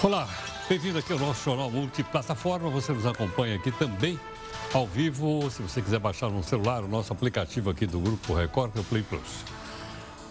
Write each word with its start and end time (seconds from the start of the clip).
Olá, 0.00 0.28
bem-vindo 0.68 0.96
aqui 0.96 1.12
ao 1.12 1.18
nosso 1.18 1.42
jornal 1.42 1.68
multiplataforma. 1.72 2.70
Você 2.70 2.92
nos 2.92 3.04
acompanha 3.04 3.56
aqui 3.56 3.72
também 3.72 4.18
ao 4.72 4.86
vivo, 4.86 5.50
se 5.50 5.60
você 5.60 5.82
quiser 5.82 5.98
baixar 5.98 6.30
no 6.30 6.40
celular 6.40 6.84
o 6.84 6.88
nosso 6.88 7.12
aplicativo 7.12 7.68
aqui 7.68 7.84
do 7.84 7.98
Grupo 7.98 8.32
Record, 8.32 8.70
que 8.70 8.78
é 8.78 8.80
o 8.80 8.84
Play 8.84 9.02
Plus. 9.02 9.44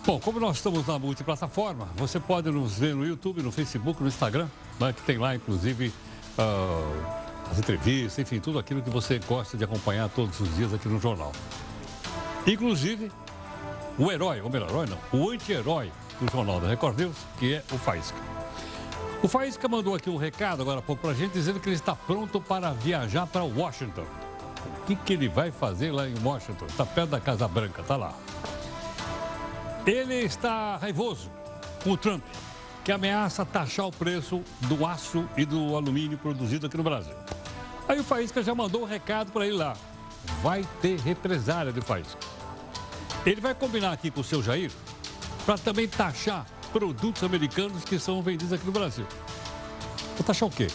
Bom, 0.05 0.21
como 0.21 0.39
nós 0.39 0.55
estamos 0.55 0.87
na 0.87 0.97
multiplataforma, 0.97 1.89
você 1.97 2.17
pode 2.17 2.49
nos 2.49 2.79
ver 2.79 2.95
no 2.95 3.05
YouTube, 3.05 3.43
no 3.43 3.51
Facebook, 3.51 4.01
no 4.01 4.07
Instagram, 4.07 4.47
né, 4.79 4.93
que 4.93 5.01
tem 5.01 5.17
lá, 5.17 5.35
inclusive, 5.35 5.91
uh, 6.37 7.51
as 7.51 7.59
entrevistas, 7.59 8.19
enfim, 8.19 8.39
tudo 8.39 8.59
aquilo 8.59 8.81
que 8.81 8.89
você 8.89 9.19
gosta 9.19 9.57
de 9.57 9.65
acompanhar 9.65 10.07
todos 10.07 10.39
os 10.39 10.55
dias 10.55 10.73
aqui 10.73 10.87
no 10.87 10.97
jornal. 10.97 11.33
Inclusive, 12.47 13.11
o 13.99 14.09
herói, 14.09 14.39
ou 14.39 14.49
melhor, 14.49 14.69
herói 14.69 14.87
não, 14.87 15.19
o 15.19 15.29
anti-herói 15.29 15.91
do 16.21 16.31
Jornal 16.31 16.61
da 16.61 16.69
Record 16.69 16.97
News, 16.97 17.17
que 17.37 17.55
é 17.55 17.63
o 17.69 17.77
Faísca. 17.77 18.36
O 19.21 19.27
Faísca 19.27 19.67
mandou 19.67 19.95
aqui 19.95 20.09
um 20.09 20.15
recado 20.15 20.61
agora 20.61 20.79
há 20.79 20.81
pouco 20.81 21.01
para 21.01 21.11
a 21.11 21.13
gente, 21.13 21.33
dizendo 21.33 21.59
que 21.59 21.67
ele 21.67 21.75
está 21.75 21.95
pronto 21.95 22.39
para 22.39 22.71
viajar 22.71 23.25
para 23.25 23.43
Washington. 23.43 24.05
O 24.81 24.85
que, 24.85 24.95
que 24.95 25.13
ele 25.13 25.27
vai 25.27 25.51
fazer 25.51 25.91
lá 25.91 26.07
em 26.07 26.15
Washington? 26.23 26.65
Está 26.65 26.85
perto 26.85 27.09
da 27.09 27.19
Casa 27.19 27.47
Branca, 27.47 27.81
está 27.81 27.95
lá. 27.95 28.13
Ele 29.85 30.15
está 30.15 30.77
raivoso 30.77 31.31
com 31.83 31.91
o 31.91 31.97
Trump, 31.97 32.23
que 32.83 32.91
ameaça 32.91 33.43
taxar 33.43 33.87
o 33.87 33.91
preço 33.91 34.43
do 34.61 34.85
aço 34.85 35.27
e 35.35 35.45
do 35.45 35.75
alumínio 35.75 36.17
produzido 36.17 36.67
aqui 36.67 36.77
no 36.77 36.83
Brasil. 36.83 37.15
Aí 37.87 37.99
o 37.99 38.03
Faísca 38.03 38.43
já 38.43 38.53
mandou 38.53 38.83
um 38.83 38.85
recado 38.85 39.31
para 39.31 39.47
ele 39.47 39.57
lá. 39.57 39.75
Vai 40.43 40.65
ter 40.81 40.99
represália 40.99 41.73
do 41.73 41.81
Faísca. 41.81 42.19
Ele 43.25 43.41
vai 43.41 43.55
combinar 43.55 43.93
aqui 43.93 44.11
com 44.11 44.21
o 44.21 44.23
seu 44.23 44.43
Jair 44.43 44.71
para 45.45 45.57
também 45.57 45.87
taxar 45.87 46.45
produtos 46.67 47.23
americanos 47.23 47.83
que 47.83 47.97
são 47.97 48.21
vendidos 48.21 48.53
aqui 48.53 48.65
no 48.65 48.71
Brasil. 48.71 49.05
Vou 50.15 50.25
taxar 50.25 50.47
o 50.47 50.51
quê? 50.51 50.67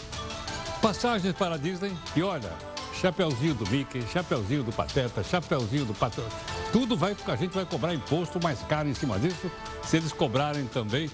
Passagens 0.81 1.33
para 1.35 1.55
a 1.55 1.57
Disney 1.57 1.93
e 2.15 2.21
olha, 2.21 2.51
chapeuzinho 2.93 3.53
do 3.53 3.69
Mickey, 3.69 4.01
chapeuzinho 4.11 4.63
do 4.63 4.71
Pateta, 4.71 5.23
chapeuzinho 5.23 5.85
do 5.85 5.93
Pato. 5.93 6.23
Tudo 6.71 6.95
vai, 6.95 7.15
a 7.27 7.35
gente 7.35 7.53
vai 7.53 7.65
cobrar 7.65 7.93
imposto 7.93 8.39
mais 8.41 8.59
caro 8.63 8.89
em 8.89 8.93
cima 8.93 9.19
disso, 9.19 9.51
se 9.83 9.97
eles 9.97 10.11
cobrarem 10.11 10.65
também 10.65 11.09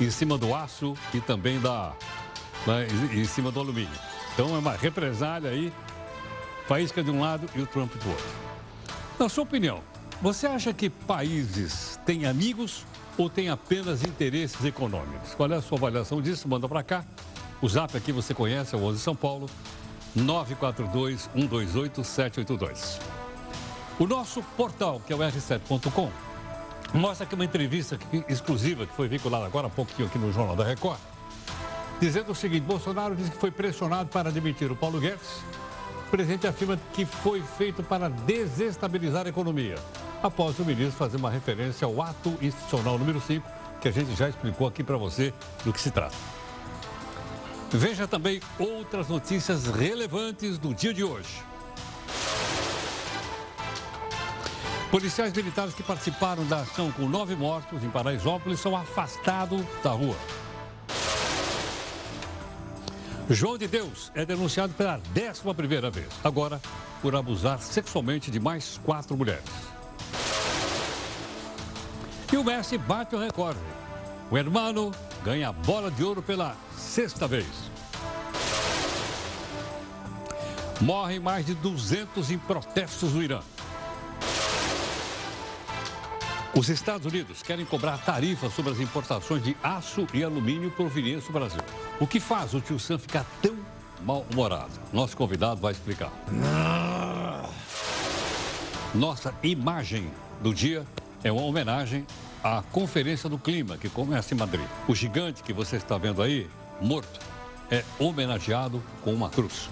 em 0.00 0.10
cima 0.10 0.38
do 0.38 0.54
aço 0.54 0.94
e 1.12 1.20
também 1.20 1.60
da, 1.60 1.92
né, 2.66 2.86
em 3.12 3.24
cima 3.24 3.50
do 3.50 3.60
alumínio. 3.60 3.98
Então 4.34 4.54
é 4.54 4.58
uma 4.58 4.72
represália 4.72 5.50
aí, 5.50 5.72
faísca 6.66 7.02
de 7.02 7.10
um 7.10 7.20
lado 7.20 7.48
e 7.54 7.60
o 7.60 7.66
Trump 7.66 7.92
do 7.94 8.08
outro. 8.08 8.26
Na 9.18 9.28
sua 9.28 9.42
opinião, 9.42 9.80
você 10.20 10.46
acha 10.46 10.72
que 10.72 10.90
países 10.90 11.98
têm 12.04 12.26
amigos 12.26 12.84
ou 13.18 13.28
tem 13.28 13.50
apenas 13.50 14.02
interesses 14.04 14.64
econômicos? 14.64 15.34
Qual 15.34 15.52
é 15.52 15.56
a 15.56 15.60
sua 15.60 15.76
avaliação 15.76 16.22
disso? 16.22 16.48
Manda 16.48 16.68
para 16.68 16.84
cá. 16.84 17.04
O 17.60 17.68
zap 17.68 17.96
aqui 17.96 18.12
você 18.12 18.32
conhece, 18.32 18.76
é 18.76 18.78
o 18.78 18.84
11 18.84 19.00
São 19.00 19.16
Paulo, 19.16 19.50
942-128-782. 20.16 23.00
O 23.98 24.06
nosso 24.06 24.40
portal, 24.56 25.02
que 25.04 25.12
é 25.12 25.16
o 25.16 25.18
r7.com, 25.18 26.12
mostra 26.94 27.26
aqui 27.26 27.34
uma 27.34 27.44
entrevista 27.44 27.98
exclusiva 28.28 28.86
que 28.86 28.94
foi 28.94 29.08
vinculada 29.08 29.44
agora 29.44 29.66
há 29.66 29.70
pouquinho 29.70 30.06
aqui 30.06 30.18
no 30.18 30.32
Jornal 30.32 30.54
da 30.54 30.62
Record, 30.62 31.00
dizendo 32.00 32.30
o 32.30 32.34
seguinte, 32.34 32.62
Bolsonaro 32.62 33.16
disse 33.16 33.32
que 33.32 33.38
foi 33.38 33.50
pressionado 33.50 34.08
para 34.08 34.30
demitir 34.30 34.70
o 34.70 34.76
Paulo 34.76 35.00
Guedes. 35.00 35.42
O 36.06 36.10
presidente 36.10 36.46
afirma 36.46 36.78
que 36.92 37.04
foi 37.04 37.42
feito 37.42 37.82
para 37.82 38.08
desestabilizar 38.08 39.26
a 39.26 39.30
economia 39.30 39.74
após 40.22 40.58
o 40.58 40.64
ministro 40.64 40.96
fazer 40.96 41.16
uma 41.16 41.30
referência 41.30 41.86
ao 41.86 42.00
ato 42.02 42.36
institucional 42.40 42.98
número 42.98 43.20
5, 43.20 43.46
que 43.80 43.88
a 43.88 43.92
gente 43.92 44.14
já 44.14 44.28
explicou 44.28 44.66
aqui 44.66 44.82
para 44.82 44.96
você 44.96 45.32
do 45.64 45.72
que 45.72 45.80
se 45.80 45.90
trata. 45.90 46.16
Veja 47.70 48.08
também 48.08 48.40
outras 48.58 49.08
notícias 49.08 49.66
relevantes 49.66 50.58
do 50.58 50.74
dia 50.74 50.94
de 50.94 51.04
hoje. 51.04 51.42
Policiais 54.90 55.34
militares 55.34 55.74
que 55.74 55.82
participaram 55.82 56.46
da 56.46 56.60
ação 56.60 56.90
com 56.90 57.06
nove 57.06 57.36
mortos 57.36 57.84
em 57.84 57.90
Paraisópolis 57.90 58.58
são 58.58 58.74
afastados 58.74 59.62
da 59.82 59.90
rua. 59.90 60.16
João 63.28 63.58
de 63.58 63.68
Deus 63.68 64.10
é 64.14 64.24
denunciado 64.24 64.72
pela 64.72 64.98
décima 65.12 65.54
primeira 65.54 65.90
vez, 65.90 66.08
agora 66.24 66.58
por 67.02 67.14
abusar 67.14 67.60
sexualmente 67.60 68.30
de 68.30 68.40
mais 68.40 68.80
quatro 68.82 69.14
mulheres. 69.14 69.67
E 72.32 72.36
o 72.36 72.44
Messi 72.44 72.76
bate 72.76 73.16
o 73.16 73.18
recorde. 73.18 73.58
O 74.30 74.36
hermano 74.36 74.92
ganha 75.24 75.48
a 75.48 75.52
bola 75.52 75.90
de 75.90 76.04
ouro 76.04 76.22
pela 76.22 76.54
sexta 76.76 77.26
vez. 77.26 77.46
Morrem 80.80 81.18
mais 81.18 81.46
de 81.46 81.54
200 81.54 82.30
em 82.30 82.38
protestos 82.38 83.14
no 83.14 83.22
Irã. 83.22 83.40
Os 86.54 86.68
Estados 86.68 87.06
Unidos 87.06 87.42
querem 87.42 87.64
cobrar 87.64 87.98
tarifa 87.98 88.50
sobre 88.50 88.72
as 88.72 88.80
importações 88.80 89.42
de 89.42 89.56
aço 89.62 90.06
e 90.12 90.22
alumínio 90.22 90.70
provenientes 90.70 91.26
do 91.26 91.32
Brasil. 91.32 91.60
O 91.98 92.06
que 92.06 92.20
faz 92.20 92.52
o 92.52 92.60
tio 92.60 92.78
Sam 92.78 92.98
ficar 92.98 93.24
tão 93.40 93.56
mal-humorado? 94.04 94.72
Nosso 94.92 95.16
convidado 95.16 95.60
vai 95.60 95.72
explicar. 95.72 96.12
Nossa 98.94 99.34
imagem 99.42 100.10
do 100.42 100.52
dia 100.52 100.84
é 101.22 101.32
uma 101.32 101.42
homenagem 101.42 102.06
à 102.42 102.62
Conferência 102.72 103.28
do 103.28 103.38
Clima, 103.38 103.76
que 103.76 103.88
começa 103.88 104.34
em 104.34 104.36
Madrid. 104.36 104.66
O 104.86 104.94
gigante 104.94 105.42
que 105.42 105.52
você 105.52 105.76
está 105.76 105.98
vendo 105.98 106.22
aí, 106.22 106.48
morto, 106.80 107.20
é 107.70 107.84
homenageado 107.98 108.82
com 109.02 109.12
uma 109.12 109.28
cruz. 109.28 109.68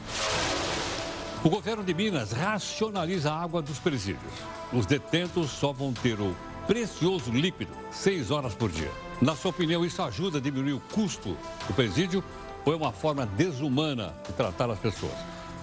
O 1.44 1.48
governo 1.48 1.84
de 1.84 1.94
Minas 1.94 2.32
racionaliza 2.32 3.32
a 3.32 3.40
água 3.40 3.62
dos 3.62 3.78
presídios. 3.78 4.32
Os 4.72 4.84
detentos 4.84 5.50
só 5.50 5.72
vão 5.72 5.92
ter 5.92 6.20
o 6.20 6.34
precioso 6.66 7.30
líquido 7.30 7.72
seis 7.92 8.30
horas 8.30 8.54
por 8.54 8.70
dia. 8.70 8.90
Na 9.20 9.36
sua 9.36 9.50
opinião, 9.50 9.84
isso 9.84 10.02
ajuda 10.02 10.38
a 10.38 10.40
diminuir 10.40 10.72
o 10.72 10.80
custo 10.80 11.36
do 11.66 11.74
presídio 11.74 12.24
ou 12.64 12.72
é 12.72 12.76
uma 12.76 12.92
forma 12.92 13.24
desumana 13.24 14.12
de 14.26 14.32
tratar 14.32 14.68
as 14.70 14.78
pessoas? 14.78 15.14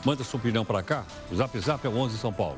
Manda 0.06 0.24
sua 0.24 0.40
opinião 0.40 0.64
para 0.64 0.82
cá. 0.82 1.04
O 1.30 1.36
Zap 1.36 1.60
Zap 1.60 1.86
é 1.86 1.90
o 1.90 1.98
11 1.98 2.18
São 2.18 2.32
Paulo. 2.32 2.58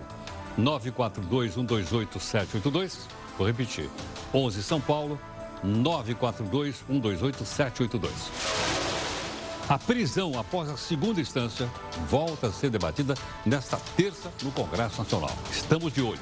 942-128-782. 0.59 2.97
Vou 3.37 3.47
repetir. 3.47 3.89
11 4.33 4.63
São 4.63 4.81
Paulo, 4.81 5.19
942-128-782. 5.63 8.09
A 9.67 9.79
prisão 9.79 10.37
após 10.37 10.69
a 10.69 10.77
segunda 10.77 11.19
instância 11.19 11.67
volta 12.07 12.45
a 12.47 12.51
ser 12.51 12.69
debatida 12.69 13.15
nesta 13.45 13.77
terça 13.97 14.31
no 14.43 14.51
Congresso 14.51 14.99
Nacional. 14.99 15.35
Estamos 15.51 15.91
de 15.91 16.03
olho. 16.03 16.21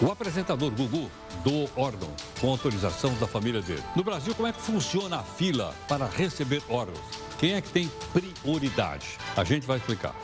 O 0.00 0.10
apresentador 0.10 0.70
Gugu 0.70 1.10
do 1.44 1.68
órgão 1.80 2.08
com 2.44 2.50
autorização 2.50 3.14
da 3.14 3.26
família 3.26 3.62
dele. 3.62 3.82
No 3.96 4.04
Brasil, 4.04 4.34
como 4.34 4.46
é 4.46 4.52
que 4.52 4.60
funciona 4.60 5.16
a 5.16 5.22
fila 5.22 5.74
para 5.88 6.06
receber 6.06 6.62
órgãos? 6.68 7.00
Quem 7.38 7.54
é 7.54 7.60
que 7.62 7.70
tem 7.70 7.90
prioridade? 8.12 9.16
A 9.34 9.42
gente 9.42 9.66
vai 9.66 9.78
explicar. 9.78 10.14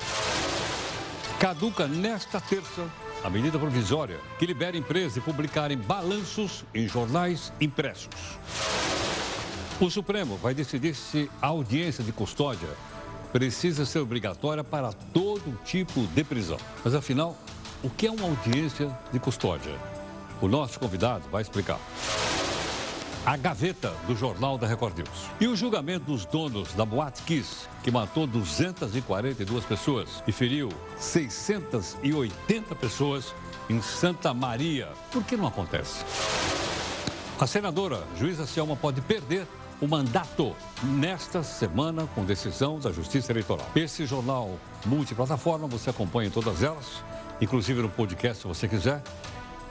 Caduca 1.38 1.86
nesta 1.86 2.38
terça 2.38 2.86
a 3.24 3.30
medida 3.30 3.58
provisória 3.58 4.20
que 4.38 4.44
libera 4.44 4.76
empresas 4.76 5.14
de 5.14 5.22
publicarem 5.22 5.78
balanços 5.78 6.62
em 6.74 6.86
jornais 6.86 7.54
impressos. 7.58 8.10
O 9.80 9.88
Supremo 9.88 10.36
vai 10.36 10.52
decidir 10.52 10.94
se 10.94 11.30
a 11.40 11.46
audiência 11.46 12.04
de 12.04 12.12
custódia 12.12 12.68
precisa 13.32 13.86
ser 13.86 14.00
obrigatória 14.00 14.62
para 14.62 14.92
todo 14.92 15.58
tipo 15.64 16.06
de 16.08 16.22
prisão. 16.22 16.58
Mas 16.84 16.94
afinal, 16.94 17.34
o 17.82 17.88
que 17.88 18.06
é 18.06 18.10
uma 18.10 18.24
audiência 18.24 18.94
de 19.10 19.18
custódia? 19.18 19.99
O 20.40 20.48
nosso 20.48 20.80
convidado 20.80 21.24
vai 21.30 21.42
explicar. 21.42 21.78
A 23.26 23.36
gaveta 23.36 23.92
do 24.06 24.16
Jornal 24.16 24.56
da 24.56 24.66
Record 24.66 24.96
News. 24.96 25.30
E 25.38 25.46
o 25.46 25.54
julgamento 25.54 26.06
dos 26.06 26.24
donos 26.24 26.72
da 26.72 26.86
Boate 26.86 27.22
Kiss, 27.22 27.68
que 27.82 27.90
matou 27.90 28.26
242 28.26 29.64
pessoas 29.66 30.24
e 30.26 30.32
feriu 30.32 30.70
680 30.96 32.74
pessoas 32.74 33.34
em 33.68 33.82
Santa 33.82 34.32
Maria. 34.32 34.88
Por 35.12 35.22
que 35.22 35.36
não 35.36 35.46
acontece? 35.46 36.02
A 37.38 37.46
senadora 37.46 38.02
Juíza 38.16 38.46
Selma 38.46 38.74
pode 38.74 39.02
perder 39.02 39.46
o 39.78 39.86
mandato 39.86 40.56
nesta 40.82 41.42
semana 41.42 42.08
com 42.14 42.24
decisão 42.24 42.78
da 42.78 42.90
Justiça 42.90 43.30
Eleitoral. 43.32 43.66
Esse 43.76 44.06
jornal 44.06 44.58
multiplataforma, 44.86 45.66
você 45.66 45.90
acompanha 45.90 46.28
em 46.28 46.32
todas 46.32 46.62
elas, 46.62 47.04
inclusive 47.40 47.82
no 47.82 47.90
podcast 47.90 48.42
se 48.42 48.48
você 48.48 48.66
quiser 48.66 49.02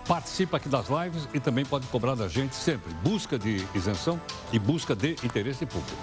participa 0.10 0.58
aqui 0.58 0.68
das 0.68 0.88
lives 0.90 1.30
e 1.36 1.40
também 1.40 1.64
pode 1.64 1.86
cobrar 1.86 2.16
da 2.16 2.28
gente 2.28 2.56
sempre 2.56 2.92
busca 3.04 3.38
de 3.38 3.64
isenção 3.76 4.20
e 4.52 4.58
busca 4.58 4.96
de 4.96 5.12
interesse 5.24 5.68
público. 5.68 5.96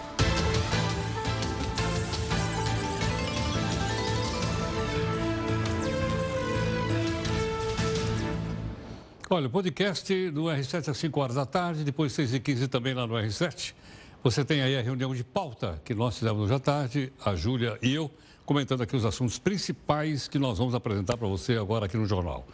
Olha, 9.29 9.49
o 9.49 9.51
podcast 9.51 10.31
no 10.31 10.45
R7 10.45 10.89
às 10.89 10.97
5 10.99 11.21
horas 11.21 11.35
da 11.35 11.45
tarde, 11.45 11.83
depois 11.83 12.13
6 12.13 12.35
e 12.35 12.39
15 12.39 12.69
também 12.69 12.95
lá 12.95 13.09
no 13.09 13.15
R7. 13.15 13.75
Você 14.23 14.45
tem 14.45 14.63
aí 14.63 14.79
a 14.79 14.83
reunião 14.83 15.13
de 15.17 15.25
pauta 15.25 15.83
que 15.85 15.97
nós 15.97 16.17
fizemos 16.17 16.45
hoje 16.45 16.55
à 16.55 16.61
tarde, 16.61 17.13
a 17.25 17.35
Júlia 17.35 17.77
e 17.83 17.93
eu, 17.93 18.09
comentando 18.45 18.83
aqui 18.83 18.95
os 18.95 19.05
assuntos 19.05 19.37
principais 19.37 20.29
que 20.29 20.39
nós 20.39 20.59
vamos 20.59 20.77
apresentar 20.77 21.17
para 21.17 21.27
você 21.27 21.57
agora 21.57 21.87
aqui 21.87 21.97
no 21.97 22.07
jornal. 22.07 22.47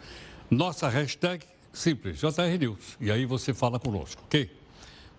Nossa 0.49 0.87
hashtag 0.87 1.45
simples, 1.71 2.19
JR 2.19 2.57
News. 2.59 2.97
E 2.99 3.11
aí 3.11 3.25
você 3.25 3.53
fala 3.53 3.79
conosco, 3.79 4.21
ok? 4.25 4.49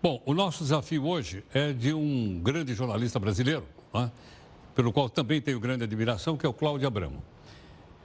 Bom, 0.02 0.22
o 0.26 0.34
nosso 0.34 0.62
desafio 0.62 1.06
hoje 1.06 1.42
é 1.52 1.72
de 1.72 1.92
um 1.92 2.38
grande 2.42 2.74
jornalista 2.74 3.18
brasileiro, 3.18 3.64
né? 3.92 4.10
pelo 4.74 4.92
qual 4.92 5.08
também 5.08 5.40
tenho 5.40 5.58
grande 5.58 5.84
admiração, 5.84 6.36
que 6.36 6.44
é 6.44 6.48
o 6.48 6.52
Cláudio 6.52 6.86
Abramo. 6.86 7.22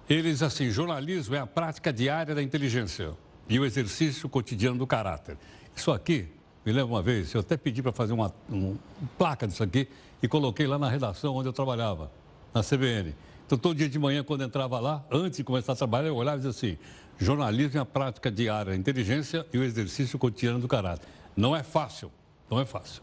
Eles, 0.10 0.42
assim, 0.42 0.72
jornalismo 0.72 1.36
é 1.36 1.40
a 1.40 1.46
prática 1.46 1.92
diária 1.92 2.34
da 2.34 2.42
inteligência 2.42 3.12
e 3.48 3.60
o 3.60 3.66
exercício 3.66 4.28
cotidiano 4.30 4.78
do 4.78 4.88
caráter. 4.88 5.38
Isso 5.76 5.92
aqui, 5.92 6.28
me 6.66 6.72
lembra 6.72 6.94
uma 6.94 7.02
vez, 7.02 7.34
eu 7.34 7.42
até 7.42 7.58
pedi 7.58 7.82
para 7.84 7.92
fazer 7.92 8.14
uma, 8.14 8.34
uma 8.48 8.76
placa 9.18 9.48
disso 9.48 9.62
aqui 9.62 9.88
e 10.22 10.28
coloquei 10.28 10.68
lá 10.68 10.80
na 10.80 10.90
redação 10.90 11.36
onde 11.36 11.50
eu 11.50 11.54
trabalhava, 11.54 12.12
na 12.54 12.64
CBN. 12.64 13.14
Então, 13.46 13.58
todo 13.58 13.76
dia 13.76 13.90
de 13.90 13.98
manhã, 13.98 14.24
quando 14.24 14.44
entrava 14.44 14.80
lá, 14.80 15.04
antes 15.12 15.38
de 15.38 15.44
começar 15.44 15.74
a 15.74 15.76
trabalhar, 15.76 16.08
eu 16.08 16.16
olhava 16.16 16.38
e 16.38 16.40
dizia 16.40 16.52
assim: 16.52 16.78
jornalismo 17.20 17.78
é 17.78 17.82
a 17.82 17.86
prática 17.86 18.32
diária 18.32 18.72
da 18.72 18.78
inteligência 18.78 19.46
e 19.54 19.58
o 19.58 19.64
exercício 19.64 20.18
cotidiano 20.18 20.60
do 20.60 20.68
caráter. 20.68 21.08
Não 21.36 21.56
é 21.56 21.62
fácil, 21.62 22.12
não 22.50 22.60
é 22.60 22.66
fácil. 22.66 23.02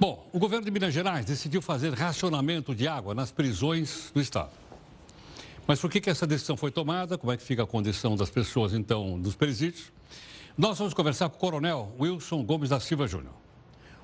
Bom, 0.00 0.28
o 0.32 0.38
governo 0.38 0.64
de 0.64 0.70
Minas 0.70 0.92
Gerais 0.92 1.24
decidiu 1.24 1.62
fazer 1.62 1.92
racionamento 1.92 2.74
de 2.74 2.88
água 2.88 3.14
nas 3.14 3.30
prisões 3.30 4.10
do 4.12 4.20
Estado. 4.20 4.50
Mas 5.66 5.80
por 5.80 5.90
que, 5.90 6.00
que 6.00 6.10
essa 6.10 6.26
decisão 6.26 6.56
foi 6.56 6.70
tomada? 6.70 7.16
Como 7.16 7.32
é 7.32 7.36
que 7.36 7.42
fica 7.42 7.62
a 7.62 7.66
condição 7.66 8.16
das 8.16 8.28
pessoas, 8.28 8.74
então, 8.74 9.20
dos 9.20 9.36
presídios? 9.36 9.92
Nós 10.58 10.78
vamos 10.78 10.94
conversar 10.94 11.28
com 11.28 11.36
o 11.36 11.38
coronel 11.38 11.94
Wilson 11.98 12.44
Gomes 12.44 12.70
da 12.70 12.80
Silva 12.80 13.06
Júnior. 13.06 13.34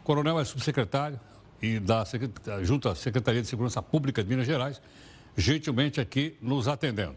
O 0.01 0.03
coronel 0.03 0.39
é 0.39 0.45
subsecretário 0.45 1.19
e 1.61 1.79
da, 1.79 2.05
junto 2.63 2.89
à 2.89 2.95
Secretaria 2.95 3.43
de 3.43 3.49
Segurança 3.49 3.83
Pública 3.83 4.23
de 4.23 4.29
Minas 4.29 4.47
Gerais, 4.47 4.81
gentilmente 5.37 6.01
aqui 6.01 6.37
nos 6.41 6.67
atendendo. 6.67 7.17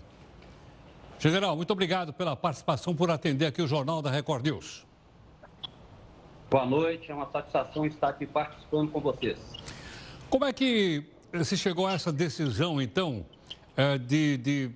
General, 1.24 1.56
muito 1.56 1.72
obrigado 1.72 2.12
pela 2.12 2.36
participação, 2.36 2.94
por 2.94 3.10
atender 3.10 3.46
aqui 3.46 3.62
o 3.62 3.68
Jornal 3.68 4.02
da 4.02 4.12
Record 4.12 4.44
News. 4.44 4.86
Boa 6.52 6.66
noite, 6.66 7.10
é 7.10 7.16
uma 7.16 7.32
satisfação 7.32 7.86
estar 7.86 8.10
aqui 8.10 8.28
participando 8.28 8.92
com 8.92 9.00
vocês. 9.00 9.40
Como 10.30 10.44
é 10.44 10.52
que 10.52 11.02
se 11.46 11.56
chegou 11.56 11.88
a 11.88 11.94
essa 11.94 12.12
decisão, 12.12 12.82
então, 12.82 13.26
é, 13.78 13.98
de, 13.98 14.36
de 14.36 14.72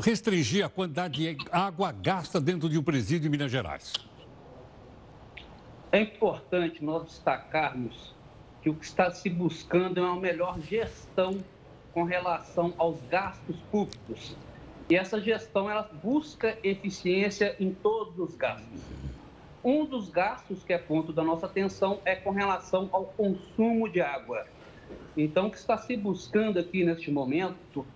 restringir 0.00 0.64
a 0.64 0.70
quantidade 0.70 1.14
de 1.14 1.36
água 1.52 1.92
gasta 1.92 2.40
dentro 2.40 2.70
de 2.70 2.78
um 2.78 2.82
presídio 2.82 3.28
em 3.28 3.30
Minas 3.30 3.52
Gerais? 3.52 3.92
É 5.92 6.00
importante 6.00 6.82
nós 6.82 7.04
destacarmos 7.04 8.14
que 8.62 8.70
o 8.70 8.74
que 8.74 8.86
está 8.86 9.10
se 9.10 9.28
buscando 9.28 10.00
é 10.00 10.02
uma 10.02 10.18
melhor 10.18 10.58
gestão 10.58 11.44
com 11.92 12.04
relação 12.04 12.72
aos 12.78 12.98
gastos 13.10 13.56
públicos. 13.70 14.34
E 14.92 14.94
essa 14.94 15.18
gestão 15.18 15.70
ela 15.70 15.84
busca 15.84 16.58
eficiência 16.62 17.56
em 17.58 17.74
todos 17.74 18.18
os 18.18 18.36
gastos. 18.36 18.92
Um 19.64 19.86
dos 19.86 20.10
gastos 20.10 20.62
que 20.62 20.70
é 20.74 20.76
ponto 20.76 21.14
da 21.14 21.24
nossa 21.24 21.46
atenção 21.46 22.02
é 22.04 22.14
com 22.14 22.30
relação 22.30 22.90
ao 22.92 23.06
consumo 23.06 23.90
de 23.90 24.02
água. 24.02 24.44
Então, 25.16 25.46
o 25.46 25.50
que 25.50 25.56
está 25.56 25.78
se 25.78 25.96
buscando 25.96 26.58
aqui 26.58 26.84
neste 26.84 27.10
momento 27.10 27.90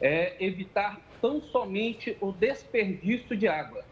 é 0.00 0.42
evitar 0.42 1.06
tão 1.20 1.42
somente 1.42 2.16
o 2.22 2.32
desperdício 2.32 3.36
de 3.36 3.46
água. 3.46 3.84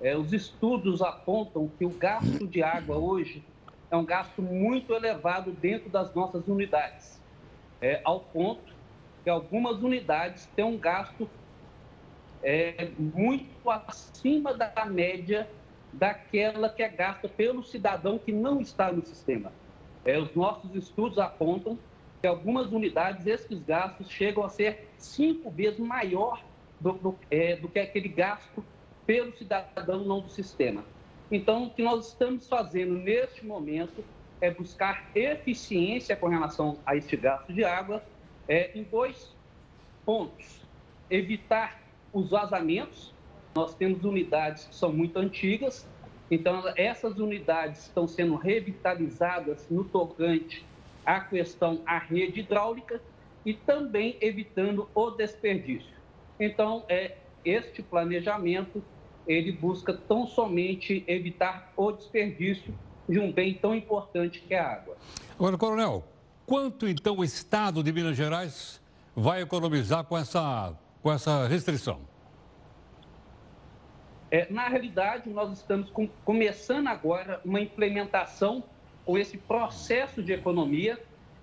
É, 0.00 0.16
os 0.16 0.32
estudos 0.32 1.00
apontam 1.00 1.68
que 1.68 1.84
o 1.84 1.96
gasto 1.96 2.44
de 2.44 2.60
água 2.60 2.98
hoje 2.98 3.46
é 3.88 3.96
um 3.96 4.04
gasto 4.04 4.42
muito 4.42 4.92
elevado 4.92 5.52
dentro 5.52 5.88
das 5.88 6.12
nossas 6.12 6.48
unidades, 6.48 7.22
é, 7.80 8.02
ao 8.04 8.18
ponto 8.18 8.74
que 9.22 9.30
algumas 9.30 9.80
unidades 9.80 10.46
têm 10.56 10.64
um 10.64 10.76
gasto 10.76 11.30
é, 12.42 12.90
muito 12.98 13.70
acima 13.70 14.54
da 14.54 14.84
média 14.86 15.48
daquela 15.92 16.68
que 16.68 16.82
é 16.82 16.88
gasta 16.88 17.28
pelo 17.28 17.62
cidadão 17.62 18.18
que 18.18 18.32
não 18.32 18.60
está 18.60 18.90
no 18.90 19.04
sistema. 19.04 19.52
É, 20.04 20.18
os 20.18 20.34
nossos 20.34 20.74
estudos 20.74 21.18
apontam 21.18 21.78
que 22.20 22.26
algumas 22.26 22.72
unidades, 22.72 23.26
esses 23.26 23.62
gastos 23.62 24.10
chegam 24.10 24.44
a 24.44 24.48
ser 24.48 24.88
cinco 24.96 25.50
vezes 25.50 25.78
maior 25.78 26.42
do, 26.80 26.92
do, 26.92 27.18
é, 27.30 27.56
do 27.56 27.68
que 27.68 27.78
aquele 27.78 28.08
gasto 28.08 28.64
pelo 29.06 29.36
cidadão 29.36 30.04
não 30.04 30.20
do 30.20 30.30
sistema. 30.30 30.84
Então, 31.30 31.64
o 31.64 31.70
que 31.70 31.82
nós 31.82 32.08
estamos 32.08 32.48
fazendo 32.48 32.94
neste 32.94 33.44
momento 33.44 34.04
é 34.40 34.50
buscar 34.50 35.04
eficiência 35.14 36.16
com 36.16 36.28
relação 36.28 36.78
a 36.84 36.96
este 36.96 37.16
gasto 37.16 37.52
de 37.52 37.64
água 37.64 38.02
é, 38.48 38.70
em 38.76 38.82
dois 38.82 39.34
pontos. 40.04 40.60
Evitar 41.10 41.81
os 42.12 42.30
vazamentos. 42.30 43.12
Nós 43.54 43.74
temos 43.74 44.04
unidades 44.04 44.64
que 44.64 44.74
são 44.74 44.92
muito 44.92 45.18
antigas, 45.18 45.86
então 46.30 46.62
essas 46.76 47.18
unidades 47.18 47.82
estão 47.82 48.08
sendo 48.08 48.34
revitalizadas 48.34 49.66
no 49.70 49.84
tocante 49.84 50.64
a 51.04 51.20
questão 51.20 51.82
à 51.84 51.98
rede 51.98 52.40
hidráulica 52.40 53.00
e 53.44 53.52
também 53.52 54.16
evitando 54.20 54.88
o 54.94 55.10
desperdício. 55.10 55.92
Então, 56.38 56.84
é 56.88 57.16
este 57.44 57.82
planejamento 57.82 58.82
ele 59.26 59.52
busca 59.52 59.92
tão 59.92 60.26
somente 60.26 61.04
evitar 61.06 61.72
o 61.76 61.92
desperdício 61.92 62.74
de 63.08 63.18
um 63.18 63.32
bem 63.32 63.54
tão 63.54 63.74
importante 63.74 64.40
que 64.40 64.54
é 64.54 64.58
a 64.58 64.72
água. 64.72 64.96
Agora, 65.34 65.58
Coronel, 65.58 66.04
quanto 66.46 66.88
então 66.88 67.18
o 67.18 67.24
Estado 67.24 67.82
de 67.82 67.92
Minas 67.92 68.16
Gerais 68.16 68.80
vai 69.14 69.42
economizar 69.42 70.04
com 70.04 70.16
essa, 70.16 70.76
com 71.02 71.12
essa 71.12 71.46
restrição? 71.48 72.00
É, 74.30 74.50
na 74.50 74.68
realidade, 74.68 75.28
nós 75.28 75.52
estamos 75.52 75.90
com, 75.90 76.08
começando 76.24 76.86
agora 76.86 77.40
uma 77.44 77.60
implementação 77.60 78.64
ou 79.04 79.18
esse 79.18 79.36
processo 79.36 80.22
de 80.22 80.32
economia. 80.32 80.98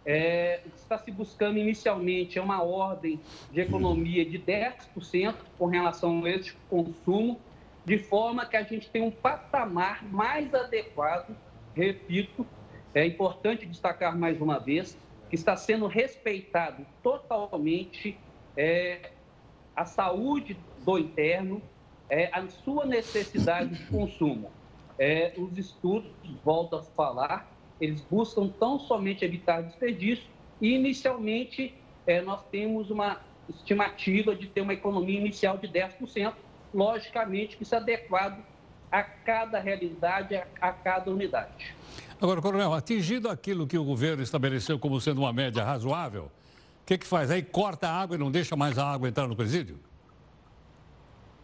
É, 0.06 0.62
o 0.66 0.70
que 0.72 0.78
está 0.78 0.98
se 0.98 1.12
buscando 1.12 1.60
inicialmente 1.60 2.40
é 2.40 2.42
uma 2.42 2.64
ordem 2.64 3.20
de 3.52 3.60
economia 3.60 4.26
de 4.26 4.40
10% 4.40 5.36
com 5.58 5.66
relação 5.68 6.24
a 6.24 6.30
este 6.30 6.56
consumo, 6.70 7.40
de 7.86 8.00
forma 8.00 8.46
que 8.46 8.58
a 8.58 8.64
gente 8.64 8.90
tenha 8.90 9.06
um 9.06 9.12
patamar 9.12 10.04
mais 10.06 10.52
adequado, 10.54 11.36
repito, 11.76 12.48
é 12.94 13.06
importante 13.06 13.66
destacar 13.66 14.18
mais 14.18 14.42
uma 14.42 14.58
vez, 14.58 14.98
que 15.30 15.36
está 15.36 15.56
sendo 15.56 15.86
respeitado 15.86 16.86
totalmente 17.04 18.18
é, 18.58 19.12
a 19.76 19.86
saúde 19.86 20.58
do 20.86 20.98
interno, 20.98 21.62
é, 22.10 22.30
a 22.34 22.48
sua 22.48 22.86
necessidade 22.86 23.76
de 23.76 23.86
consumo 23.86 24.52
é, 25.00 25.34
os 25.38 25.58
estudos, 25.58 26.12
volto 26.44 26.76
a 26.76 26.84
falar, 26.84 27.50
eles 27.80 28.02
buscam 28.02 28.50
tão 28.50 28.78
somente 28.78 29.24
evitar 29.24 29.62
desperdício 29.64 30.26
e, 30.62 30.76
inicialmente, 30.76 31.74
é, 32.06 32.22
nós 32.22 32.44
temos 32.52 32.92
uma 32.92 33.22
estimativa 33.48 34.36
de 34.36 34.48
ter 34.48 34.62
uma 34.62 34.74
economia 34.74 35.18
inicial 35.18 35.58
de 35.58 35.68
10%, 35.70 36.34
logicamente 36.74 37.56
que 37.56 37.64
isso 37.64 37.74
é 37.74 37.78
adequado 37.78 38.44
a 38.92 39.02
cada 39.02 39.60
realidade, 39.60 40.36
a, 40.36 40.46
a 40.60 40.74
cada 40.74 41.10
unidade. 41.10 41.74
Agora, 42.22 42.42
Coronel, 42.42 42.74
atingido 42.74 43.30
aquilo 43.30 43.66
que 43.66 43.78
o 43.78 43.84
governo 43.84 44.22
estabeleceu 44.22 44.78
como 44.78 45.00
sendo 45.00 45.22
uma 45.22 45.32
média 45.32 45.64
razoável, 45.64 46.30
que, 46.90 46.98
que 46.98 47.06
faz? 47.06 47.30
Aí 47.30 47.44
corta 47.44 47.88
a 47.88 48.02
água 48.02 48.16
e 48.16 48.20
não 48.20 48.32
deixa 48.32 48.56
mais 48.56 48.80
a 48.80 48.92
água 48.92 49.08
entrar 49.08 49.28
no 49.28 49.36
presídio? 49.36 49.80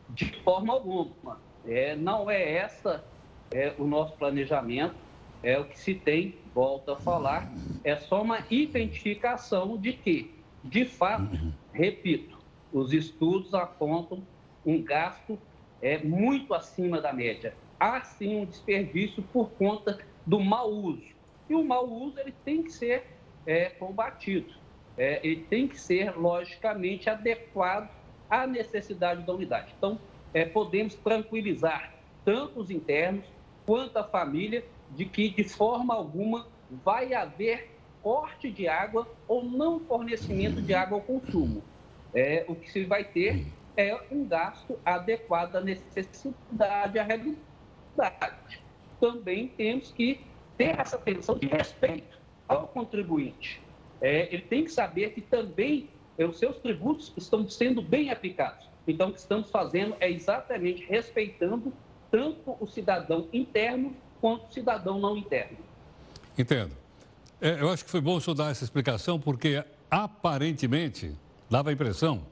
De 0.10 0.32
forma 0.42 0.74
alguma. 0.74 1.40
É, 1.68 1.96
não 1.96 2.32
é 2.32 2.54
essa 2.54 3.04
é, 3.52 3.72
o 3.78 3.86
nosso 3.86 4.14
planejamento, 4.14 4.96
é 5.44 5.60
o 5.60 5.66
que 5.66 5.78
se 5.78 5.94
tem, 5.94 6.36
volta 6.54 6.94
a 6.94 6.96
falar, 6.96 7.52
é 7.84 7.96
só 7.96 8.24
uma 8.24 8.40
identificação 8.50 9.78
de 9.78 9.94
que, 9.94 10.34
de 10.64 10.84
fato, 10.84 11.54
repito, 11.72 12.40
os 12.74 12.92
estudos 12.92 13.54
apontam 13.54 14.24
um 14.66 14.82
gasto 14.82 15.38
é, 15.80 16.00
muito 16.00 16.56
acima 16.56 17.00
da 17.00 17.14
média. 17.14 17.54
Há 17.80 18.02
sim 18.02 18.36
um 18.36 18.46
desperdício 18.46 19.22
por 19.32 19.52
conta 19.52 20.00
do 20.26 20.40
mau 20.40 20.72
uso. 20.72 21.14
E 21.48 21.54
o 21.54 21.64
mau 21.64 21.88
uso 21.88 22.20
ele 22.20 22.34
tem 22.44 22.64
que 22.64 22.72
ser 22.72 23.06
é, 23.46 23.66
combatido. 23.66 24.65
É, 24.98 25.20
ele 25.24 25.42
tem 25.50 25.68
que 25.68 25.80
ser, 25.80 26.18
logicamente, 26.18 27.10
adequado 27.10 27.90
à 28.30 28.48
necessidade 28.48 29.24
da 29.24 29.34
unidade. 29.34 29.74
Então, 29.78 30.00
é, 30.34 30.46
podemos 30.46 30.96
tranquilizar 30.96 31.94
tanto 32.24 32.60
os 32.60 32.70
internos 32.72 33.26
quanto 33.66 33.98
a 33.98 34.04
família 34.04 34.64
de 34.92 35.06
que, 35.06 35.30
de 35.30 35.44
forma 35.44 35.94
alguma, 35.94 36.48
vai 36.84 37.14
haver 37.14 37.72
corte 38.02 38.52
de 38.52 38.68
água 38.68 39.08
ou 39.28 39.44
não 39.44 39.80
fornecimento 39.80 40.62
de 40.62 40.74
água 40.74 40.98
ao 40.98 41.02
consumo. 41.02 41.64
É, 42.14 42.46
o 42.48 42.56
que 42.56 42.72
se 42.72 42.86
vai 42.86 43.04
ter 43.04 43.46
é 43.76 44.00
um 44.12 44.26
gasto 44.26 44.80
adequado 44.86 45.56
à 45.56 45.62
necessidade, 45.62 47.00
à 47.00 47.04
realidade. 47.04 48.62
Também 49.00 49.48
temos 49.50 49.92
que 49.92 50.22
ter 50.58 50.80
essa 50.80 50.96
atenção 50.96 51.38
de 51.38 51.48
respeito 51.48 52.18
ao 52.48 52.68
contribuinte. 52.68 53.65
É, 54.02 54.34
ele 54.34 54.44
tem 54.44 54.64
que 54.64 54.72
saber 54.72 55.12
que 55.12 55.22
também 55.22 55.90
é, 56.18 56.26
os 56.26 56.38
seus 56.38 56.58
tributos 56.58 57.14
estão 57.18 57.48
sendo 57.48 57.82
bem 57.82 58.10
aplicados. 58.10 58.68
Então, 58.88 59.10
o 59.10 59.14
que 59.14 59.20
estamos 59.20 59.50
fazendo 59.50 59.96
é 60.00 60.10
exatamente 60.12 60.86
respeitando 60.86 61.74
tanto 62.12 62.56
o 62.60 62.68
cidadão 62.68 63.28
interno 63.34 63.96
quanto 64.22 64.48
o 64.50 64.54
cidadão 64.54 65.00
não 65.00 65.18
interno. 65.18 65.58
Entendo. 66.38 66.72
É, 67.42 67.60
eu 67.62 67.70
acho 67.70 67.84
que 67.84 67.92
foi 67.92 68.02
bom 68.02 68.16
o 68.16 68.22
senhor 68.22 68.36
dar 68.36 68.52
essa 68.52 68.64
explicação, 68.64 69.20
porque 69.20 69.64
aparentemente 69.90 71.14
dava 71.50 71.70
a 71.70 71.74
impressão 71.74 72.26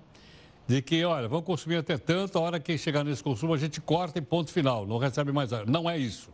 de 0.67 0.82
que, 0.82 1.03
olha, 1.03 1.27
vamos 1.27 1.46
consumir 1.46 1.77
até 1.77 1.98
tanto, 1.98 2.38
a 2.38 2.41
hora 2.41 2.60
que 2.60 2.77
chegar 2.77 3.03
nesse 3.03 3.22
consumo 3.22 3.53
a 3.53 3.58
gente 3.58 3.82
corta 3.82 4.20
e 4.20 4.22
ponto 4.22 4.51
final, 4.51 4.86
não 4.86 4.98
recebe 4.98 5.32
mais. 5.32 5.51
Não 5.67 5.89
é 5.89 5.98
isso. 5.98 6.32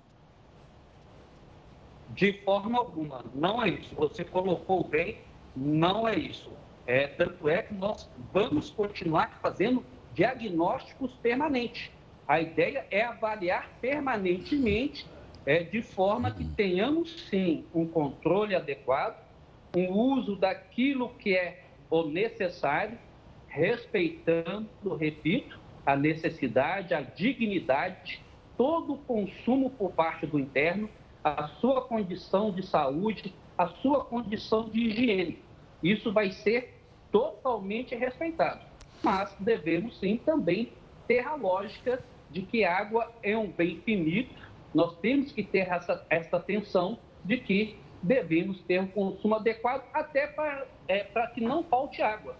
De 2.10 2.34
forma 2.44 2.78
alguma, 2.78 3.24
não 3.34 3.64
é 3.64 3.70
isso. 3.70 3.94
Você 3.96 4.24
colocou 4.24 4.84
bem, 4.84 5.20
não 5.56 6.08
é 6.08 6.18
isso. 6.18 6.52
É, 6.88 7.08
tanto 7.08 7.48
é 7.48 7.62
que 7.62 7.74
nós 7.74 8.10
vamos 8.34 8.72
continuar 8.72 9.40
fazendo 9.42 9.86
diagnósticos 10.14 11.14
permanentes. 11.22 11.92
A 12.28 12.42
ideia 12.42 12.86
é 12.90 13.04
avaliar 13.04 13.70
permanentemente, 13.80 15.06
é, 15.46 15.64
de 15.64 15.82
forma 15.82 16.32
que 16.32 16.44
tenhamos, 16.46 17.28
sim, 17.30 17.66
um 17.74 17.88
controle 17.88 18.56
adequado, 18.56 19.18
um 19.76 19.92
uso 19.92 20.36
daquilo 20.36 21.10
que 21.10 21.36
é 21.36 21.64
o 21.90 22.04
necessário, 22.04 22.98
respeitando, 23.48 24.68
repito, 24.96 25.60
a 25.86 25.96
necessidade, 25.96 26.94
a 26.94 27.02
dignidade, 27.02 28.22
todo 28.58 28.94
o 28.94 28.98
consumo 28.98 29.70
por 29.72 29.92
parte 29.92 30.28
do 30.28 30.38
interno, 30.38 30.90
a 31.38 31.48
sua 31.60 31.82
condição 31.82 32.52
de 32.52 32.66
saúde, 32.66 33.34
a 33.58 33.68
sua 33.68 34.06
condição 34.06 34.70
de 34.70 34.80
higiene. 34.80 35.40
Isso 35.84 36.12
vai 36.12 36.32
ser 36.32 36.76
totalmente 37.12 37.96
respeitado. 37.96 38.62
Mas 39.04 39.34
devemos 39.40 39.98
sim 40.00 40.18
também 40.18 40.72
ter 41.08 41.26
a 41.26 41.36
lógica 41.36 42.04
de 42.30 42.42
que 42.42 42.64
água 42.64 43.12
é 43.24 43.38
um 43.38 43.48
bem 43.48 43.82
finito. 43.82 44.34
Nós 44.74 44.96
temos 44.98 45.32
que 45.32 45.44
ter 45.44 45.68
essa, 45.70 46.06
essa 46.10 46.38
atenção 46.38 47.00
de 47.24 47.38
que 47.38 47.78
devemos 48.02 48.62
ter 48.62 48.80
um 48.80 48.88
consumo 48.88 49.36
adequado 49.36 49.84
até 49.94 50.28
para, 50.28 50.66
é, 50.88 51.04
que 51.34 51.42
não 51.42 51.64
falte 51.64 52.02
água. 52.02 52.36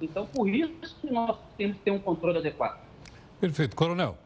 Então, 0.00 0.26
por 0.26 0.48
isso 0.48 0.96
que 1.00 1.10
nós 1.10 1.36
temos 1.56 1.76
que 1.76 1.84
ter 1.84 1.90
um 1.90 1.98
controle 1.98 2.38
adequado. 2.38 2.80
Perfeito. 3.40 3.76
Coronel, 3.76 4.16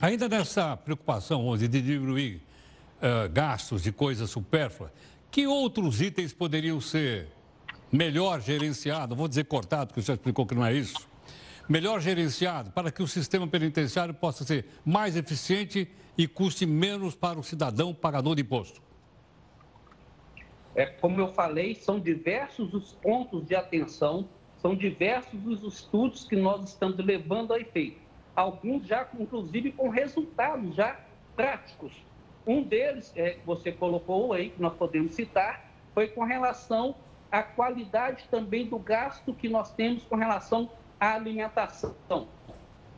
ainda 0.00 0.28
nessa 0.28 0.76
preocupação 0.76 1.46
hoje 1.46 1.66
de 1.66 1.80
diminuir 1.80 2.40
uh, 3.02 3.28
gastos 3.30 3.82
de 3.82 3.90
coisas 3.90 4.30
supérfluas, 4.30 4.92
que 5.30 5.46
outros 5.46 6.00
itens 6.00 6.32
poderiam 6.32 6.80
ser 6.80 7.28
melhor 7.90 8.40
gerenciados? 8.40 9.16
Vou 9.16 9.28
dizer 9.28 9.44
cortado, 9.44 9.88
porque 9.88 10.00
você 10.00 10.12
explicou 10.12 10.46
que 10.46 10.54
não 10.54 10.64
é 10.64 10.72
isso. 10.72 11.08
Melhor 11.68 12.00
gerenciado 12.00 12.70
para 12.70 12.90
que 12.90 13.02
o 13.02 13.08
sistema 13.08 13.46
penitenciário 13.46 14.14
possa 14.14 14.44
ser 14.44 14.66
mais 14.84 15.16
eficiente 15.16 15.88
e 16.16 16.28
custe 16.28 16.66
menos 16.66 17.14
para 17.14 17.38
o 17.38 17.42
cidadão 17.42 17.94
pagador 17.94 18.34
de 18.34 18.42
imposto. 18.42 18.80
É, 20.74 20.86
como 20.86 21.20
eu 21.20 21.28
falei, 21.28 21.74
são 21.74 22.00
diversos 22.00 22.72
os 22.72 22.92
pontos 22.94 23.46
de 23.46 23.54
atenção, 23.54 24.28
são 24.56 24.74
diversos 24.74 25.44
os 25.46 25.74
estudos 25.74 26.24
que 26.24 26.36
nós 26.36 26.70
estamos 26.70 26.96
levando 26.98 27.52
a 27.52 27.60
efeito. 27.60 28.00
Alguns 28.34 28.86
já, 28.86 29.06
inclusive, 29.18 29.72
com 29.72 29.88
resultados 29.90 30.74
já 30.74 30.98
práticos. 31.36 31.92
Um 32.46 32.62
deles, 32.62 33.12
é, 33.16 33.38
você 33.44 33.70
colocou 33.70 34.32
aí, 34.32 34.50
que 34.50 34.60
nós 34.60 34.74
podemos 34.74 35.14
citar, 35.14 35.70
foi 35.94 36.08
com 36.08 36.24
relação 36.24 36.94
à 37.30 37.42
qualidade 37.42 38.26
também 38.30 38.66
do 38.66 38.78
gasto 38.78 39.32
que 39.32 39.48
nós 39.48 39.72
temos 39.74 40.04
com 40.04 40.16
relação 40.16 40.70
à 40.98 41.14
alimentação. 41.14 41.94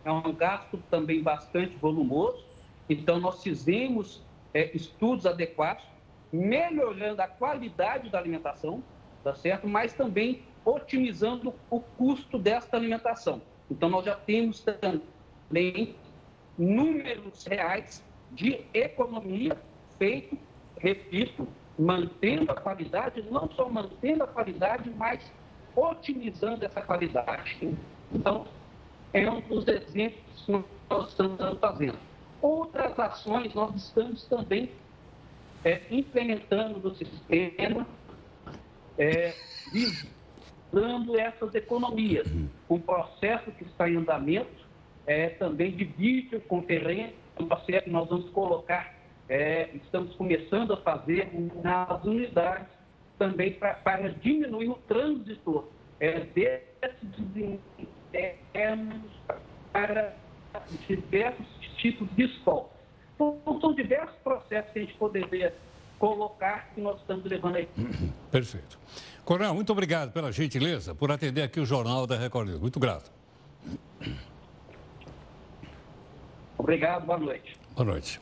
É 0.05 0.11
um 0.11 0.33
gasto 0.33 0.83
também 0.91 1.23
bastante 1.23 1.77
volumoso, 1.77 2.45
então 2.89 3.19
nós 3.19 3.43
fizemos 3.43 4.23
é, 4.53 4.71
estudos 4.75 5.27
adequados 5.27 5.85
melhorando 6.33 7.23
a 7.23 7.29
qualidade 7.29 8.11
da 8.11 8.19
alimentação, 8.19 8.83
tá 9.23 9.35
certo? 9.35 9.69
Mas 9.69 9.93
também 9.93 10.43
otimizando 10.65 11.55
o 11.71 11.81
custo 11.81 12.39
desta 12.39 12.77
alimentação. 12.77 13.41
Então, 13.71 13.89
nós 13.89 14.05
já 14.05 14.15
temos 14.15 14.65
também 14.65 15.95
números 16.59 17.45
reais 17.47 18.03
de 18.35 18.65
economia 18.75 19.57
feito, 19.99 20.37
repito, 20.79 21.47
mantendo 21.79 22.51
a 22.53 22.55
qualidade, 22.55 23.23
não 23.31 23.49
só 23.53 23.69
mantendo 23.69 24.25
a 24.25 24.27
qualidade, 24.27 24.91
mas 24.97 25.21
otimizando 25.75 26.65
essa 26.65 26.81
qualidade. 26.83 27.75
Então, 28.13 28.47
é 29.13 29.29
um 29.31 29.41
dos 29.41 29.67
exemplos 29.67 30.45
que 30.45 30.65
nós 30.91 31.09
estamos 31.09 31.59
fazendo. 31.59 31.99
Outras 32.41 32.99
ações 32.99 33.55
nós 33.55 33.75
estamos 33.77 34.25
também 34.27 34.71
é, 35.65 35.81
implementando 35.91 36.79
no 36.79 36.95
sistema, 36.95 37.87
é, 38.99 39.35
visando 39.73 41.19
essas 41.19 41.55
economias. 41.55 42.27
Um 42.69 42.79
processo 42.79 43.51
que 43.53 43.65
está 43.65 43.89
em 43.89 43.97
andamento 43.97 44.65
é, 45.07 45.31
também 45.31 45.73
de 45.73 45.85
videoconferência, 45.85 47.24
um 47.39 47.47
processo 47.47 47.85
que 47.85 47.91
nós 47.91 48.09
vamos 48.09 48.31
colocar, 48.31 48.95
é, 49.29 49.71
estamos 49.75 50.15
começando 50.17 50.73
a 50.73 50.77
fazer 50.79 51.31
nas 51.63 52.05
unidades 52.05 52.69
também 53.19 53.53
pra, 53.55 53.75
para 53.75 54.09
diminuir 54.09 54.69
o 54.69 54.75
trânsito 54.87 55.65
é, 56.01 56.21
desses 56.21 57.61
internos 58.13 59.03
para 59.73 60.15
diversos 60.87 61.47
tipos 61.79 62.09
de 62.17 62.25
escola. 62.25 62.71
Então, 63.15 63.61
são 63.61 63.75
diversos 63.75 64.17
processos 64.23 64.73
que 64.73 64.79
a 64.79 64.83
gente 64.83 64.95
poderia 64.95 65.55
colocar 65.99 66.71
que 66.75 66.81
nós 66.81 67.01
estamos 67.01 67.25
levando 67.25 67.57
aí. 67.57 67.69
Perfeito. 68.31 68.79
Coronel, 69.25 69.55
muito 69.55 69.73
obrigado 69.73 70.13
pela 70.13 70.31
gentileza 70.31 70.95
por 70.95 71.11
atender 71.11 71.43
aqui 71.43 71.61
o 71.61 71.65
Jornal 71.65 72.07
da 72.07 72.17
Record. 72.17 72.61
Muito 72.61 72.79
grato. 72.79 73.11
Obrigado, 76.65 77.05
boa 77.05 77.19
noite. 77.19 77.61
Boa 77.77 77.85
noite. 77.85 78.19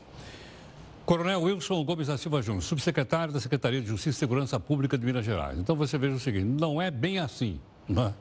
Coronel 1.07 1.43
Wilson 1.43 1.85
Gomes 1.85 2.09
da 2.09 2.19
Silva 2.19 2.43
Júnior, 2.43 2.61
subsecretário 2.61 3.33
da 3.33 3.39
Secretaria 3.39 3.81
de 3.81 3.87
Justiça 3.87 4.17
e 4.17 4.19
Segurança 4.19 4.59
Pública 4.59 4.99
de 4.99 5.07
Minas 5.07 5.25
Gerais. 5.25 5.57
Então 5.61 5.77
você 5.77 5.97
veja 5.97 6.17
o 6.17 6.19
seguinte, 6.19 6.47
não 6.47 6.83
é 6.83 6.91
bem 6.91 7.21
assim, 7.21 7.61
não 7.87 8.09
é? 8.09 8.15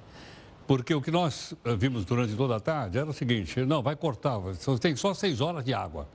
Porque 0.67 0.93
o 0.93 1.01
que 1.01 1.09
nós 1.09 1.55
eh, 1.65 1.75
vimos 1.75 2.05
durante 2.05 2.35
toda 2.35 2.55
a 2.55 2.59
tarde 2.59 2.99
era 2.99 3.09
o 3.09 3.13
seguinte, 3.13 3.65
não, 3.65 3.81
vai 3.81 3.95
cortar, 3.95 4.39
tem 4.79 4.95
só 4.95 5.11
seis 5.15 5.41
horas 5.41 5.65
de 5.65 5.73
água. 5.73 6.07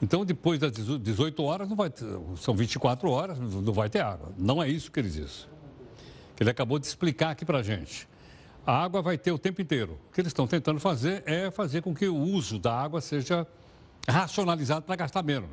Então, 0.00 0.24
depois 0.24 0.58
das 0.58 0.72
18 0.72 1.42
horas, 1.42 1.68
não 1.68 1.76
vai 1.76 1.90
ter, 1.90 2.06
são 2.38 2.56
24 2.56 3.10
horas, 3.10 3.38
não 3.38 3.72
vai 3.74 3.90
ter 3.90 4.00
água. 4.00 4.32
Não 4.38 4.62
é 4.62 4.68
isso 4.70 4.90
que 4.90 4.98
ele 4.98 5.10
disse. 5.10 5.46
Ele 6.40 6.48
acabou 6.48 6.78
de 6.78 6.86
explicar 6.86 7.32
aqui 7.32 7.44
para 7.44 7.58
a 7.58 7.62
gente. 7.62 8.08
A 8.66 8.82
água 8.82 9.00
vai 9.00 9.16
ter 9.16 9.30
o 9.30 9.38
tempo 9.38 9.62
inteiro. 9.62 9.96
O 10.08 10.12
que 10.12 10.20
eles 10.20 10.30
estão 10.30 10.46
tentando 10.46 10.80
fazer 10.80 11.22
é 11.24 11.50
fazer 11.52 11.82
com 11.82 11.94
que 11.94 12.08
o 12.08 12.16
uso 12.16 12.58
da 12.58 12.76
água 12.76 13.00
seja 13.00 13.46
racionalizado 14.08 14.84
para 14.84 14.96
gastar 14.96 15.22
menos. 15.22 15.50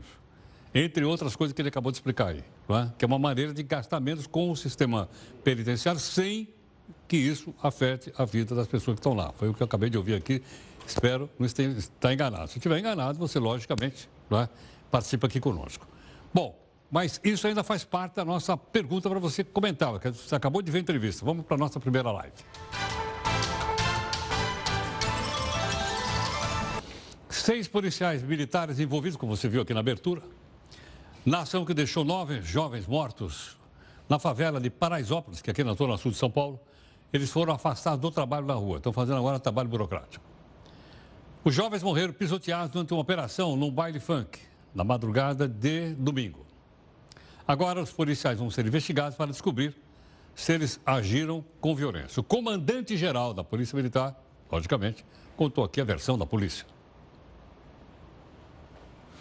Entre 0.74 1.06
outras 1.06 1.36
coisas 1.36 1.54
que 1.54 1.62
ele 1.62 1.70
acabou 1.70 1.92
de 1.92 1.98
explicar 1.98 2.30
aí. 2.30 2.44
É? 2.70 2.90
Que 2.98 3.06
é 3.06 3.08
uma 3.08 3.20
maneira 3.20 3.54
de 3.54 3.62
gastar 3.62 4.00
menos 4.00 4.26
com 4.26 4.50
o 4.50 4.56
sistema 4.56 5.08
penitenciário 5.44 6.00
sem 6.00 6.50
que 7.08 7.16
isso 7.16 7.54
afete 7.62 8.12
a 8.18 8.26
vida 8.26 8.56
das 8.56 8.66
pessoas 8.68 8.96
que 8.96 9.00
estão 9.00 9.14
lá. 9.14 9.32
Foi 9.34 9.48
o 9.48 9.54
que 9.54 9.62
eu 9.62 9.66
acabei 9.66 9.92
de 9.92 9.98
ouvir 9.98 10.16
aqui. 10.16 10.42
Espero 10.88 11.30
não 11.38 11.46
estar 11.46 12.12
enganado. 12.12 12.48
Se 12.48 12.58
estiver 12.58 12.80
enganado, 12.80 13.20
você, 13.20 13.38
logicamente, 13.38 14.10
é? 14.32 14.50
participa 14.90 15.28
aqui 15.28 15.40
conosco. 15.40 15.88
Bom, 16.34 16.60
mas 16.90 17.22
isso 17.24 17.46
ainda 17.46 17.64
faz 17.64 17.84
parte 17.84 18.16
da 18.16 18.26
nossa 18.26 18.58
pergunta 18.58 19.08
para 19.08 19.20
você 19.20 19.44
comentar. 19.44 19.92
Você 20.00 20.36
acabou 20.36 20.64
de 20.64 20.72
ver 20.72 20.80
a 20.80 20.82
entrevista. 20.82 21.24
Vamos 21.24 21.46
para 21.46 21.56
a 21.56 21.60
nossa 21.60 21.80
primeira 21.80 22.12
live. 22.12 22.34
Seis 27.44 27.68
policiais 27.68 28.24
militares 28.24 28.80
envolvidos, 28.80 29.18
como 29.18 29.36
você 29.36 29.50
viu 29.50 29.64
aqui 29.64 29.74
na 29.74 29.82
abertura, 29.82 30.22
na 31.26 31.40
ação 31.40 31.66
que 31.66 31.74
deixou 31.74 32.06
nove 32.06 32.42
jovens 32.42 32.88
mortos 32.88 33.58
na 34.08 34.18
favela 34.18 34.62
de 34.62 34.70
Paraisópolis, 34.70 35.42
que 35.42 35.50
é 35.50 35.52
aqui 35.52 35.62
na 35.62 35.74
zona 35.74 35.98
sul 35.98 36.12
de 36.12 36.18
São 36.18 36.32
Paulo, 36.32 36.58
eles 37.12 37.30
foram 37.30 37.54
afastados 37.54 38.00
do 38.00 38.10
trabalho 38.10 38.46
na 38.46 38.54
rua. 38.54 38.78
Estão 38.78 38.94
fazendo 38.94 39.18
agora 39.18 39.38
trabalho 39.40 39.68
burocrático. 39.68 40.24
Os 41.44 41.54
jovens 41.54 41.84
morreram 41.84 42.14
pisoteados 42.14 42.70
durante 42.70 42.94
uma 42.94 43.02
operação 43.02 43.58
num 43.58 43.70
baile 43.70 44.00
funk, 44.00 44.40
na 44.74 44.86
madrugada 44.86 45.46
de 45.46 45.94
domingo. 45.96 46.46
Agora, 47.46 47.82
os 47.82 47.92
policiais 47.92 48.40
vão 48.40 48.50
ser 48.50 48.66
investigados 48.66 49.18
para 49.18 49.30
descobrir 49.30 49.76
se 50.34 50.54
eles 50.54 50.80
agiram 50.86 51.44
com 51.60 51.76
violência. 51.76 52.22
O 52.22 52.24
comandante-geral 52.24 53.34
da 53.34 53.44
Polícia 53.44 53.76
Militar, 53.76 54.18
logicamente, 54.50 55.06
contou 55.36 55.66
aqui 55.66 55.82
a 55.82 55.84
versão 55.84 56.18
da 56.18 56.26
polícia. 56.26 56.66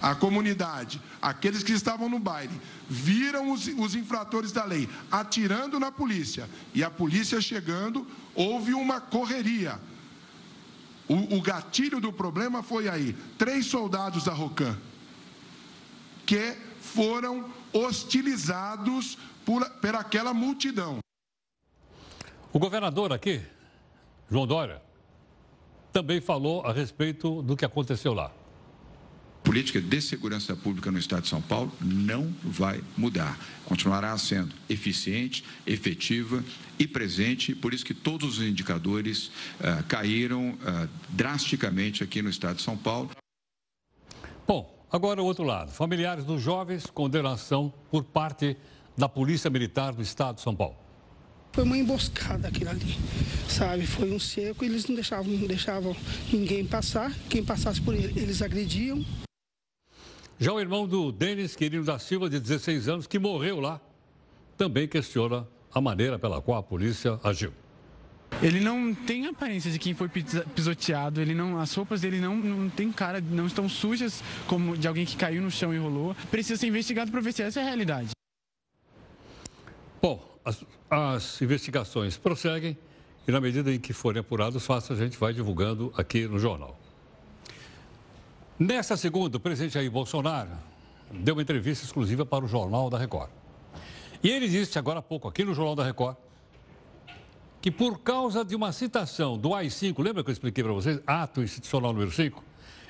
A 0.03 0.17
comunidade, 0.17 1.01
aqueles 1.21 1.63
que 1.63 1.71
estavam 1.71 2.09
no 2.09 2.19
baile, 2.19 2.61
viram 2.91 3.53
os, 3.53 3.69
os, 3.69 3.95
infratores 3.95 4.51
da 4.51 4.65
lei 4.65 4.89
atirando 5.09 5.79
na 5.79 5.93
polícia 5.93 6.51
e 6.75 6.83
a 6.83 6.91
polícia 6.91 7.41
chegando, 7.41 8.05
houve 8.35 8.75
uma 8.75 9.01
correria. 9.01 9.81
O, 11.09 11.37
o 11.37 11.41
gatilho 11.41 12.01
do 12.01 12.13
problema 12.13 12.65
foi 12.65 12.89
aí: 12.89 13.13
três 13.39 13.67
soldados 13.67 14.25
da 14.25 14.33
Rocan 14.33 14.77
que 16.27 16.57
foram 16.81 17.49
hostilizados 17.73 19.17
por, 19.45 19.65
por 19.71 19.95
aquela 19.95 20.35
multidão. 20.35 20.99
O 22.53 22.59
governador 22.59 23.13
aqui, 23.13 23.41
João 24.29 24.49
Dória, 24.49 24.83
também 25.93 26.21
falou 26.21 26.67
a 26.67 26.73
respeito 26.73 27.41
do 27.43 27.57
que 27.57 27.65
aconteceu 27.65 28.13
lá 28.13 28.33
política 29.43 29.81
de 29.81 30.01
segurança 30.01 30.55
pública 30.57 30.91
no 30.91 30.99
Estado 30.99 31.23
de 31.23 31.29
São 31.29 31.43
Paulo 31.43 31.73
não 31.81 32.33
vai 32.43 32.83
mudar. 32.97 33.39
Continuará 33.65 34.17
sendo 34.17 34.55
eficiente, 34.69 35.45
efetiva 35.67 36.43
e 36.79 36.87
presente, 36.87 37.55
por 37.55 37.75
isso 37.75 37.85
que 37.85 37.95
todos 37.95 38.39
os 38.39 38.45
indicadores 38.45 39.27
uh, 39.27 39.83
caíram 39.89 40.51
uh, 40.51 40.89
drasticamente 41.11 42.03
aqui 42.03 42.23
no 42.23 42.31
Estado 42.31 42.57
de 42.57 42.63
São 42.63 42.77
Paulo. 42.77 43.11
Bom, 44.47 44.87
agora 44.91 45.23
o 45.23 45.25
outro 45.25 45.45
lado. 45.45 45.71
Familiares 45.71 46.25
dos 46.25 46.43
jovens 46.43 46.87
condenação 46.87 47.73
por 47.91 48.05
parte 48.05 48.57
da 48.97 49.09
Polícia 49.09 49.51
Militar 49.51 49.93
do 49.93 50.03
Estado 50.03 50.37
de 50.37 50.43
São 50.43 50.55
Paulo. 50.55 50.77
Foi 51.53 51.65
uma 51.65 51.77
emboscada 51.77 52.49
aquilo 52.49 52.71
ali, 52.71 52.97
sabe? 53.47 53.87
Foi 53.87 54.11
um 54.11 54.19
cerco, 54.19 54.65
eles 54.65 54.87
não 54.87 54.95
deixavam, 54.95 55.31
não 55.31 55.47
deixavam 55.47 55.95
ninguém 56.33 56.65
passar. 56.65 57.13
Quem 57.29 57.45
passasse 57.45 57.81
por 57.81 57.95
ele, 57.95 58.19
eles 58.19 58.41
agrediam. 58.41 59.05
Já 60.43 60.53
o 60.53 60.59
irmão 60.59 60.89
do 60.89 61.13
Denis 61.13 61.55
Quirino 61.55 61.85
da 61.85 62.01
Silva, 62.01 62.29
de 62.29 62.41
16 62.41 62.89
anos, 62.89 63.07
que 63.07 63.17
morreu 63.17 63.61
lá, 63.61 63.81
também 64.59 64.89
questiona 64.89 65.47
a 65.73 65.81
maneira 65.81 66.19
pela 66.19 66.43
qual 66.43 66.59
a 66.59 66.63
polícia 66.65 67.17
agiu. 67.23 67.53
Ele 68.43 68.59
não 68.59 68.93
tem 68.93 69.29
aparência 69.29 69.71
de 69.71 69.79
quem 69.79 69.95
foi 69.95 70.09
pisoteado, 70.09 71.21
ele 71.21 71.33
não, 71.33 71.61
as 71.61 71.73
roupas 71.73 72.01
dele 72.01 72.19
não, 72.19 72.35
não 72.35 72.69
tem 72.69 72.91
cara, 72.91 73.21
não 73.21 73.47
estão 73.47 73.69
sujas 73.69 74.21
como 74.49 74.77
de 74.77 74.89
alguém 74.89 75.07
que 75.07 75.15
caiu 75.15 75.41
no 75.41 75.49
chão 75.49 75.73
e 75.73 75.79
rolou. 75.79 76.13
Precisa 76.29 76.59
ser 76.59 76.67
investigado 76.67 77.13
para 77.13 77.21
ver 77.21 77.33
se 77.33 77.45
essa 77.45 77.61
é 77.61 77.63
a 77.63 77.67
realidade. 77.67 78.11
Bom, 80.03 80.41
as, 80.45 80.65
as 80.91 81.41
investigações 81.41 82.17
prosseguem 82.17 82.77
e 83.29 83.31
na 83.31 83.41
medida 83.41 83.73
em 83.73 83.79
que 83.79 83.93
forem 83.93 84.19
apurados 84.19 84.57
os 84.57 84.67
fatos, 84.67 84.91
a 84.91 84.97
gente 84.97 85.17
vai 85.17 85.33
divulgando 85.33 85.93
aqui 85.97 86.27
no 86.27 86.41
jornal. 86.41 86.82
Nesta 88.63 88.97
segunda, 88.97 89.39
o 89.39 89.41
presidente 89.41 89.75
Jair 89.75 89.91
Bolsonaro 89.91 90.51
deu 91.11 91.35
uma 91.35 91.43
entrevista 91.43 91.85
exclusiva 91.85 92.25
para 92.25 92.45
o 92.45 92.49
Jornal 92.49 92.89
da 92.89 92.97
Record. 92.97 93.29
E 94.23 94.31
ele 94.31 94.49
disse 94.49 94.79
agora 94.79 95.01
há 95.01 95.03
pouco, 95.03 95.27
aqui 95.27 95.45
no 95.45 95.53
Jornal 95.53 95.75
da 95.75 95.83
Record, 95.83 96.17
que 97.61 97.73
por 97.73 97.99
causa 97.99 98.45
de 98.45 98.55
uma 98.55 98.71
citação 98.71 99.37
do 99.37 99.53
AI-5, 99.53 100.01
lembra 100.01 100.23
que 100.23 100.31
eu 100.31 100.33
expliquei 100.33 100.63
para 100.63 100.73
vocês? 100.73 101.01
Ato 101.05 101.43
institucional 101.43 101.93
número 101.93 102.13
5, 102.13 102.41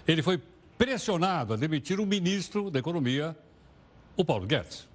ele 0.06 0.22
foi 0.22 0.38
pressionado 0.76 1.54
a 1.54 1.56
demitir 1.56 2.00
o 2.00 2.04
ministro 2.04 2.70
da 2.70 2.78
Economia, 2.78 3.34
o 4.14 4.22
Paulo 4.22 4.46
Guedes. 4.46 4.86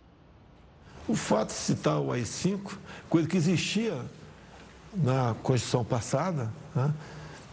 O 1.07 1.15
fato 1.15 1.47
de 1.47 1.53
citar 1.55 1.99
o 1.99 2.11
AI-5, 2.11 2.77
coisa 3.09 3.27
que 3.27 3.35
existia 3.35 3.99
na 4.93 5.35
Constituição 5.41 5.83
passada, 5.83 6.53
né? 6.75 6.93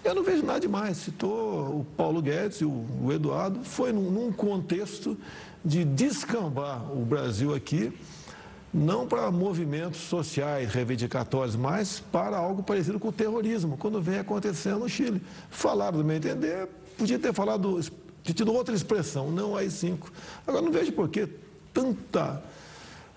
Eu 0.04 0.14
não 0.14 0.22
vejo 0.22 0.44
nada 0.44 0.60
demais. 0.60 0.98
Citou 0.98 1.80
o 1.80 1.86
Paulo 1.96 2.20
Guedes 2.20 2.60
e 2.60 2.64
o 2.66 3.10
Eduardo, 3.10 3.64
foi 3.64 3.90
num, 3.90 4.10
num 4.10 4.30
contexto 4.30 5.16
de 5.64 5.82
descambar 5.82 6.92
o 6.92 7.04
Brasil 7.06 7.54
aqui, 7.54 7.90
não 8.72 9.06
para 9.06 9.30
movimentos 9.30 10.00
sociais 10.00 10.70
reivindicatórios, 10.74 11.56
mas 11.56 12.00
para 12.12 12.36
algo 12.36 12.62
parecido 12.62 13.00
com 13.00 13.08
o 13.08 13.12
terrorismo, 13.12 13.78
quando 13.78 14.02
vem 14.02 14.18
acontecendo 14.18 14.80
no 14.80 14.88
Chile. 14.88 15.22
Falaram, 15.48 15.98
do 15.98 16.04
meu 16.04 16.16
entender, 16.16 16.68
podia 16.98 17.18
ter 17.18 17.32
falado, 17.32 17.80
ter 18.22 18.34
tido 18.34 18.52
outra 18.52 18.74
expressão, 18.74 19.30
não 19.30 19.56
AI-5. 19.56 19.98
Agora, 20.46 20.62
não 20.62 20.70
vejo 20.70 20.92
por 20.92 21.08
que 21.08 21.26
tanta, 21.72 22.42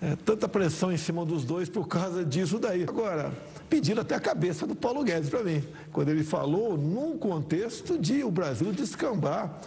é, 0.01 0.15
tanta 0.15 0.47
pressão 0.47 0.91
em 0.91 0.97
cima 0.97 1.25
dos 1.25 1.43
dois 1.43 1.69
por 1.69 1.87
causa 1.87 2.23
disso 2.23 2.59
daí. 2.59 2.83
Agora, 2.83 3.31
pedindo 3.69 4.01
até 4.01 4.15
a 4.15 4.19
cabeça 4.19 4.67
do 4.67 4.75
Paulo 4.75 5.03
Guedes 5.03 5.29
para 5.29 5.43
mim, 5.43 5.63
quando 5.91 6.09
ele 6.09 6.23
falou 6.23 6.77
num 6.77 7.17
contexto 7.17 7.97
de 7.97 8.23
o 8.23 8.31
Brasil 8.31 8.71
descambar 8.71 9.59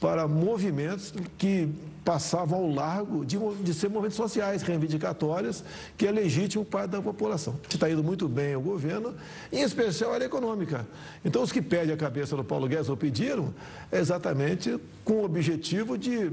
para 0.00 0.26
movimentos 0.26 1.14
que 1.38 1.68
passavam 2.04 2.58
ao 2.58 2.68
largo 2.68 3.24
de, 3.24 3.38
de 3.62 3.72
ser 3.72 3.88
movimentos 3.88 4.16
sociais, 4.16 4.62
reivindicatórios, 4.62 5.62
que 5.96 6.06
é 6.06 6.10
legítimo 6.10 6.64
parte 6.64 6.90
da 6.90 7.00
população. 7.00 7.58
Está 7.70 7.88
indo 7.88 8.02
muito 8.02 8.28
bem 8.28 8.56
o 8.56 8.60
governo, 8.60 9.14
em 9.52 9.62
especial 9.62 10.10
a 10.10 10.14
área 10.14 10.24
econômica. 10.24 10.86
Então, 11.24 11.42
os 11.42 11.52
que 11.52 11.62
pedem 11.62 11.94
a 11.94 11.96
cabeça 11.96 12.36
do 12.36 12.42
Paulo 12.42 12.66
Guedes 12.66 12.88
ou 12.88 12.96
pediram, 12.96 13.54
é 13.92 14.00
exatamente 14.00 14.76
com 15.04 15.14
o 15.14 15.24
objetivo 15.24 15.96
de 15.96 16.32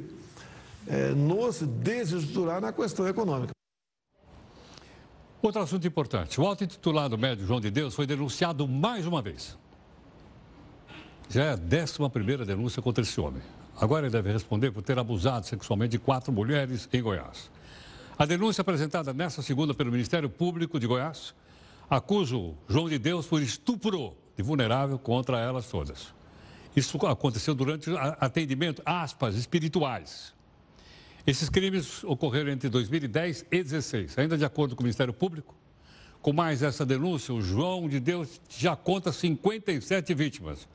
é, 0.89 1.09
nos 1.11 1.61
desestruturar 1.61 2.59
na 2.59 2.73
questão 2.73 3.07
econômica. 3.07 3.51
Outro 5.41 5.61
assunto 5.61 5.87
importante. 5.87 6.41
O 6.41 6.45
auto-intitulado 6.45 7.17
médico 7.17 7.47
João 7.47 7.61
de 7.61 7.71
Deus 7.71 7.95
foi 7.95 8.05
denunciado 8.05 8.67
mais 8.67 9.05
uma 9.05 9.21
vez. 9.21 9.57
Já 11.29 11.43
é 11.45 11.51
a 11.51 11.55
décima 11.55 12.09
primeira 12.09 12.43
denúncia 12.43 12.81
contra 12.81 13.03
esse 13.03 13.21
homem. 13.21 13.41
Agora 13.79 14.07
ele 14.07 14.11
deve 14.11 14.33
responder 14.33 14.71
por 14.71 14.81
ter 14.81 14.99
abusado 14.99 15.45
sexualmente 15.45 15.91
de 15.91 15.99
quatro 15.99 16.33
mulheres 16.33 16.89
em 16.91 17.01
Goiás. 17.01 17.49
A 18.17 18.25
denúncia 18.25 18.61
apresentada 18.61 19.13
nesta 19.13 19.41
segunda 19.41 19.73
pelo 19.73 19.91
Ministério 19.91 20.29
Público 20.29 20.77
de 20.77 20.87
Goiás 20.87 21.33
acusa 21.89 22.35
o 22.35 22.57
João 22.67 22.89
de 22.89 22.99
Deus 22.99 23.25
por 23.25 23.41
estupro 23.41 24.17
de 24.35 24.43
vulnerável 24.43 24.99
contra 24.99 25.39
elas 25.39 25.69
todas. 25.69 26.13
Isso 26.75 26.97
aconteceu 27.05 27.55
durante 27.55 27.89
atendimento, 28.19 28.81
aspas, 28.85 29.35
espirituais. 29.35 30.33
Esses 31.25 31.49
crimes 31.49 32.03
ocorreram 32.03 32.51
entre 32.51 32.69
2010 32.69 33.41
e 33.51 33.63
2016. 33.63 34.17
Ainda 34.17 34.37
de 34.37 34.45
acordo 34.45 34.75
com 34.75 34.81
o 34.81 34.85
Ministério 34.85 35.13
Público, 35.13 35.55
com 36.21 36.33
mais 36.33 36.61
essa 36.61 36.85
denúncia, 36.85 37.33
o 37.33 37.41
João 37.41 37.87
de 37.87 37.99
Deus 37.99 38.41
já 38.49 38.75
conta 38.75 39.11
57 39.11 40.13
vítimas. 40.13 40.67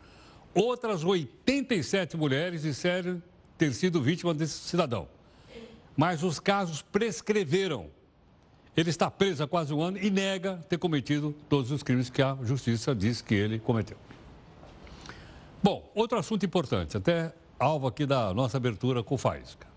Outras 0.54 1.04
87 1.04 2.16
mulheres 2.16 2.62
disseram 2.62 3.22
ter 3.58 3.72
sido 3.72 4.00
vítima 4.00 4.32
desse 4.32 4.54
cidadão. 4.54 5.08
Mas 5.96 6.22
os 6.22 6.40
casos 6.40 6.82
prescreveram. 6.82 7.88
Ele 8.76 8.90
está 8.90 9.10
preso 9.10 9.44
há 9.44 9.48
quase 9.48 9.72
um 9.72 9.80
ano 9.80 9.98
e 9.98 10.10
nega 10.10 10.56
ter 10.68 10.78
cometido 10.78 11.34
todos 11.48 11.70
os 11.70 11.82
crimes 11.82 12.10
que 12.10 12.22
a 12.22 12.36
justiça 12.42 12.94
diz 12.94 13.20
que 13.20 13.34
ele 13.34 13.58
cometeu. 13.58 13.96
Bom, 15.62 15.90
outro 15.94 16.18
assunto 16.18 16.44
importante, 16.44 16.96
até 16.96 17.32
alvo 17.58 17.86
aqui 17.86 18.04
da 18.04 18.34
nossa 18.34 18.56
abertura 18.56 19.02
com 19.02 19.14
o 19.14 19.18
Faísca. 19.18 19.73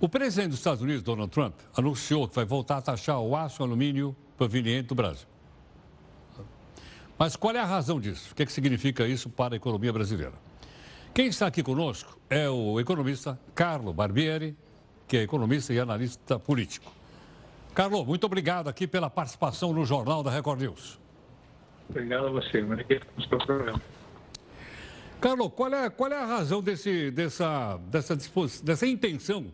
O 0.00 0.08
presidente 0.08 0.50
dos 0.50 0.58
Estados 0.58 0.82
Unidos, 0.82 1.02
Donald 1.02 1.30
Trump, 1.30 1.54
anunciou 1.76 2.28
que 2.28 2.34
vai 2.34 2.44
voltar 2.44 2.78
a 2.78 2.82
taxar 2.82 3.20
o 3.20 3.36
aço 3.36 3.62
e 3.62 3.64
alumínio 3.64 4.14
proveniente 4.36 4.88
do 4.88 4.94
Brasil. 4.94 5.26
Mas 7.18 7.36
qual 7.36 7.54
é 7.54 7.60
a 7.60 7.64
razão 7.64 8.00
disso? 8.00 8.32
O 8.32 8.34
que, 8.34 8.42
é 8.42 8.46
que 8.46 8.52
significa 8.52 9.06
isso 9.06 9.30
para 9.30 9.54
a 9.54 9.56
economia 9.56 9.92
brasileira? 9.92 10.34
Quem 11.14 11.28
está 11.28 11.46
aqui 11.46 11.62
conosco 11.62 12.18
é 12.28 12.50
o 12.50 12.80
economista 12.80 13.38
Carlo 13.54 13.92
Barbieri, 13.92 14.56
que 15.06 15.16
é 15.16 15.22
economista 15.22 15.72
e 15.72 15.78
analista 15.78 16.40
político. 16.40 16.92
Carlo, 17.72 18.04
muito 18.04 18.24
obrigado 18.24 18.68
aqui 18.68 18.86
pela 18.86 19.08
participação 19.08 19.72
no 19.72 19.84
Jornal 19.84 20.24
da 20.24 20.30
Record 20.30 20.60
News. 20.60 20.98
Obrigado 21.88 22.26
a 22.26 22.30
você, 22.30 22.62
Maria, 22.62 22.84
pelo 22.84 23.28
seu 23.28 23.38
programa. 23.38 23.80
Carlos, 25.20 25.52
qual 25.54 25.72
é, 25.72 25.88
qual 25.88 26.10
é 26.10 26.20
a 26.20 26.26
razão 26.26 26.60
desse, 26.60 27.10
dessa, 27.12 27.78
dessa, 27.88 28.16
dessa 28.62 28.86
intenção 28.86 29.52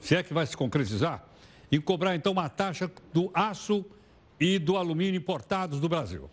se 0.00 0.16
é 0.16 0.22
que 0.22 0.32
vai 0.32 0.46
se 0.46 0.56
concretizar, 0.56 1.24
em 1.70 1.80
cobrar 1.80 2.14
então 2.14 2.32
uma 2.32 2.48
taxa 2.48 2.90
do 3.12 3.30
aço 3.34 3.84
e 4.40 4.58
do 4.58 4.76
alumínio 4.76 5.18
importados 5.18 5.80
do 5.80 5.88
Brasil? 5.88 6.30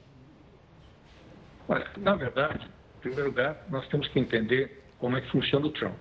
Olha, 1.67 1.87
na 1.97 2.15
verdade, 2.15 2.65
em 2.97 3.01
primeiro 3.01 3.29
lugar, 3.29 3.65
nós 3.69 3.87
temos 3.87 4.07
que 4.09 4.19
entender 4.19 4.83
como 4.99 5.17
é 5.17 5.21
que 5.21 5.29
funciona 5.31 5.65
o 5.65 5.71
Trump. 5.71 5.97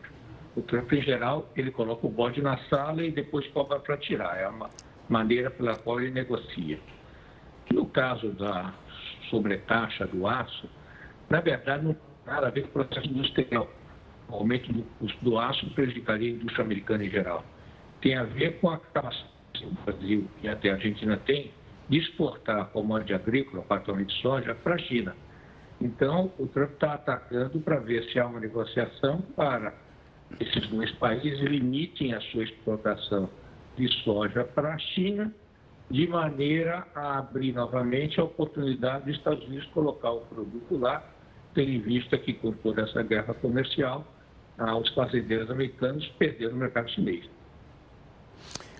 O 0.54 0.62
Trump, 0.62 0.92
em 0.92 1.02
geral, 1.02 1.50
ele 1.56 1.70
coloca 1.70 2.06
o 2.06 2.10
bode 2.10 2.40
na 2.40 2.56
sala 2.68 3.02
e 3.02 3.10
depois 3.10 3.46
cobra 3.48 3.80
para 3.80 3.96
tirar. 3.96 4.38
É 4.38 4.46
uma 4.46 4.70
maneira 5.08 5.50
pela 5.50 5.74
qual 5.76 6.00
ele 6.00 6.10
negocia. 6.10 6.78
No 7.72 7.86
caso 7.86 8.30
da 8.32 8.72
sobretaxa 9.30 10.06
do 10.06 10.26
aço, 10.26 10.68
na 11.28 11.40
verdade, 11.40 11.84
não 11.84 11.94
tem 11.94 12.02
nada 12.26 12.46
a 12.46 12.50
ver 12.50 12.62
com 12.62 12.68
o 12.68 12.84
processo 12.84 13.08
industrial 13.08 13.68
o 14.28 14.34
aumento 14.34 14.72
do 14.72 14.82
custo 14.98 15.24
do 15.24 15.38
aço 15.38 15.68
prejudicaria 15.70 16.30
a 16.30 16.34
indústria 16.34 16.64
americana 16.64 17.04
em 17.04 17.10
geral. 17.10 17.44
Tem 18.00 18.16
a 18.16 18.24
ver 18.24 18.58
com 18.60 18.70
a 18.70 18.78
capacidade 18.78 19.34
que 19.52 19.64
o 19.64 19.70
Brasil 19.84 20.28
e 20.42 20.48
até 20.48 20.70
a 20.70 20.74
Argentina 20.74 21.16
tem 21.16 21.52
de 21.88 21.98
exportar 21.98 22.66
commodity 22.70 23.14
agrícola, 23.14 23.62
particularmente 23.62 24.12
soja, 24.20 24.54
para 24.54 24.74
a 24.74 24.78
China. 24.78 25.14
Então, 25.80 26.32
o 26.38 26.46
Trump 26.46 26.72
está 26.72 26.94
atacando 26.94 27.60
para 27.60 27.78
ver 27.78 28.04
se 28.10 28.18
há 28.18 28.26
uma 28.26 28.40
negociação 28.40 29.20
para 29.36 29.74
esses 30.40 30.66
dois 30.68 30.90
países 30.92 31.40
limitem 31.40 32.14
a 32.14 32.20
sua 32.20 32.44
exportação 32.44 33.28
de 33.76 33.88
soja 34.02 34.44
para 34.44 34.74
a 34.74 34.78
China, 34.78 35.32
de 35.90 36.06
maneira 36.08 36.86
a 36.94 37.18
abrir 37.18 37.52
novamente 37.52 38.18
a 38.18 38.24
oportunidade 38.24 39.04
dos 39.04 39.16
Estados 39.16 39.46
Unidos 39.46 39.66
colocar 39.66 40.10
o 40.10 40.20
produto 40.22 40.76
lá, 40.78 41.04
tendo 41.54 41.70
em 41.70 41.80
vista 41.80 42.16
que 42.16 42.32
com 42.32 42.52
toda 42.52 42.82
essa 42.82 43.02
guerra 43.02 43.34
comercial, 43.34 44.04
ah, 44.58 44.76
os 44.76 44.92
fazendeiros 44.94 45.50
americanos 45.50 46.06
perderam 46.18 46.54
o 46.54 46.58
mercado 46.58 46.88
chinês. 46.90 47.28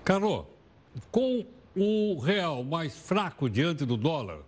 Carlos, 0.05 0.45
com 1.11 1.45
o 1.77 2.19
real 2.19 2.63
mais 2.63 2.97
fraco 2.97 3.49
diante 3.49 3.85
do 3.85 3.97
dólar, 3.97 4.41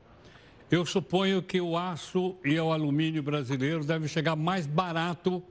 eu 0.71 0.85
suponho 0.85 1.43
que 1.43 1.61
o 1.61 1.77
aço 1.77 2.37
e 2.45 2.59
o 2.59 2.73
alumínio 2.73 3.23
brasileiro 3.23 3.85
devem 3.85 4.09
chegar 4.09 4.37
mais 4.37 4.67
barato 4.67 5.43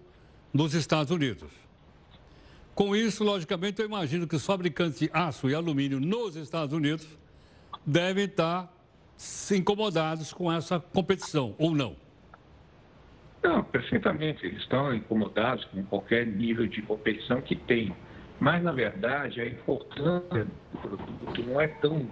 nos 0.54 0.74
Estados 0.74 1.12
Unidos. 1.12 1.50
Com 2.74 2.96
isso, 2.96 3.24
logicamente, 3.24 3.82
eu 3.82 3.86
imagino 3.86 4.28
que 4.28 4.36
os 4.36 4.46
fabricantes 4.46 5.00
de 5.00 5.10
aço 5.14 5.50
e 5.50 5.56
alumínio 5.56 6.00
nos 6.00 6.36
Estados 6.36 6.76
Unidos 6.76 7.08
devem 7.86 8.26
estar 8.26 8.72
incomodados 9.52 10.34
com 10.34 10.52
essa 10.52 10.80
competição, 10.80 11.56
ou 11.58 11.74
não? 11.74 11.96
Não, 13.46 13.64
perfeitamente. 13.64 14.44
Eles 14.44 14.60
estão 14.60 14.92
incomodados 14.92 15.64
com 15.66 15.84
qualquer 15.84 16.26
nível 16.26 16.66
de 16.66 16.82
competição 16.82 17.40
que 17.42 17.56
tem. 17.56 17.96
Mas, 18.40 18.64
na 18.64 18.72
verdade, 18.72 19.40
a 19.40 19.46
importância 19.46 20.46
do 20.46 20.80
produto 20.82 21.44
não 21.44 21.62
é 21.62 21.68
tão 21.68 22.10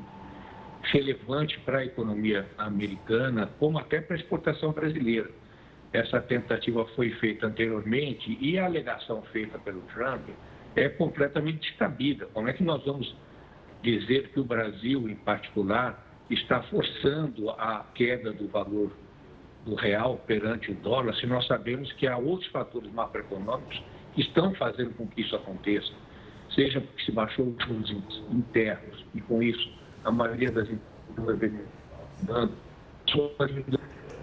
relevante 0.83 1.59
para 1.61 1.79
a 1.79 1.85
economia 1.85 2.47
americana 2.55 3.49
como 3.57 3.79
até 3.79 3.99
para 3.99 4.15
a 4.15 4.19
exportação 4.19 4.73
brasileira. 4.73 5.27
Essa 5.91 6.21
tentativa 6.21 6.85
foi 6.95 7.09
feita 7.15 7.47
anteriormente 7.47 8.37
e 8.39 8.59
a 8.59 8.65
alegação 8.65 9.23
feita 9.31 9.57
pelo 9.57 9.81
Trump 9.93 10.29
é 10.75 10.87
completamente 10.87 11.61
descabida. 11.61 12.27
Como 12.27 12.47
é 12.47 12.53
que 12.53 12.63
nós 12.63 12.85
vamos 12.85 13.15
dizer 13.81 14.29
que 14.29 14.39
o 14.39 14.43
Brasil, 14.43 15.09
em 15.09 15.15
particular, 15.15 15.99
está 16.29 16.61
forçando 16.63 17.49
a 17.49 17.85
queda 17.95 18.31
do 18.31 18.47
valor 18.47 18.91
do 19.65 19.75
real 19.75 20.17
perante 20.27 20.71
o 20.71 20.75
dólar, 20.75 21.15
se 21.15 21.25
nós 21.25 21.45
sabemos 21.47 21.91
que 21.93 22.07
há 22.07 22.17
outros 22.17 22.49
fatores 22.51 22.91
macroeconômicos 22.91 23.81
que 24.13 24.21
estão 24.21 24.53
fazendo 24.55 24.93
com 24.95 25.07
que 25.07 25.21
isso 25.21 25.35
aconteça? 25.35 25.91
Seja 26.53 26.81
porque 26.81 27.03
se 27.03 27.11
baixou 27.11 27.47
os 27.47 27.91
internos 28.31 29.05
e, 29.15 29.21
com 29.21 29.41
isso, 29.41 29.73
a 30.03 30.11
maioria 30.11 30.51
das 30.51 30.69
empresas 30.69 31.67
dando, 32.21 32.53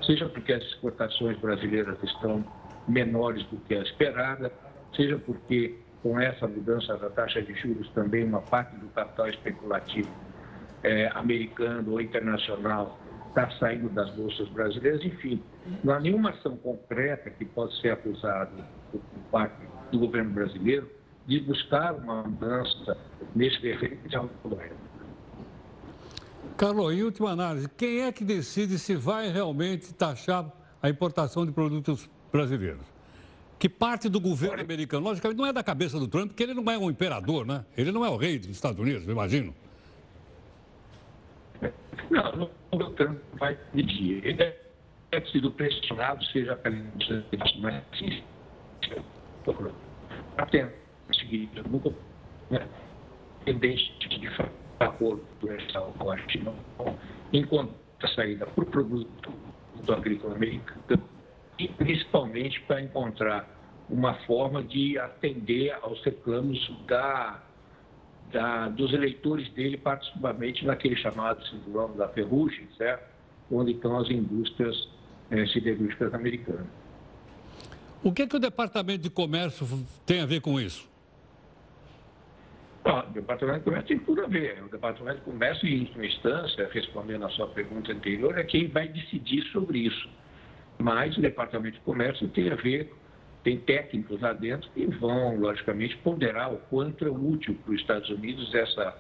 seja 0.02 0.28
porque 0.28 0.52
as 0.52 0.62
exportações 0.64 1.38
brasileiras 1.38 1.96
estão 2.02 2.44
menores 2.86 3.44
do 3.46 3.56
que 3.58 3.74
a 3.74 3.82
esperada, 3.82 4.52
seja 4.94 5.18
porque 5.18 5.78
com 6.02 6.18
essa 6.18 6.46
mudança 6.46 6.96
da 6.96 7.10
taxa 7.10 7.42
de 7.42 7.54
juros 7.54 7.88
também 7.90 8.24
uma 8.24 8.40
parte 8.42 8.74
do 8.76 8.88
capital 8.88 9.28
especulativo 9.28 10.10
é, 10.82 11.08
americano 11.14 11.92
ou 11.92 12.00
internacional 12.00 12.98
está 13.30 13.50
saindo 13.58 13.88
das 13.90 14.10
bolsas 14.14 14.48
brasileiras, 14.48 15.02
enfim, 15.04 15.42
não 15.82 15.94
há 15.94 16.00
nenhuma 16.00 16.30
ação 16.30 16.56
concreta 16.56 17.30
que 17.30 17.44
possa 17.44 17.74
ser 17.80 17.92
acusada 17.92 18.50
por 18.90 19.00
parte 19.30 19.56
do 19.90 19.98
governo 19.98 20.30
brasileiro 20.30 20.90
de 21.26 21.40
buscar 21.40 21.94
uma 21.94 22.24
mudança 22.24 22.96
nesse 23.34 23.58
referencial 23.60 24.28
correto. 24.42 24.74
Carlos, 26.56 26.92
em 26.92 27.02
última 27.02 27.30
análise, 27.30 27.68
quem 27.76 28.00
é 28.00 28.12
que 28.12 28.24
decide 28.24 28.78
se 28.78 28.94
vai 28.96 29.30
realmente 29.30 29.94
taxar 29.94 30.50
a 30.82 30.88
importação 30.90 31.46
de 31.46 31.52
produtos 31.52 32.10
brasileiros? 32.32 32.84
Que 33.58 33.68
parte 33.68 34.08
do 34.08 34.20
governo 34.20 34.60
americano, 34.60 35.04
logicamente, 35.04 35.38
não 35.38 35.46
é 35.46 35.52
da 35.52 35.62
cabeça 35.62 35.98
do 35.98 36.08
Trump, 36.08 36.28
porque 36.28 36.42
ele 36.42 36.54
não 36.54 36.70
é 36.70 36.78
um 36.78 36.90
imperador, 36.90 37.46
né? 37.46 37.64
Ele 37.76 37.92
não 37.92 38.04
é 38.04 38.08
o 38.08 38.16
rei 38.16 38.38
dos 38.38 38.48
Estados 38.48 38.80
Unidos, 38.80 39.06
eu 39.06 39.12
imagino. 39.12 39.54
Não, 42.10 42.50
o 42.72 42.90
Trump 42.90 43.18
vai 43.38 43.54
pedir. 43.72 44.24
Ele 44.24 44.54
é 45.12 45.20
sido 45.32 45.50
pressionado, 45.52 46.24
seja 46.26 46.56
pela 46.56 46.76
mas 47.60 47.82
até 50.36 50.72
conseguir, 51.06 51.50
nunca, 51.68 51.92
né, 52.50 52.66
tendente 53.44 54.08
de 54.08 54.28
acordo 54.78 55.22
com 55.98 56.10
a 56.10 56.16
China, 56.28 56.54
enquanto 57.32 57.74
a 58.02 58.08
saída 58.08 58.46
para 58.46 58.64
o 58.64 58.66
produto 58.66 59.32
agrícola 59.88 60.36
americano 60.36 61.02
e 61.58 61.68
principalmente 61.68 62.60
para 62.62 62.80
encontrar 62.80 63.48
uma 63.88 64.14
forma 64.20 64.62
de 64.62 64.98
atender 64.98 65.72
aos 65.82 66.02
reclamos 66.04 66.58
da, 66.86 67.42
da, 68.32 68.68
dos 68.68 68.92
eleitores 68.92 69.48
dele, 69.52 69.76
particularmente 69.76 70.64
naquele 70.64 70.96
chamado 70.96 71.44
cinturão 71.46 71.96
da 71.96 72.08
ferrugem, 72.08 72.68
certo? 72.76 73.10
onde 73.50 73.72
estão 73.72 73.98
as 73.98 74.08
indústrias 74.08 74.88
eh, 75.30 75.46
siderúrgicas 75.46 76.14
americanas. 76.14 76.66
O 78.02 78.12
que, 78.12 78.26
que 78.26 78.36
o 78.36 78.38
Departamento 78.38 79.02
de 79.02 79.10
Comércio 79.10 79.66
tem 80.06 80.20
a 80.20 80.26
ver 80.26 80.40
com 80.40 80.60
isso? 80.60 80.88
o 82.82 83.12
Departamento 83.12 83.58
de 83.58 83.64
Comércio 83.64 83.88
tem 83.88 83.98
tudo 83.98 84.24
a 84.24 84.26
ver. 84.26 84.62
O 84.64 84.68
Departamento 84.68 85.18
de 85.18 85.24
Comércio, 85.24 85.68
em 85.68 85.80
última 85.80 86.06
instância, 86.06 86.68
respondendo 86.72 87.26
à 87.26 87.28
sua 87.30 87.46
pergunta 87.48 87.92
anterior, 87.92 88.38
é 88.38 88.44
quem 88.44 88.68
vai 88.68 88.88
decidir 88.88 89.42
sobre 89.52 89.80
isso. 89.80 90.08
Mas 90.78 91.16
o 91.16 91.20
Departamento 91.20 91.76
de 91.76 91.82
Comércio 91.82 92.26
tem 92.28 92.50
a 92.50 92.54
ver, 92.54 92.92
tem 93.42 93.58
técnicos 93.58 94.20
lá 94.20 94.32
dentro 94.32 94.70
que 94.70 94.86
vão, 94.86 95.38
logicamente, 95.38 95.96
ponderar 95.98 96.52
o 96.52 96.58
quanto 96.70 97.04
é 97.04 97.10
útil 97.10 97.56
para 97.64 97.74
os 97.74 97.80
Estados 97.80 98.10
Unidos 98.10 98.54
essa 98.54 98.96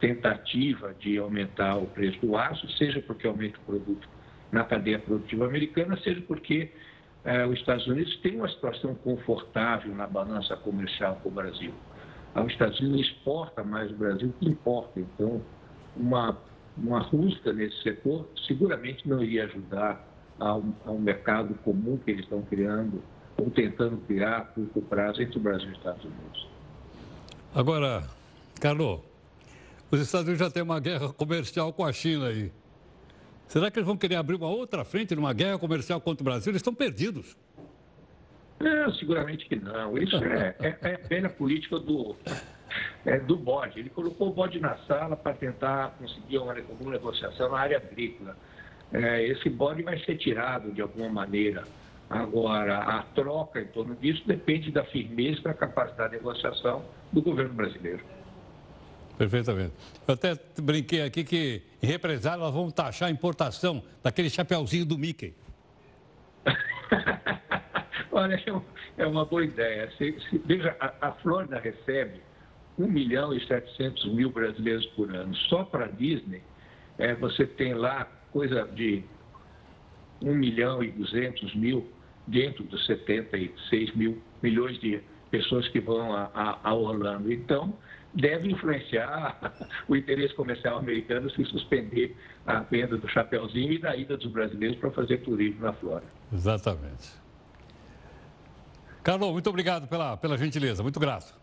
tentativa 0.00 0.94
de 0.98 1.18
aumentar 1.18 1.76
o 1.76 1.86
preço 1.86 2.18
do 2.20 2.36
aço, 2.36 2.68
seja 2.72 3.00
porque 3.00 3.26
aumenta 3.26 3.58
o 3.58 3.62
produto 3.62 4.08
na 4.50 4.64
cadeia 4.64 4.98
produtiva 4.98 5.46
americana, 5.46 5.96
seja 5.98 6.20
porque 6.22 6.70
eh, 7.24 7.46
os 7.46 7.58
Estados 7.58 7.86
Unidos 7.86 8.16
têm 8.18 8.36
uma 8.36 8.48
situação 8.48 8.94
confortável 8.96 9.94
na 9.94 10.06
balança 10.06 10.56
comercial 10.56 11.20
com 11.22 11.28
o 11.28 11.32
Brasil 11.32 11.72
os 12.40 12.52
Estados 12.52 12.80
Unidos 12.80 13.06
exporta 13.06 13.62
mais 13.62 13.90
do 13.90 13.96
Brasil 13.96 14.32
que 14.38 14.48
importa. 14.48 14.98
Então, 14.98 15.42
uma, 15.96 16.38
uma 16.76 17.00
rusga 17.00 17.52
nesse 17.52 17.82
setor 17.82 18.28
seguramente 18.46 19.06
não 19.06 19.22
iria 19.22 19.44
ajudar 19.44 20.08
ao, 20.38 20.64
ao 20.86 20.98
mercado 20.98 21.54
comum 21.62 21.98
que 21.98 22.10
eles 22.10 22.24
estão 22.24 22.42
criando 22.42 23.02
ou 23.42 23.50
tentando 23.50 23.96
criar 24.06 24.36
a 24.36 24.40
curto 24.42 24.80
prazo 24.82 25.20
entre 25.20 25.36
o 25.36 25.40
Brasil 25.40 25.68
e 25.68 25.72
os 25.72 25.78
Estados 25.78 26.04
Unidos. 26.04 26.48
Agora, 27.52 28.04
Carlos, 28.60 29.00
os 29.90 30.00
Estados 30.00 30.28
Unidos 30.28 30.46
já 30.46 30.50
têm 30.50 30.62
uma 30.62 30.78
guerra 30.78 31.12
comercial 31.12 31.72
com 31.72 31.84
a 31.84 31.92
China 31.92 32.28
aí. 32.28 32.52
Será 33.48 33.70
que 33.70 33.78
eles 33.78 33.86
vão 33.86 33.96
querer 33.96 34.14
abrir 34.14 34.36
uma 34.36 34.48
outra 34.48 34.84
frente 34.84 35.14
numa 35.14 35.32
guerra 35.32 35.58
comercial 35.58 36.00
contra 36.00 36.22
o 36.22 36.24
Brasil? 36.24 36.50
Eles 36.52 36.60
estão 36.60 36.74
perdidos. 36.74 37.36
Não, 38.60 38.94
seguramente 38.94 39.44
que 39.46 39.56
não. 39.56 39.98
Isso 39.98 40.16
é, 40.16 40.54
é, 40.60 40.76
é 40.80 40.96
velha 40.96 41.28
política 41.28 41.80
do, 41.80 42.14
é, 43.04 43.18
do 43.18 43.36
bode. 43.36 43.80
Ele 43.80 43.90
colocou 43.90 44.28
o 44.28 44.32
bode 44.32 44.60
na 44.60 44.76
sala 44.86 45.16
para 45.16 45.34
tentar 45.34 45.96
conseguir 45.98 46.38
uma, 46.38 46.54
uma 46.54 46.92
negociação 46.92 47.50
na 47.50 47.58
área 47.58 47.76
agrícola. 47.76 48.36
É, 48.92 49.26
esse 49.26 49.50
bode 49.50 49.82
vai 49.82 49.98
ser 50.04 50.16
tirado 50.16 50.70
de 50.70 50.80
alguma 50.80 51.08
maneira. 51.08 51.64
Agora, 52.12 52.78
a 52.78 53.02
troca 53.14 53.60
em 53.60 53.66
torno 53.68 53.96
disso 53.96 54.22
depende 54.26 54.70
da 54.70 54.84
firmeza 54.84 55.40
e 55.40 55.42
da 55.44 55.54
capacidade 55.54 56.10
de 56.10 56.16
negociação 56.18 56.84
do 57.10 57.22
governo 57.22 57.54
brasileiro. 57.54 58.04
Perfeitamente. 59.16 59.72
Eu 60.06 60.14
até 60.14 60.38
brinquei 60.60 61.02
aqui 61.02 61.24
que, 61.24 61.62
em 61.82 61.86
represália, 61.86 62.38
nós 62.38 62.52
vamos 62.52 62.74
taxar 62.74 63.08
a 63.08 63.10
importação 63.10 63.82
daquele 64.02 64.28
chapeuzinho 64.28 64.84
do 64.84 64.98
Mickey. 64.98 65.34
Olha, 68.12 68.34
é, 68.34 69.02
é 69.02 69.06
uma 69.06 69.24
boa 69.24 69.44
ideia. 69.44 69.90
Se, 69.96 70.14
se, 70.28 70.38
veja, 70.44 70.76
a, 70.78 71.08
a 71.08 71.12
Flórida 71.12 71.58
recebe 71.58 72.20
1 72.78 72.86
milhão 72.86 73.32
e 73.32 73.46
700 73.46 74.12
mil 74.12 74.30
brasileiros 74.30 74.84
por 74.88 75.14
ano. 75.14 75.34
Só 75.48 75.64
para 75.64 75.86
a 75.86 75.88
Disney, 75.88 76.42
é, 76.98 77.14
você 77.14 77.46
tem 77.46 77.72
lá 77.72 78.06
coisa 78.30 78.64
de 78.66 79.02
1 80.20 80.34
milhão 80.34 80.82
e 80.82 80.90
200 80.90 81.54
mil 81.54 81.90
dentro 82.26 82.64
dos 82.64 82.84
76 82.86 83.94
mil 83.94 84.22
milhões 84.42 84.78
de 84.80 85.00
pessoas 85.30 85.66
que 85.68 85.80
vão 85.80 86.14
a, 86.14 86.30
a, 86.34 86.58
a 86.70 86.74
Orlando. 86.74 87.32
Então, 87.32 87.74
deve 88.14 88.50
influenciar 88.50 89.52
o 89.88 89.96
interesse 89.96 90.34
comercial 90.34 90.78
americano 90.78 91.30
se 91.30 91.44
suspender 91.46 92.16
a 92.46 92.60
venda 92.60 92.96
do 92.96 93.08
chapeuzinho 93.08 93.72
e 93.72 93.78
da 93.78 93.96
ida 93.96 94.16
dos 94.16 94.30
brasileiros 94.30 94.78
para 94.78 94.90
fazer 94.90 95.18
turismo 95.18 95.62
na 95.62 95.72
Flórida. 95.72 96.10
Exatamente. 96.32 97.22
Carlos, 99.02 99.32
muito 99.32 99.48
obrigado 99.50 99.88
pela, 99.88 100.16
pela 100.16 100.38
gentileza, 100.38 100.82
muito 100.82 101.00
grato. 101.00 101.34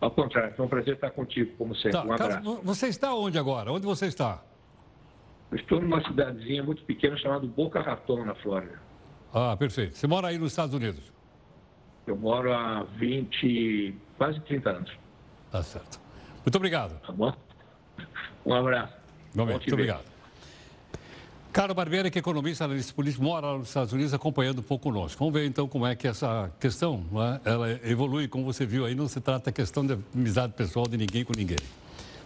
Ao 0.00 0.10
contrário, 0.10 0.54
foi 0.56 0.64
um 0.64 0.68
prazer 0.68 0.94
estar 0.94 1.10
contigo, 1.10 1.52
como 1.58 1.74
sempre. 1.74 1.92
Tá, 1.92 2.04
um 2.04 2.12
abraço. 2.12 2.30
Carlos, 2.30 2.60
você 2.64 2.88
está 2.88 3.14
onde 3.14 3.38
agora? 3.38 3.70
Onde 3.70 3.84
você 3.84 4.06
está? 4.06 4.42
Eu 5.52 5.58
estou 5.58 5.80
numa 5.80 6.02
cidadezinha 6.02 6.62
muito 6.62 6.82
pequena 6.84 7.16
chamada 7.18 7.46
Boca 7.46 7.80
Raton, 7.80 8.24
na 8.24 8.34
Flórida. 8.36 8.80
Ah, 9.32 9.56
perfeito. 9.56 9.96
Você 9.96 10.06
mora 10.06 10.28
aí 10.28 10.38
nos 10.38 10.52
Estados 10.52 10.74
Unidos? 10.74 11.02
Eu 12.06 12.16
moro 12.16 12.52
há 12.52 12.84
20, 12.96 13.94
quase 14.18 14.40
30 14.40 14.70
anos. 14.70 14.92
Tá 15.50 15.62
certo. 15.62 16.00
Muito 16.44 16.56
obrigado. 16.56 17.00
Tá 17.00 17.12
bom? 17.12 17.32
Um 18.44 18.54
abraço. 18.54 18.94
Muito 19.34 19.72
obrigado. 19.72 20.10
Carlos 21.52 21.74
Barbeira, 21.74 22.08
que 22.10 22.18
é 22.18 22.20
economista, 22.20 22.64
analista 22.64 22.94
político, 22.94 23.24
mora 23.24 23.58
nos 23.58 23.68
Estados 23.68 23.92
Unidos 23.92 24.14
acompanhando 24.14 24.60
um 24.60 24.62
pouco 24.62 24.84
conosco. 24.84 25.18
Vamos 25.18 25.34
ver 25.34 25.46
então 25.46 25.66
como 25.66 25.84
é 25.84 25.96
que 25.96 26.06
essa 26.06 26.50
questão 26.60 27.04
é? 27.44 27.50
ela 27.50 27.70
evolui. 27.84 28.28
Como 28.28 28.44
você 28.44 28.64
viu 28.64 28.84
aí, 28.84 28.94
não 28.94 29.08
se 29.08 29.20
trata 29.20 29.50
questão 29.50 29.84
de 29.84 29.98
amizade 30.14 30.52
pessoal 30.52 30.86
de 30.86 30.96
ninguém 30.96 31.24
com 31.24 31.32
ninguém. 31.36 31.58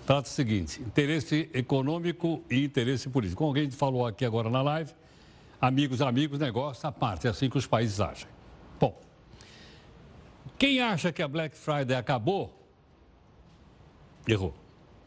Trata 0.07 0.29
o 0.29 0.31
seguinte: 0.31 0.81
interesse 0.83 1.49
econômico 1.55 2.43
e 2.51 2.64
interesse 2.64 3.09
político. 3.09 3.38
Como 3.38 3.49
alguém 3.49 3.71
falou 3.71 4.07
aqui 4.07 4.27
agora 4.27 4.51
na 4.51 4.61
live, 4.61 4.93
amigos, 5.66 6.00
amigos, 6.03 6.38
negócio 6.38 6.88
à 6.88 6.92
parte. 6.92 7.27
É 7.27 7.31
assim 7.31 7.48
que 7.48 7.59
os 7.59 7.66
países 7.66 8.00
agem. 8.00 8.29
Bom, 8.79 9.00
quem 10.59 10.81
acha 10.81 11.12
que 11.12 11.22
a 11.22 11.29
Black 11.29 11.57
Friday 11.57 11.96
acabou, 11.96 12.68
errou. 14.27 14.55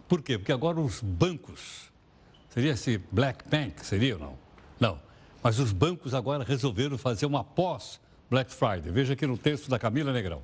Por 0.07 0.21
quê? 0.21 0.37
Porque 0.37 0.51
agora 0.51 0.79
os 0.79 1.01
bancos, 1.01 1.91
seria 2.49 2.71
esse 2.71 2.97
Black 3.11 3.47
Bank, 3.47 3.85
seria 3.85 4.15
ou 4.15 4.19
não? 4.19 4.37
Não. 4.79 4.99
Mas 5.43 5.59
os 5.59 5.71
bancos 5.71 6.13
agora 6.13 6.43
resolveram 6.43 6.97
fazer 6.97 7.25
uma 7.25 7.43
pós 7.43 7.99
Black 8.29 8.51
Friday. 8.51 8.91
Veja 8.91 9.13
aqui 9.13 9.27
no 9.27 9.37
texto 9.37 9.69
da 9.69 9.77
Camila 9.77 10.11
Negrão. 10.11 10.41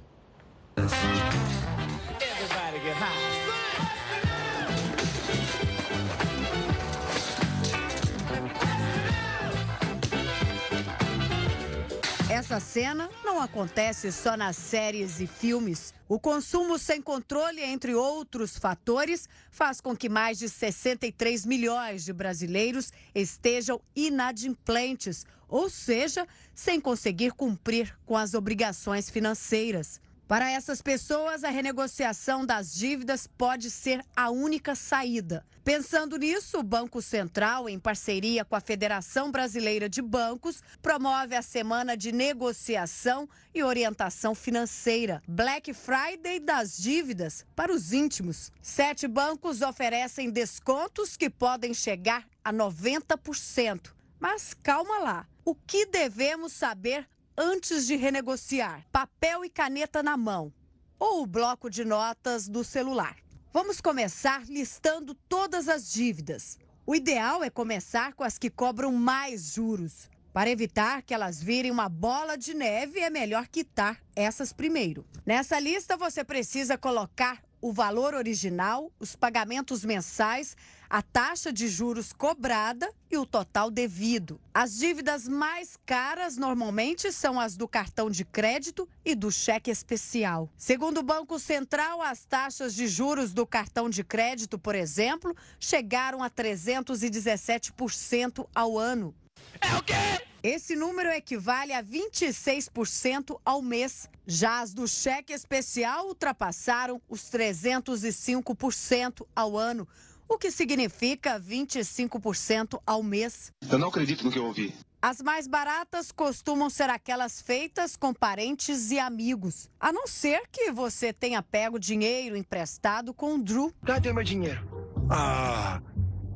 Essa 12.54 12.60
cena 12.68 13.10
não 13.26 13.42
acontece 13.42 14.12
só 14.12 14.38
nas 14.38 14.56
séries 14.56 15.20
e 15.20 15.26
filmes. 15.26 15.92
O 16.08 16.20
consumo 16.20 16.78
sem 16.78 17.02
controle, 17.02 17.60
entre 17.64 17.96
outros 17.96 18.60
fatores, 18.60 19.28
faz 19.50 19.82
com 19.82 19.98
que 19.98 20.08
mais 20.08 20.38
de 20.38 20.48
63 20.48 21.48
milhões 21.48 22.06
de 22.06 22.14
brasileiros 22.14 22.94
estejam 23.16 23.82
inadimplentes, 23.96 25.26
ou 25.50 25.68
seja, 25.68 26.28
sem 26.54 26.80
conseguir 26.80 27.32
cumprir 27.32 27.98
com 28.06 28.16
as 28.16 28.36
obrigações 28.36 29.10
financeiras. 29.10 30.00
Para 30.28 30.50
essas 30.50 30.82
pessoas, 30.82 31.44
a 31.44 31.50
renegociação 31.50 32.46
das 32.46 32.74
dívidas 32.74 33.28
pode 33.28 33.70
ser 33.70 34.04
a 34.16 34.30
única 34.30 34.74
saída. 34.74 35.46
Pensando 35.64 36.18
nisso, 36.18 36.60
o 36.60 36.64
Banco 36.64 37.02
Central, 37.02 37.70
em 37.70 37.80
parceria 37.80 38.44
com 38.44 38.56
a 38.56 38.62
Federação 38.62 39.32
Brasileira 39.32 39.88
de 39.88 40.02
Bancos, 40.02 40.62
promove 40.82 41.36
a 41.36 41.42
Semana 41.42 41.96
de 41.96 42.12
Negociação 42.12 43.30
e 43.54 43.64
Orientação 43.64 44.34
Financeira, 44.34 45.22
Black 45.28 45.74
Friday 45.74 46.40
das 46.40 46.78
dívidas, 46.78 47.46
para 47.56 47.72
os 47.72 47.94
íntimos. 47.94 48.52
Sete 48.62 49.08
bancos 49.08 49.62
oferecem 49.62 50.30
descontos 50.30 51.16
que 51.16 51.30
podem 51.30 51.74
chegar 51.74 52.26
a 52.44 52.52
90%. 52.52 53.92
Mas 54.20 54.54
calma 54.54 55.00
lá. 55.00 55.28
O 55.46 55.54
que 55.54 55.86
devemos 55.86 56.54
saber 56.54 57.08
antes 57.38 57.88
de 57.88 57.96
renegociar, 57.96 58.86
papel 58.92 59.44
e 59.44 59.50
caneta 59.50 60.04
na 60.04 60.16
mão 60.16 60.54
ou 61.00 61.24
o 61.24 61.28
bloco 61.28 61.70
de 61.70 61.84
notas 61.84 62.48
do 62.48 62.64
celular. 62.64 63.18
Vamos 63.52 63.82
começar 63.82 64.46
listando 64.46 65.14
todas 65.28 65.68
as 65.68 65.92
dívidas. 65.92 66.58
O 66.86 66.96
ideal 66.96 67.44
é 67.44 67.50
começar 67.50 68.14
com 68.14 68.24
as 68.24 68.38
que 68.38 68.50
cobram 68.50 68.92
mais 68.92 69.54
juros. 69.54 70.10
Para 70.32 70.50
evitar 70.50 71.04
que 71.04 71.14
elas 71.14 71.42
virem 71.42 71.70
uma 71.70 71.88
bola 71.88 72.36
de 72.38 72.54
neve, 72.54 73.00
é 73.00 73.10
melhor 73.10 73.48
quitar 73.48 74.02
essas 74.16 74.52
primeiro. 74.52 75.06
Nessa 75.26 75.60
lista, 75.60 75.96
você 75.96 76.24
precisa 76.24 76.78
colocar 76.78 77.44
o 77.62 77.72
valor 77.72 78.14
original, 78.14 78.92
os 79.00 79.16
pagamentos 79.16 79.86
mensais, 79.86 80.58
a 80.94 81.02
taxa 81.02 81.52
de 81.52 81.68
juros 81.68 82.14
cobrada 82.14 82.88
e 83.10 83.18
o 83.18 83.26
total 83.26 83.72
devido. 83.72 84.40
As 84.54 84.78
dívidas 84.78 85.28
mais 85.28 85.76
caras 85.88 86.38
normalmente 86.38 87.12
são 87.12 87.40
as 87.40 87.58
do 87.58 87.68
cartão 87.68 88.12
de 88.12 88.24
crédito 88.24 88.88
e 89.04 89.16
do 89.16 89.32
cheque 89.32 89.72
especial. 89.72 90.48
Segundo 90.56 91.00
o 91.00 91.04
Banco 91.04 91.40
Central, 91.40 92.00
as 92.00 92.26
taxas 92.26 92.76
de 92.76 92.86
juros 92.86 93.34
do 93.34 93.44
cartão 93.44 93.90
de 93.90 94.04
crédito, 94.04 94.60
por 94.60 94.76
exemplo, 94.76 95.36
chegaram 95.60 96.22
a 96.22 96.30
317% 96.30 98.48
ao 98.54 98.78
ano. 98.78 99.16
É 99.62 99.76
o 99.76 99.82
quê? 99.82 99.96
Esse 100.44 100.76
número 100.76 101.10
equivale 101.10 101.74
a 101.74 101.82
26% 101.82 103.40
ao 103.44 103.64
mês. 103.64 104.08
Já 104.28 104.62
as 104.62 104.76
do 104.76 104.88
cheque 104.88 105.34
especial 105.34 106.06
ultrapassaram 106.06 107.02
os 107.10 107.32
305% 107.32 109.26
ao 109.36 109.58
ano, 109.58 109.88
o 110.28 110.38
que 110.38 110.52
significa 110.52 111.40
25% 111.40 112.80
ao 112.86 113.04
mês. 113.04 113.52
Eu 113.70 113.78
não 113.78 113.90
acredito 113.90 114.24
no 114.24 114.32
que 114.32 114.40
eu 114.40 114.46
ouvi. 114.46 114.74
As 115.02 115.22
mais 115.22 115.48
baratas 115.48 116.14
costumam 116.14 116.70
ser 116.70 116.90
aquelas 116.90 117.42
feitas 117.42 117.98
com 117.98 118.14
parentes 118.14 118.90
e 118.90 118.98
amigos, 118.98 119.70
a 119.78 119.92
não 119.92 120.08
ser 120.08 120.44
que 120.50 120.72
você 120.72 121.12
tenha 121.12 121.44
pego 121.44 121.78
dinheiro 121.78 122.38
emprestado 122.38 123.14
com 123.14 123.36
o 123.36 123.44
Drew. 123.44 123.74
Cadê 123.86 124.14
meu 124.14 124.24
dinheiro? 124.24 124.66
Ah, 125.10 125.82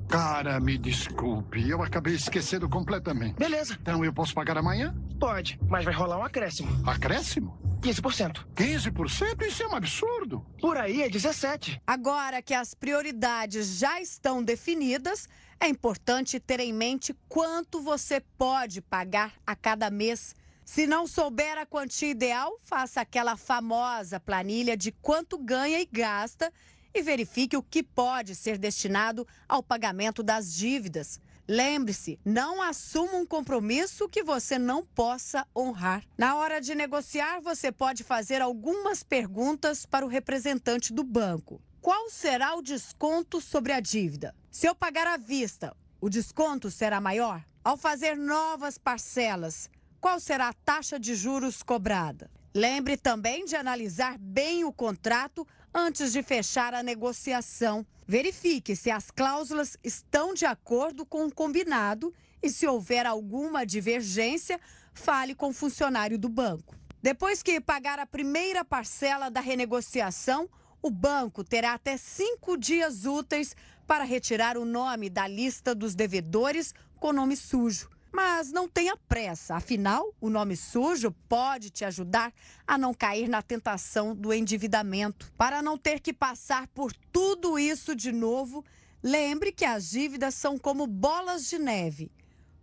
Cara, 0.07 0.59
me 0.59 0.77
desculpe, 0.77 1.69
eu 1.69 1.83
acabei 1.83 2.15
esquecendo 2.15 2.69
completamente. 2.69 3.35
Beleza. 3.35 3.77
Então 3.81 4.03
eu 4.05 4.13
posso 4.13 4.33
pagar 4.33 4.57
amanhã? 4.57 4.95
Pode, 5.19 5.59
mas 5.67 5.83
vai 5.83 5.93
rolar 5.93 6.17
um 6.17 6.23
acréscimo. 6.23 6.69
Acréscimo? 6.87 7.57
15%. 7.81 8.45
15%? 8.55 9.41
Isso 9.45 9.63
é 9.63 9.67
um 9.67 9.75
absurdo. 9.75 10.45
Por 10.59 10.77
aí 10.77 11.01
é 11.01 11.09
17%. 11.09 11.79
Agora 11.85 12.41
que 12.41 12.53
as 12.53 12.73
prioridades 12.73 13.77
já 13.77 14.01
estão 14.01 14.41
definidas, 14.41 15.27
é 15.59 15.67
importante 15.67 16.39
ter 16.39 16.59
em 16.59 16.73
mente 16.73 17.15
quanto 17.27 17.81
você 17.81 18.21
pode 18.37 18.81
pagar 18.81 19.33
a 19.45 19.55
cada 19.55 19.89
mês. 19.89 20.35
Se 20.63 20.85
não 20.85 21.07
souber 21.07 21.57
a 21.57 21.65
quantia 21.65 22.09
ideal, 22.09 22.57
faça 22.61 23.01
aquela 23.01 23.37
famosa 23.37 24.19
planilha 24.19 24.75
de 24.75 24.91
quanto 24.91 25.37
ganha 25.37 25.79
e 25.79 25.85
gasta 25.85 26.51
e 26.93 27.01
verifique 27.01 27.57
o 27.57 27.63
que 27.63 27.83
pode 27.83 28.35
ser 28.35 28.57
destinado 28.57 29.27
ao 29.47 29.61
pagamento 29.61 30.21
das 30.21 30.53
dívidas. 30.53 31.19
Lembre-se, 31.47 32.19
não 32.25 32.61
assuma 32.61 33.13
um 33.13 33.25
compromisso 33.25 34.09
que 34.09 34.21
você 34.21 34.59
não 34.59 34.85
possa 34.85 35.47
honrar. 35.55 36.03
Na 36.17 36.35
hora 36.35 36.59
de 36.59 36.75
negociar, 36.75 37.39
você 37.39 37.71
pode 37.71 38.03
fazer 38.03 38.41
algumas 38.41 39.01
perguntas 39.01 39.85
para 39.85 40.05
o 40.05 40.09
representante 40.09 40.91
do 40.91 41.05
banco. 41.05 41.61
Qual 41.79 42.09
será 42.09 42.53
o 42.55 42.61
desconto 42.61 43.39
sobre 43.39 43.71
a 43.71 43.79
dívida? 43.79 44.35
Se 44.51 44.67
eu 44.67 44.75
pagar 44.75 45.07
à 45.07 45.15
vista, 45.15 45.73
o 46.01 46.09
desconto 46.09 46.69
será 46.69 46.99
maior? 46.99 47.41
Ao 47.63 47.77
fazer 47.77 48.17
novas 48.17 48.77
parcelas, 48.77 49.69
qual 50.01 50.19
será 50.19 50.49
a 50.49 50.53
taxa 50.53 50.99
de 50.99 51.15
juros 51.15 51.63
cobrada? 51.63 52.29
Lembre 52.53 52.97
também 52.97 53.45
de 53.45 53.55
analisar 53.55 54.17
bem 54.17 54.65
o 54.65 54.73
contrato 54.73 55.47
antes 55.73 56.11
de 56.11 56.23
fechar 56.23 56.73
a 56.73 56.83
negociação. 56.83 57.85
Verifique 58.07 58.75
se 58.75 58.89
as 58.89 59.11
cláusulas 59.11 59.77
estão 59.83 60.33
de 60.33 60.45
acordo 60.45 61.05
com 61.05 61.25
o 61.25 61.33
combinado 61.33 62.13
e, 62.41 62.49
se 62.49 62.65
houver 62.67 63.05
alguma 63.05 63.65
divergência, 63.65 64.59
fale 64.93 65.35
com 65.35 65.49
o 65.49 65.53
funcionário 65.53 66.17
do 66.17 66.29
banco. 66.29 66.75
Depois 67.01 67.43
que 67.43 67.61
pagar 67.61 67.99
a 67.99 68.05
primeira 68.05 68.65
parcela 68.65 69.29
da 69.29 69.39
renegociação, 69.39 70.49
o 70.81 70.89
banco 70.89 71.43
terá 71.43 71.73
até 71.73 71.97
cinco 71.97 72.57
dias 72.57 73.05
úteis 73.05 73.55
para 73.85 74.03
retirar 74.03 74.57
o 74.57 74.65
nome 74.65 75.09
da 75.09 75.27
lista 75.27 75.73
dos 75.73 75.95
devedores 75.95 76.73
com 76.99 77.13
nome 77.13 77.35
sujo. 77.35 77.89
Mas 78.11 78.51
não 78.51 78.67
tenha 78.67 78.95
pressa, 78.95 79.55
afinal, 79.55 80.13
o 80.19 80.29
nome 80.29 80.55
sujo 80.55 81.11
pode 81.27 81.69
te 81.69 81.85
ajudar 81.85 82.33
a 82.65 82.77
não 82.77 82.93
cair 82.93 83.27
na 83.27 83.41
tentação 83.41 84.15
do 84.15 84.33
endividamento. 84.33 85.31
Para 85.37 85.61
não 85.61 85.77
ter 85.77 85.99
que 85.99 86.13
passar 86.13 86.67
por 86.67 86.93
tudo 87.11 87.59
isso 87.59 87.95
de 87.95 88.11
novo, 88.11 88.63
lembre 89.03 89.51
que 89.51 89.65
as 89.65 89.89
dívidas 89.89 90.35
são 90.35 90.57
como 90.57 90.87
bolas 90.87 91.47
de 91.49 91.59
neve. 91.59 92.11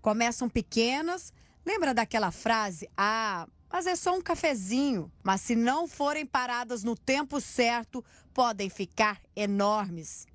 Começam 0.01 0.49
pequenas, 0.49 1.33
lembra 1.65 1.95
daquela 1.95 2.31
frase: 2.31 2.89
ah, 2.97 3.47
mas 3.71 3.87
é 3.87 3.97
só 3.97 4.15
um 4.17 4.21
cafezinho. 4.21 5.11
Mas 5.23 5.41
se 5.41 5.57
não 5.57 5.89
forem 5.89 6.25
paradas 6.25 6.85
no 6.85 6.97
tempo 6.97 7.41
certo, 7.41 8.05
podem 8.33 8.71
ficar 8.71 9.21
enormes. 9.35 10.27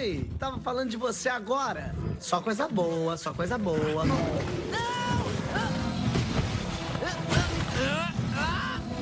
Oi, 0.00 0.26
tava 0.38 0.58
falando 0.60 0.88
de 0.88 0.96
você 0.96 1.28
agora. 1.28 1.94
Só 2.18 2.40
coisa 2.40 2.66
boa, 2.66 3.18
só 3.18 3.34
coisa 3.34 3.58
boa. 3.58 4.02
Não! 4.06 4.16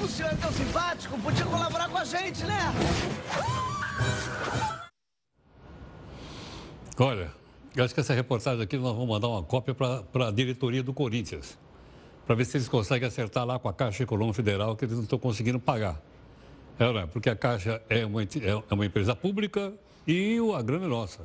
O 0.03 0.09
senhor 0.09 0.33
é 0.33 0.35
tão 0.35 0.51
simpático, 0.51 1.17
podia 1.21 1.45
colaborar 1.45 1.89
com 1.89 1.99
a 1.99 2.05
gente, 2.05 2.45
né? 2.45 2.59
Olha, 6.99 7.31
Eu 7.77 7.85
acho 7.85 7.95
que 7.95 8.01
essa 8.01 8.13
reportagem 8.13 8.65
aqui 8.65 8.77
nós 8.77 8.93
vamos 8.93 9.09
mandar 9.09 9.29
uma 9.29 9.45
cópia 9.45 9.73
para 9.77 10.27
a 10.27 10.33
diretoria 10.33 10.83
do 10.83 10.93
Corinthians, 10.93 11.57
para 12.27 12.35
ver 12.35 12.45
se 12.45 12.57
eles 12.57 12.69
conseguem 12.69 13.07
acertar 13.07 13.45
lá 13.45 13.57
com 13.57 13.69
a 13.69 13.73
Caixa 13.73 14.03
Econômica 14.03 14.35
Federal 14.35 14.75
que 14.75 14.85
eles 14.85 14.97
não 14.97 15.05
estão 15.05 15.19
conseguindo 15.19 15.61
pagar. 15.61 16.03
É, 16.77 16.93
né? 16.93 17.07
Porque 17.07 17.31
a 17.31 17.37
Caixa 17.37 17.81
é 17.89 18.05
uma, 18.05 18.21
é 18.21 18.75
uma 18.75 18.85
empresa 18.85 19.15
pública 19.15 19.73
e 20.09 20.39
a 20.57 20.63
grana 20.63 20.87
é 20.87 20.89
nossa. 20.89 21.21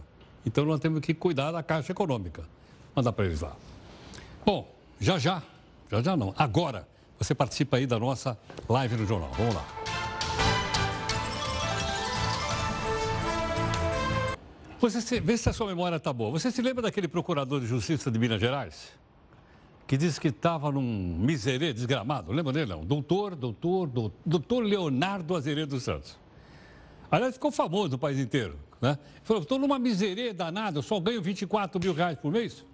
Então 0.45 0.65
nós 0.65 0.81
temos 0.81 0.99
que 0.99 1.13
cuidar 1.13 1.53
da 1.53 1.63
Caixa 1.63 1.93
Econômica. 1.93 2.43
Mandar 2.93 3.13
para 3.13 3.25
eles 3.25 3.39
lá. 3.39 3.55
Bom, 4.45 4.69
já 4.99 5.17
já, 5.17 5.41
já 5.89 6.01
já 6.01 6.17
não, 6.17 6.33
agora 6.37 6.85
você 7.17 7.33
participa 7.33 7.77
aí 7.77 7.87
da 7.87 7.97
nossa 7.97 8.37
live 8.67 8.97
no 8.97 9.07
jornal. 9.07 9.31
Vamos 9.37 9.55
lá. 9.55 9.65
Você 14.81 14.99
se, 14.99 15.21
vê 15.21 15.37
se 15.37 15.47
a 15.47 15.53
sua 15.53 15.67
memória 15.67 15.95
está 15.95 16.11
boa. 16.11 16.29
Você 16.31 16.51
se 16.51 16.61
lembra 16.61 16.81
daquele 16.81 17.07
procurador 17.07 17.61
de 17.61 17.67
justiça 17.67 18.11
de 18.11 18.19
Minas 18.19 18.41
Gerais? 18.41 18.91
Que 19.87 19.95
disse 19.95 20.19
que 20.19 20.27
estava 20.27 20.69
num 20.73 21.17
miserê 21.17 21.71
desgramado. 21.71 22.33
Lembra 22.33 22.51
dele, 22.51 22.71
não? 22.71 22.83
Doutor, 22.83 23.33
doutor, 23.33 23.87
doutor, 23.87 24.17
doutor 24.25 24.59
Leonardo 24.61 25.37
Azeredo 25.37 25.75
dos 25.75 25.83
Santos. 25.83 26.17
Aliás, 27.09 27.35
ficou 27.35 27.49
famoso 27.49 27.91
no 27.91 27.97
país 27.97 28.19
inteiro. 28.19 28.57
Né? 28.83 28.99
Falou, 29.23 29.41
estou 29.41 29.57
numa 29.57 29.79
miserê 29.79 30.33
danada, 30.33 30.79
eu 30.79 30.83
só 30.83 30.99
ganho 30.99 31.21
24 31.21 31.79
mil 31.79 31.93
reais 31.93 32.19
por 32.19 32.29
mês. 32.29 32.65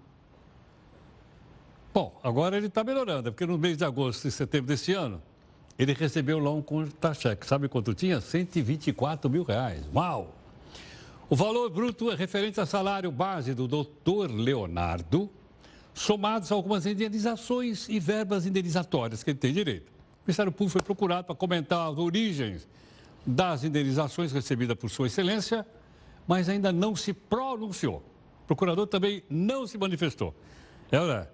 Bom, 1.93 2.19
agora 2.23 2.57
ele 2.57 2.65
está 2.65 2.83
melhorando, 2.83 3.31
porque 3.31 3.45
no 3.45 3.59
mês 3.59 3.77
de 3.77 3.85
agosto 3.85 4.27
e 4.27 4.31
setembro 4.31 4.65
desse 4.65 4.91
ano, 4.91 5.21
ele 5.77 5.93
recebeu 5.93 6.39
lá 6.39 6.49
um 6.51 6.63
contra-cheque. 6.63 7.45
Sabe 7.45 7.69
quanto 7.69 7.93
tinha? 7.93 8.19
124 8.19 9.29
mil 9.29 9.43
reais. 9.43 9.83
Uau! 9.93 10.33
O 11.29 11.35
valor 11.35 11.69
bruto 11.69 12.09
é 12.09 12.15
referente 12.15 12.59
ao 12.59 12.65
salário 12.65 13.11
base 13.11 13.53
do 13.53 13.67
doutor 13.67 14.31
Leonardo, 14.31 15.29
somados 15.93 16.51
a 16.51 16.55
algumas 16.55 16.87
indenizações 16.87 17.87
e 17.87 17.99
verbas 17.99 18.47
indenizatórias 18.47 19.21
que 19.21 19.29
ele 19.29 19.37
tem 19.37 19.53
direito. 19.53 19.89
O 19.89 20.25
Ministério 20.25 20.51
Público 20.51 20.71
foi 20.71 20.81
procurado 20.81 21.27
para 21.27 21.35
comentar 21.35 21.87
as 21.87 21.99
origens 21.99 22.67
das 23.23 23.63
indenizações 23.63 24.31
recebidas 24.31 24.75
por 24.75 24.89
Sua 24.89 25.05
Excelência, 25.05 25.63
mas 26.29 26.47
ainda 26.47 26.71
não 26.71 26.95
se 26.95 27.11
pronunciou. 27.11 28.03
O 28.43 28.45
procurador 28.45 28.85
também 28.85 29.23
não 29.27 29.65
se 29.65 29.79
manifestou. 29.79 30.35
É, 30.91 30.99
né? 30.99 31.27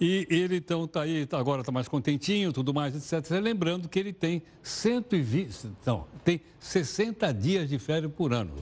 E 0.00 0.24
ele, 0.30 0.58
então, 0.58 0.84
está 0.84 1.02
aí, 1.02 1.26
tá, 1.26 1.36
agora 1.36 1.62
está 1.62 1.72
mais 1.72 1.88
contentinho, 1.88 2.52
tudo 2.52 2.72
mais, 2.72 2.94
etc. 2.94 3.28
Lembrando 3.40 3.88
que 3.88 3.98
ele 3.98 4.12
tem 4.12 4.44
120, 4.62 5.72
não, 5.84 6.06
tem 6.22 6.40
60 6.60 7.34
dias 7.34 7.68
de 7.68 7.76
férias 7.80 8.12
por 8.12 8.32
ano 8.32 8.52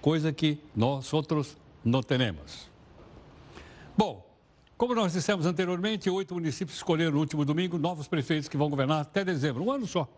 coisa 0.00 0.32
que 0.32 0.58
nós 0.76 1.12
outros 1.12 1.56
não 1.84 2.02
temos. 2.02 2.70
Bom, 3.96 4.24
como 4.76 4.94
nós 4.94 5.12
dissemos 5.12 5.46
anteriormente, 5.46 6.08
oito 6.08 6.34
municípios 6.34 6.76
escolheram 6.76 7.12
no 7.12 7.18
último 7.18 7.44
domingo 7.44 7.78
novos 7.78 8.06
prefeitos 8.06 8.48
que 8.48 8.56
vão 8.56 8.70
governar 8.70 9.00
até 9.00 9.24
dezembro, 9.24 9.64
um 9.64 9.72
ano 9.72 9.86
só. 9.88 10.08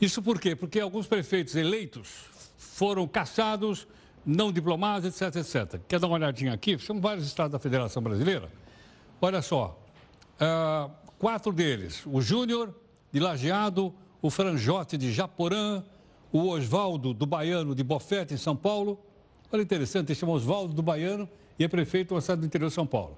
Isso 0.00 0.22
por 0.22 0.40
quê? 0.40 0.54
Porque 0.56 0.80
alguns 0.80 1.06
prefeitos 1.06 1.54
eleitos 1.54 2.24
foram 2.56 3.08
caçados, 3.08 3.88
não 4.26 4.50
diplomados, 4.50 5.08
etc, 5.08 5.36
etc. 5.36 5.80
Quer 5.86 6.00
dar 6.00 6.08
uma 6.08 6.16
olhadinha 6.16 6.52
aqui? 6.52 6.76
São 6.78 7.00
vários 7.00 7.26
estados 7.26 7.52
da 7.52 7.60
Federação 7.60 8.02
Brasileira. 8.02 8.50
Olha 9.22 9.40
só, 9.40 9.80
uh, 10.40 10.90
quatro 11.18 11.52
deles, 11.52 12.02
o 12.04 12.20
Júnior 12.20 12.74
de 13.12 13.20
Lajeado, 13.20 13.94
o 14.20 14.28
Franjote 14.28 14.98
de 14.98 15.12
Japorã, 15.12 15.82
o 16.32 16.48
Oswaldo 16.48 17.14
do 17.14 17.24
Baiano 17.24 17.74
de 17.74 17.84
Bofete, 17.84 18.34
em 18.34 18.36
São 18.36 18.56
Paulo. 18.56 19.00
Olha 19.52 19.62
interessante, 19.62 20.08
ele 20.08 20.18
chama 20.18 20.32
Oswaldo 20.32 20.74
do 20.74 20.82
Baiano 20.82 21.28
e 21.56 21.64
é 21.64 21.68
prefeito 21.68 22.14
do 22.14 22.18
estado 22.18 22.40
do 22.40 22.46
interior 22.46 22.68
de 22.68 22.74
São 22.74 22.86
Paulo. 22.86 23.16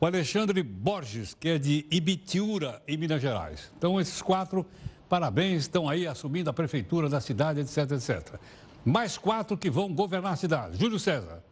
O 0.00 0.06
Alexandre 0.06 0.62
Borges, 0.62 1.34
que 1.34 1.50
é 1.50 1.58
de 1.58 1.86
Ibitiúra, 1.90 2.82
em 2.88 2.96
Minas 2.96 3.20
Gerais. 3.20 3.70
Então, 3.76 4.00
esses 4.00 4.20
quatro, 4.20 4.66
parabéns, 5.08 5.62
estão 5.62 5.88
aí 5.88 6.06
assumindo 6.06 6.50
a 6.50 6.52
prefeitura 6.52 7.08
da 7.08 7.20
cidade, 7.20 7.60
etc, 7.60 7.92
etc. 7.92 8.38
Mais 8.86 9.18
quatro 9.18 9.58
que 9.58 9.68
vão 9.68 9.92
governar 9.92 10.34
a 10.34 10.36
cidade. 10.36 10.78
Júlio 10.78 10.96
César. 11.00 11.42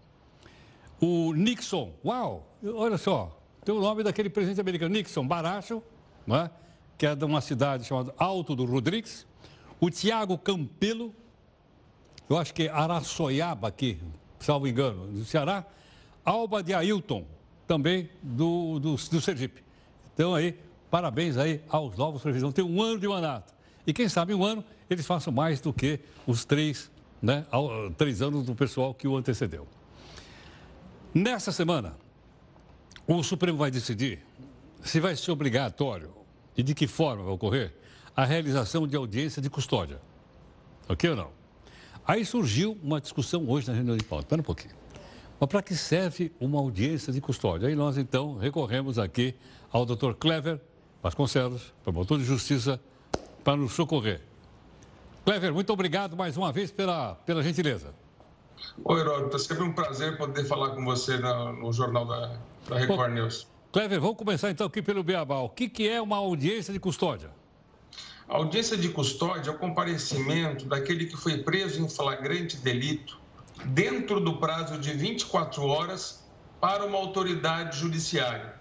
O 1.01 1.35
Nixon, 1.35 1.92
uau, 2.05 2.47
olha 2.64 2.97
só, 2.97 3.37
tem 3.64 3.75
o 3.75 3.81
nome 3.81 4.05
daquele 4.05 4.31
presidente 4.31 4.61
americano, 4.61 4.94
Nixon 4.94 5.27
Baracho, 5.27 5.83
é? 6.29 6.49
que 6.97 7.05
é 7.05 7.14
de 7.16 7.25
uma 7.25 7.40
cidade 7.40 7.85
chamada 7.85 8.14
Alto 8.16 8.55
do 8.55 8.64
Rodrigues. 8.64 9.27
O 9.81 9.90
Tiago 9.90 10.38
Campelo, 10.38 11.12
eu 12.31 12.38
acho 12.38 12.55
que 12.55 12.68
é 12.68 12.70
Araçoiaba 12.70 13.66
aqui, 13.66 13.99
salvo 14.38 14.68
engano, 14.68 15.09
do 15.09 15.25
Ceará. 15.25 15.66
Alba 16.25 16.62
de 16.62 16.73
Ailton, 16.73 17.27
também 17.66 18.09
do, 18.23 18.79
do, 18.79 18.94
do 18.94 19.20
Sergipe. 19.20 19.62
Então 20.14 20.37
aí, 20.37 20.57
parabéns 20.88 21.37
aí 21.37 21.61
aos 21.68 21.97
novos 21.99 22.23
presidentes. 22.23 22.55
Tem 22.55 22.64
um 22.64 22.81
ano 22.81 23.01
de 23.01 23.09
mandato. 23.09 23.53
E 23.85 23.92
quem 23.92 24.09
sabe 24.09 24.33
um 24.33 24.44
ano 24.44 24.64
eles 24.88 25.05
façam 25.05 25.33
mais 25.33 25.61
do 25.61 25.73
que 25.73 25.99
os 26.27 26.44
três, 26.44 26.90
né, 27.25 27.47
três 27.97 28.21
anos 28.21 28.45
do 28.45 28.55
pessoal 28.55 28.93
que 28.93 29.09
o 29.09 29.17
antecedeu. 29.17 29.67
Nessa 31.15 31.51
semana, 31.51 31.97
o 33.07 33.23
Supremo 33.23 33.57
vai 33.57 33.71
decidir 33.71 34.21
se 34.83 35.01
vai 35.01 35.17
ser 35.17 35.31
obrigatório 35.31 36.11
e 36.55 36.63
de 36.63 36.75
que 36.75 36.87
forma 36.87 37.25
vai 37.25 37.33
ocorrer 37.33 37.75
a 38.15 38.27
realização 38.27 38.87
de 38.87 38.95
audiência 38.95 39.41
de 39.41 39.49
custódia. 39.49 40.01
Ok 40.87 41.09
ou 41.09 41.17
não? 41.17 41.31
Aí 42.07 42.27
surgiu 42.27 42.79
uma 42.83 43.01
discussão 43.01 43.49
hoje 43.49 43.69
na 43.69 43.75
reunião 43.75 43.97
de 43.97 44.05
pauta. 44.05 44.27
Espera 44.27 44.43
um 44.43 44.45
pouquinho. 44.45 44.75
Mas 45.41 45.49
para 45.49 45.63
que 45.63 45.75
serve 45.75 46.31
uma 46.39 46.59
audiência 46.59 47.11
de 47.11 47.23
custódia? 47.23 47.69
Aí 47.69 47.75
nós, 47.75 47.97
então, 47.97 48.37
recorremos 48.37 48.99
aqui 48.99 49.35
ao 49.73 49.87
doutor 49.87 50.15
Clever 50.15 50.61
Vasconcelos, 51.03 51.73
promotor 51.83 52.19
de 52.19 52.25
justiça, 52.25 52.79
para 53.43 53.57
nos 53.57 53.73
socorrer. 53.73 54.21
Clever, 55.25 55.55
muito 55.55 55.73
obrigado 55.73 56.15
mais 56.15 56.37
uma 56.37 56.53
vez 56.53 56.71
pela, 56.71 57.15
pela 57.25 57.43
gentileza. 57.43 57.95
Oi, 58.85 59.01
Heródoto. 59.01 59.37
É 59.37 59.39
sempre 59.39 59.65
um 59.65 59.73
prazer 59.73 60.19
poder 60.19 60.45
falar 60.45 60.75
com 60.75 60.85
você 60.85 61.17
no, 61.17 61.53
no 61.55 61.73
Jornal 61.73 62.05
da, 62.05 62.39
da 62.69 62.79
Record 62.79 63.09
Bom, 63.09 63.15
News. 63.15 63.47
Clever, 63.73 64.01
vamos 64.01 64.19
começar 64.19 64.51
então 64.51 64.67
aqui 64.67 64.83
pelo 64.83 65.03
Beabá. 65.03 65.39
O 65.39 65.49
que, 65.49 65.67
que 65.67 65.89
é 65.89 66.01
uma 66.01 66.17
audiência 66.17 66.75
de 66.75 66.79
custódia? 66.79 67.31
A 68.29 68.37
audiência 68.37 68.77
de 68.77 68.91
custódia 68.91 69.51
é 69.51 69.55
o 69.55 69.59
comparecimento 69.59 70.67
daquele 70.67 71.07
que 71.07 71.17
foi 71.17 71.39
preso 71.39 71.83
em 71.83 71.89
flagrante 71.89 72.59
delito 72.59 73.19
dentro 73.65 74.21
do 74.21 74.37
prazo 74.37 74.79
de 74.79 74.93
24 74.93 75.67
horas 75.67 76.23
para 76.61 76.85
uma 76.85 76.99
autoridade 76.99 77.79
judiciária. 77.79 78.55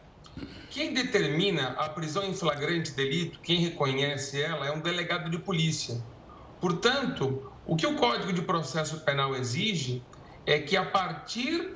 Quem 0.70 0.94
determina 0.94 1.70
a 1.78 1.90
prisão 1.90 2.24
em 2.24 2.34
flagrante 2.34 2.92
delito, 2.92 3.40
quem 3.42 3.60
reconhece 3.60 4.42
ela, 4.42 4.66
é 4.66 4.72
um 4.72 4.80
delegado 4.80 5.30
de 5.30 5.38
polícia. 5.38 6.02
Portanto, 6.64 7.52
o 7.66 7.76
que 7.76 7.86
o 7.86 7.98
Código 7.98 8.32
de 8.32 8.42
Processo 8.42 9.02
Penal 9.02 9.36
exige 9.36 10.02
é 10.46 10.60
que, 10.60 10.78
a 10.78 10.86
partir 10.86 11.74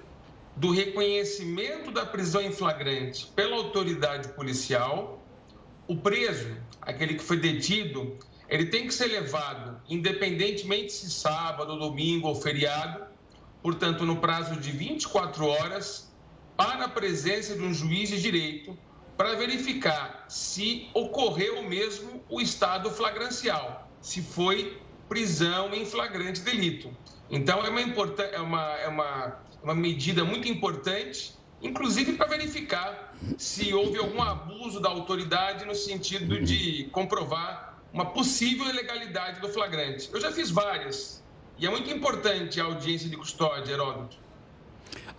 do 0.56 0.71
reconhecimento 0.71 1.91
da 1.91 2.06
prisão 2.06 2.41
em 2.41 2.54
flagrante 2.54 3.28
pela 3.36 3.58
autoridade 3.58 4.30
policial, 4.30 5.21
o 5.89 5.97
preso, 5.97 6.56
aquele 6.82 7.15
que 7.15 7.21
foi 7.21 7.36
detido, 7.36 8.17
ele 8.47 8.67
tem 8.67 8.88
que 8.88 8.93
ser 8.93 9.08
levado, 9.08 9.78
independentemente 9.89 10.93
se 10.93 11.12
sábado, 11.12 11.78
domingo 11.78 12.30
ou 12.30 12.36
feriado, 12.36 13.08
portanto, 13.62 14.06
no 14.06 14.15
prazo 14.21 14.56
de 14.56 14.71
24 14.71 15.45
horas, 15.47 16.10
para 16.56 16.86
a 16.86 16.89
presença 16.89 17.58
de 17.58 17.62
um 17.62 17.73
juiz 17.73 18.08
de 18.08 18.21
direito 18.21 18.78
para 19.17 19.36
verificar 19.36 20.27
se 20.29 20.90
ocorreu 20.94 21.62
mesmo 21.63 22.23
o 22.29 22.40
estado 22.40 22.90
flagrancial, 22.90 23.87
se 24.02 24.21
foi 24.21 24.79
prisão 25.08 25.73
em 25.73 25.85
flagrante 25.85 26.41
delito. 26.41 26.91
Então, 27.29 27.65
é 27.65 27.69
uma, 27.69 27.81
é 27.81 28.39
uma, 28.39 28.73
é 28.77 28.87
uma, 28.87 29.37
uma 29.63 29.75
medida 29.75 30.23
muito 30.23 30.48
importante 30.48 31.37
inclusive 31.62 32.13
para 32.13 32.27
verificar 32.27 33.15
se 33.37 33.73
houve 33.73 33.98
algum 33.98 34.21
abuso 34.21 34.79
da 34.79 34.89
autoridade 34.89 35.65
no 35.65 35.75
sentido 35.75 36.39
de 36.41 36.87
comprovar 36.91 37.79
uma 37.91 38.06
possível 38.06 38.67
ilegalidade 38.69 39.41
do 39.41 39.50
flagrante. 39.50 40.10
Eu 40.13 40.21
já 40.21 40.31
fiz 40.31 40.52
várias, 40.52 41.23
e 41.58 41.65
é 41.65 41.69
muito 41.69 41.89
importante 41.89 42.62
a 42.62 42.65
audiência 42.65 43.10
de 43.10 43.17
custódia, 43.17 43.73
Heródoto. 43.73 44.17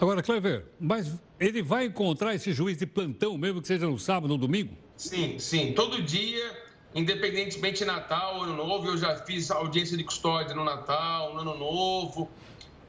Agora, 0.01 0.22
Clever, 0.22 0.64
mas 0.79 1.12
ele 1.41 1.62
vai 1.62 1.87
encontrar 1.87 2.35
esse 2.35 2.53
juiz 2.53 2.76
de 2.76 2.87
plantão, 2.87 3.37
mesmo 3.37 3.61
que 3.61 3.66
seja 3.66 3.87
no 3.87 3.99
sábado 3.99 4.31
ou 4.31 4.39
no 4.39 4.47
domingo? 4.47 4.76
Sim, 4.97 5.39
sim. 5.39 5.72
Todo 5.72 6.01
dia, 6.03 6.68
independentemente 6.95 7.78
de 7.78 7.84
Natal, 7.84 8.43
Ano 8.43 8.55
Novo, 8.57 8.89
eu 8.89 8.97
já 8.97 9.16
fiz 9.16 9.51
audiência 9.51 9.97
de 9.97 10.05
custódia 10.05 10.55
no 10.55 10.64
Natal, 10.64 11.34
no 11.34 11.41
Ano 11.41 11.57
Novo. 11.57 12.30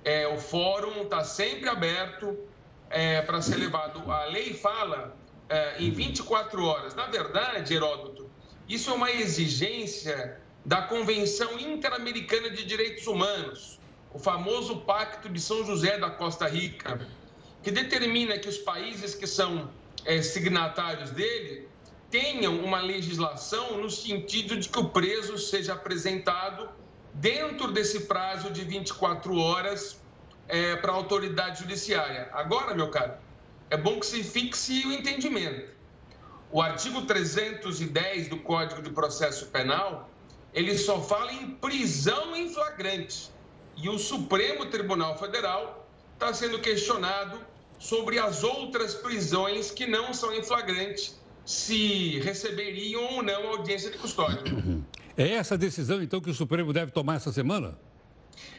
É, 0.03 0.27
o 0.27 0.37
fórum 0.37 1.03
está 1.03 1.23
sempre 1.23 1.69
aberto 1.69 2.37
é, 2.89 3.21
para 3.21 3.41
ser 3.41 3.57
levado. 3.57 4.09
A 4.11 4.25
lei 4.25 4.53
fala 4.53 5.15
é, 5.49 5.81
em 5.81 5.91
24 5.91 6.63
horas. 6.63 6.95
Na 6.95 7.07
verdade, 7.07 7.73
Heródoto, 7.73 8.29
isso 8.67 8.89
é 8.89 8.93
uma 8.93 9.11
exigência 9.11 10.39
da 10.65 10.81
Convenção 10.83 11.59
Interamericana 11.59 12.49
de 12.49 12.63
Direitos 12.63 13.07
Humanos, 13.07 13.79
o 14.13 14.19
famoso 14.19 14.81
Pacto 14.81 15.29
de 15.29 15.39
São 15.39 15.65
José 15.65 15.97
da 15.97 16.09
Costa 16.09 16.47
Rica. 16.47 16.99
que 17.61 17.71
determina 17.71 18.37
que 18.37 18.47
os 18.47 18.57
países 18.57 19.13
que 19.13 19.27
são 19.27 19.69
é, 20.05 20.21
signatários 20.21 21.11
dele 21.11 21.67
tenham 22.09 22.59
uma 22.59 22.81
legislação 22.81 23.77
no 23.77 23.89
sentido 23.89 24.57
de 24.57 24.67
que 24.67 24.79
o 24.79 24.89
preso 24.89 25.37
seja 25.37 25.73
apresentado 25.73 26.69
dentro 27.13 27.71
desse 27.71 28.01
prazo 28.01 28.49
de 28.51 28.63
24 28.63 29.35
horas 29.37 29.99
é, 30.47 30.75
para 30.77 30.91
a 30.91 30.95
autoridade 30.95 31.61
judiciária. 31.61 32.29
Agora, 32.33 32.73
meu 32.73 32.89
caro, 32.89 33.13
é 33.69 33.77
bom 33.77 33.99
que 33.99 34.05
se 34.05 34.23
fixe 34.23 34.85
o 34.85 34.91
entendimento. 34.91 35.69
O 36.51 36.61
artigo 36.61 37.03
310 37.03 38.27
do 38.27 38.37
Código 38.37 38.81
de 38.81 38.89
Processo 38.89 39.45
Penal, 39.47 40.09
ele 40.51 40.75
só 40.77 40.99
fala 40.99 41.31
em 41.31 41.51
prisão 41.51 42.35
em 42.35 42.51
flagrante. 42.51 43.29
E 43.77 43.87
o 43.87 43.99
Supremo 43.99 44.65
Tribunal 44.65 45.17
Federal 45.17 45.87
está 46.13 46.33
sendo 46.33 46.59
questionado 46.59 47.39
sobre 47.77 48.17
as 48.17 48.43
outras 48.43 48.95
prisões 48.95 49.69
que 49.69 49.85
não 49.85 50.13
são 50.13 50.33
em 50.33 50.43
flagrante, 50.43 51.13
se 51.49 52.19
receberiam 52.19 53.15
ou 53.15 53.23
não 53.23 53.47
audiência 53.47 53.89
de 53.89 53.97
custódia. 53.97 54.43
É 55.17 55.31
essa 55.31 55.57
decisão, 55.57 55.99
então, 55.99 56.21
que 56.21 56.29
o 56.29 56.33
Supremo 56.33 56.71
deve 56.71 56.91
tomar 56.91 57.15
essa 57.15 57.31
semana? 57.33 57.75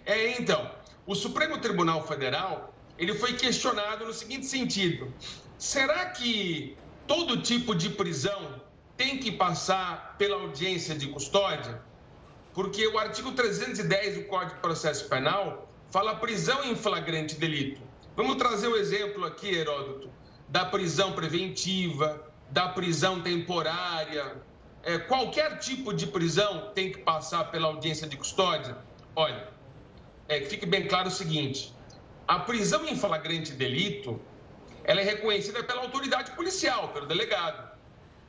É, 0.05 0.37
então. 0.41 0.69
O 1.07 1.15
Supremo 1.15 1.57
Tribunal 1.59 2.05
Federal 2.05 2.75
ele 2.99 3.15
foi 3.15 3.35
questionado 3.35 4.05
no 4.05 4.13
seguinte 4.13 4.45
sentido: 4.47 5.15
será 5.57 6.07
que 6.07 6.77
todo 7.07 7.41
tipo 7.41 7.77
de 7.77 7.91
prisão 7.91 8.61
tem 8.97 9.19
que 9.19 9.31
passar 9.31 10.17
pela 10.19 10.37
audiência 10.37 10.97
de 10.97 11.07
custódia? 11.07 11.81
Porque 12.53 12.85
o 12.89 12.99
artigo 12.99 13.31
310 13.31 14.17
do 14.17 14.25
Código 14.25 14.57
de 14.57 14.61
Processo 14.61 15.09
Penal 15.09 15.71
fala 15.91 16.17
prisão 16.17 16.65
em 16.65 16.75
flagrante 16.75 17.37
delito. 17.37 17.81
Vamos 18.17 18.35
trazer 18.35 18.67
o 18.67 18.77
exemplo 18.77 19.25
aqui, 19.25 19.49
Heródoto, 19.49 20.11
da 20.49 20.65
prisão 20.65 21.13
preventiva, 21.13 22.30
da 22.51 22.69
prisão 22.69 23.21
temporária. 23.21 24.37
É, 24.83 24.99
qualquer 24.99 25.59
tipo 25.59 25.93
de 25.93 26.07
prisão 26.07 26.71
tem 26.75 26.91
que 26.91 26.99
passar 26.99 27.51
pela 27.51 27.69
audiência 27.69 28.09
de 28.09 28.17
custódia? 28.17 28.77
Olha, 29.15 29.49
é, 30.29 30.41
que 30.41 30.47
fique 30.47 30.67
bem 30.67 30.87
claro 30.87 31.09
o 31.09 31.11
seguinte: 31.11 31.75
a 32.27 32.39
prisão 32.39 32.87
em 32.87 32.97
flagrante 32.97 33.53
delito 33.53 34.21
ela 34.85 35.01
é 35.01 35.05
reconhecida 35.05 35.63
pela 35.63 35.83
autoridade 35.83 36.31
policial, 36.33 36.89
pelo 36.89 37.07
delegado, 37.07 37.77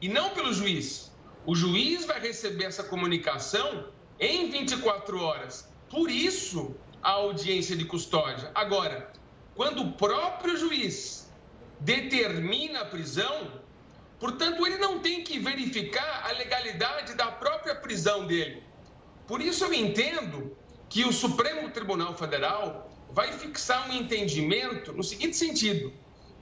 e 0.01 0.09
não 0.09 0.31
pelo 0.31 0.53
juiz. 0.53 1.11
O 1.45 1.55
juiz 1.55 2.05
vai 2.05 2.19
receber 2.19 2.65
essa 2.65 2.83
comunicação 2.83 3.87
em 4.19 4.49
24 4.49 5.19
horas. 5.21 5.71
Por 5.89 6.11
isso, 6.11 6.75
a 7.01 7.11
audiência 7.11 7.75
de 7.75 7.85
custódia. 7.85 8.51
Agora, 8.53 9.11
quando 9.55 9.81
o 9.81 9.91
próprio 9.93 10.55
juiz 10.55 11.31
determina 11.79 12.81
a 12.81 12.85
prisão, 12.85 13.60
portanto, 14.21 14.65
ele 14.65 14.77
não 14.77 14.99
tem 14.99 15.23
que 15.23 15.37
verificar 15.39 16.27
a 16.29 16.31
legalidade 16.31 17.15
da 17.15 17.29
própria 17.29 17.75
prisão 17.75 18.25
dele. 18.25 18.63
Por 19.27 19.41
isso, 19.41 19.65
eu 19.65 19.73
entendo 19.73 20.55
que 20.87 21.03
o 21.03 21.11
Supremo 21.11 21.69
Tribunal 21.71 22.15
Federal 22.15 22.89
vai 23.11 23.33
fixar 23.33 23.89
um 23.89 23.93
entendimento 23.93 24.93
no 24.93 25.03
seguinte 25.03 25.35
sentido: 25.35 25.91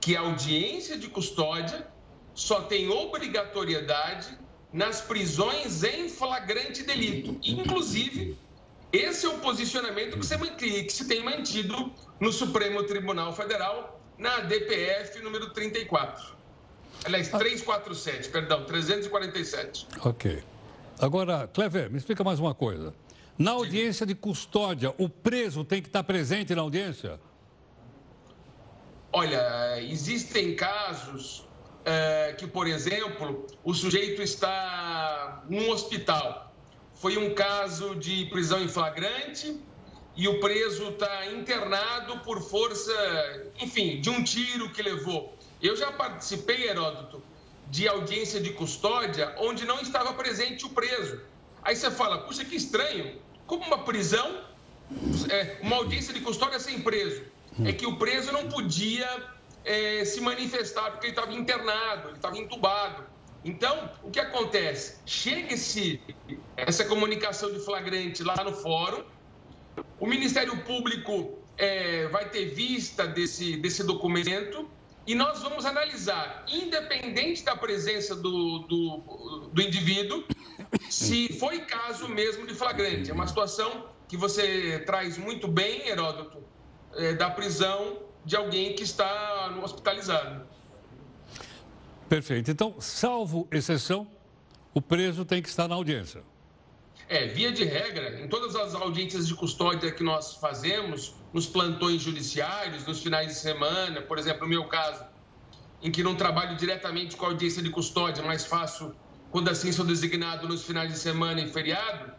que 0.00 0.14
a 0.14 0.20
audiência 0.20 0.96
de 0.98 1.08
custódia 1.08 1.86
só 2.34 2.62
tem 2.62 2.88
obrigatoriedade 2.88 4.38
nas 4.72 5.00
prisões 5.00 5.82
em 5.82 6.08
flagrante 6.08 6.82
delito. 6.82 7.36
Inclusive, 7.42 8.38
esse 8.92 9.26
é 9.26 9.28
o 9.28 9.38
posicionamento 9.38 10.18
que 10.18 10.26
se, 10.26 10.38
que 10.84 10.92
se 10.92 11.08
tem 11.08 11.22
mantido 11.22 11.92
no 12.18 12.32
Supremo 12.32 12.82
Tribunal 12.84 13.32
Federal, 13.32 14.00
na 14.18 14.40
DPF 14.40 15.20
número 15.22 15.50
34. 15.50 16.39
Aliás, 17.04 17.28
347, 17.28 18.28
perdão, 18.28 18.64
347. 18.64 19.86
Ok. 20.04 20.42
Agora, 20.98 21.48
Clever, 21.52 21.90
me 21.90 21.96
explica 21.96 22.22
mais 22.22 22.38
uma 22.38 22.54
coisa. 22.54 22.94
Na 23.38 23.52
audiência 23.52 24.04
de 24.04 24.14
custódia, 24.14 24.94
o 24.98 25.08
preso 25.08 25.64
tem 25.64 25.80
que 25.80 25.88
estar 25.88 26.02
presente 26.02 26.54
na 26.54 26.60
audiência? 26.60 27.18
Olha, 29.12 29.80
existem 29.80 30.54
casos 30.54 31.48
é, 31.84 32.34
que, 32.38 32.46
por 32.46 32.66
exemplo, 32.66 33.46
o 33.64 33.72
sujeito 33.72 34.20
está 34.20 35.42
num 35.48 35.70
hospital. 35.70 36.52
Foi 36.94 37.16
um 37.16 37.34
caso 37.34 37.96
de 37.96 38.26
prisão 38.26 38.62
em 38.62 38.68
flagrante 38.68 39.58
e 40.14 40.28
o 40.28 40.38
preso 40.38 40.90
está 40.90 41.26
internado 41.32 42.18
por 42.18 42.42
força, 42.42 42.92
enfim, 43.58 44.00
de 44.02 44.10
um 44.10 44.22
tiro 44.22 44.70
que 44.70 44.82
levou. 44.82 45.34
Eu 45.62 45.76
já 45.76 45.92
participei, 45.92 46.68
Heródoto, 46.68 47.22
de 47.68 47.86
audiência 47.86 48.40
de 48.40 48.50
custódia 48.52 49.34
onde 49.38 49.64
não 49.64 49.80
estava 49.80 50.12
presente 50.14 50.64
o 50.64 50.70
preso. 50.70 51.20
Aí 51.62 51.76
você 51.76 51.90
fala, 51.90 52.18
puxa, 52.18 52.44
que 52.44 52.56
estranho, 52.56 53.20
como 53.46 53.64
uma 53.64 53.84
prisão, 53.84 54.42
é, 55.30 55.58
uma 55.62 55.76
audiência 55.76 56.12
de 56.12 56.20
custódia 56.20 56.58
sem 56.58 56.80
preso. 56.80 57.22
É 57.64 57.72
que 57.72 57.86
o 57.86 57.96
preso 57.96 58.32
não 58.32 58.48
podia 58.48 59.08
é, 59.64 60.04
se 60.04 60.20
manifestar 60.20 60.92
porque 60.92 61.08
ele 61.08 61.12
estava 61.12 61.32
internado, 61.32 62.08
ele 62.08 62.16
estava 62.16 62.38
entubado. 62.38 63.04
Então, 63.44 63.90
o 64.02 64.10
que 64.10 64.20
acontece? 64.20 64.98
Chega 65.04 65.54
esse, 65.54 66.00
essa 66.56 66.84
comunicação 66.84 67.52
de 67.52 67.58
flagrante 67.60 68.22
lá 68.22 68.36
no 68.44 68.52
fórum, 68.52 69.02
o 69.98 70.06
Ministério 70.06 70.56
Público 70.64 71.38
é, 71.56 72.06
vai 72.08 72.28
ter 72.28 72.46
vista 72.46 73.06
desse, 73.06 73.56
desse 73.56 73.84
documento 73.84 74.68
e 75.06 75.14
nós 75.14 75.42
vamos 75.42 75.64
analisar, 75.64 76.44
independente 76.48 77.44
da 77.44 77.56
presença 77.56 78.14
do, 78.14 78.60
do, 78.60 79.50
do 79.52 79.62
indivíduo, 79.62 80.24
se 80.88 81.38
foi 81.38 81.60
caso 81.60 82.08
mesmo 82.08 82.46
de 82.46 82.54
flagrante. 82.54 83.10
É 83.10 83.14
uma 83.14 83.26
situação 83.26 83.88
que 84.06 84.16
você 84.16 84.82
traz 84.86 85.16
muito 85.16 85.48
bem, 85.48 85.88
Heródoto, 85.88 86.42
é, 86.94 87.14
da 87.14 87.30
prisão 87.30 88.02
de 88.24 88.36
alguém 88.36 88.74
que 88.74 88.82
está 88.82 89.58
hospitalizado. 89.62 90.46
Perfeito. 92.08 92.50
Então, 92.50 92.74
salvo 92.80 93.48
exceção, 93.50 94.06
o 94.74 94.82
preso 94.82 95.24
tem 95.24 95.40
que 95.40 95.48
estar 95.48 95.68
na 95.68 95.74
audiência. 95.74 96.22
É, 97.10 97.26
via 97.26 97.50
de 97.50 97.64
regra, 97.64 98.20
em 98.20 98.28
todas 98.28 98.54
as 98.54 98.72
audiências 98.72 99.26
de 99.26 99.34
custódia 99.34 99.90
que 99.90 100.00
nós 100.00 100.36
fazemos, 100.36 101.16
nos 101.32 101.44
plantões 101.44 102.00
judiciários, 102.00 102.86
nos 102.86 103.02
finais 103.02 103.26
de 103.26 103.34
semana, 103.34 104.00
por 104.00 104.16
exemplo, 104.16 104.42
no 104.42 104.48
meu 104.48 104.68
caso, 104.68 105.04
em 105.82 105.90
que 105.90 106.04
não 106.04 106.14
trabalho 106.14 106.56
diretamente 106.56 107.16
com 107.16 107.26
a 107.26 107.30
audiência 107.30 107.60
de 107.64 107.70
custódia, 107.70 108.22
mas 108.22 108.44
faço 108.44 108.94
quando 109.32 109.48
assim 109.48 109.72
sou 109.72 109.84
designado 109.84 110.46
nos 110.46 110.64
finais 110.64 110.92
de 110.92 110.98
semana 111.00 111.40
e 111.40 111.48
feriado, 111.48 112.12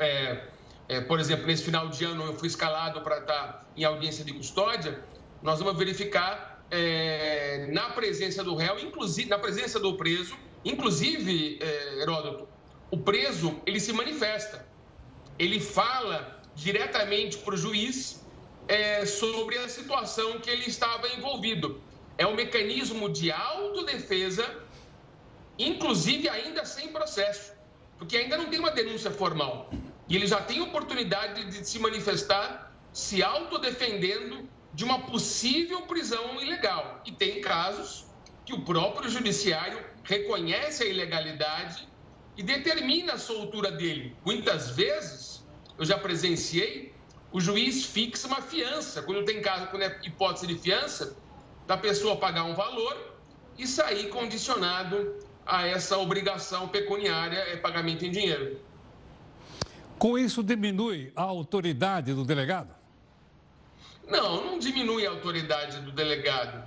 é, 0.00 0.48
é, 0.88 1.00
por 1.00 1.20
exemplo, 1.20 1.46
nesse 1.46 1.62
final 1.62 1.88
de 1.88 2.04
ano 2.04 2.24
eu 2.24 2.34
fui 2.34 2.48
escalado 2.48 3.00
para 3.02 3.18
estar 3.18 3.70
em 3.76 3.84
audiência 3.84 4.24
de 4.24 4.32
custódia, 4.32 5.00
nós 5.40 5.60
vamos 5.60 5.78
verificar 5.78 6.64
é, 6.72 7.68
na 7.70 7.90
presença 7.90 8.42
do 8.42 8.56
réu, 8.56 8.80
inclusive 8.80 9.30
na 9.30 9.38
presença 9.38 9.78
do 9.78 9.96
preso, 9.96 10.36
inclusive, 10.64 11.60
é, 11.62 12.02
Heródoto, 12.02 12.57
o 12.90 12.96
preso 12.96 13.60
ele 13.66 13.80
se 13.80 13.92
manifesta, 13.92 14.66
ele 15.38 15.60
fala 15.60 16.40
diretamente 16.54 17.38
para 17.38 17.54
o 17.54 17.56
juiz 17.56 18.24
é, 18.66 19.06
sobre 19.06 19.56
a 19.58 19.68
situação 19.68 20.40
que 20.40 20.50
ele 20.50 20.64
estava 20.66 21.08
envolvido. 21.08 21.80
É 22.16 22.26
um 22.26 22.34
mecanismo 22.34 23.08
de 23.08 23.30
autodefesa, 23.30 24.44
inclusive 25.58 26.28
ainda 26.28 26.64
sem 26.64 26.88
processo, 26.88 27.52
porque 27.96 28.16
ainda 28.16 28.36
não 28.36 28.46
tem 28.46 28.58
uma 28.58 28.70
denúncia 28.70 29.10
formal. 29.10 29.70
E 30.08 30.16
ele 30.16 30.26
já 30.26 30.40
tem 30.40 30.60
oportunidade 30.60 31.44
de 31.44 31.68
se 31.68 31.78
manifestar 31.78 32.72
se 32.92 33.22
autodefendendo 33.22 34.48
de 34.72 34.84
uma 34.84 35.02
possível 35.02 35.82
prisão 35.82 36.40
ilegal. 36.40 37.02
E 37.04 37.12
tem 37.12 37.40
casos 37.40 38.06
que 38.44 38.52
o 38.54 38.62
próprio 38.62 39.10
judiciário 39.10 39.78
reconhece 40.02 40.82
a 40.82 40.86
ilegalidade 40.86 41.86
e 42.38 42.42
determina 42.42 43.14
a 43.14 43.18
soltura 43.18 43.72
dele. 43.72 44.16
Muitas 44.24 44.70
vezes, 44.70 45.44
eu 45.76 45.84
já 45.84 45.98
presenciei, 45.98 46.94
o 47.32 47.40
juiz 47.40 47.84
fixa 47.84 48.28
uma 48.28 48.40
fiança, 48.40 49.02
quando 49.02 49.24
tem 49.24 49.42
caso, 49.42 49.66
quando 49.66 49.82
é 49.82 49.98
hipótese 50.04 50.46
de 50.46 50.56
fiança, 50.56 51.16
da 51.66 51.76
pessoa 51.76 52.16
pagar 52.16 52.44
um 52.44 52.54
valor 52.54 52.96
e 53.58 53.66
sair 53.66 54.08
condicionado 54.08 55.16
a 55.44 55.66
essa 55.66 55.98
obrigação 55.98 56.68
pecuniária, 56.68 57.38
é 57.38 57.56
pagamento 57.56 58.04
em 58.06 58.10
dinheiro. 58.12 58.60
Com 59.98 60.16
isso, 60.16 60.40
diminui 60.40 61.12
a 61.16 61.22
autoridade 61.22 62.14
do 62.14 62.24
delegado? 62.24 62.72
Não, 64.06 64.44
não 64.44 64.58
diminui 64.60 65.04
a 65.04 65.10
autoridade 65.10 65.80
do 65.80 65.90
delegado. 65.90 66.66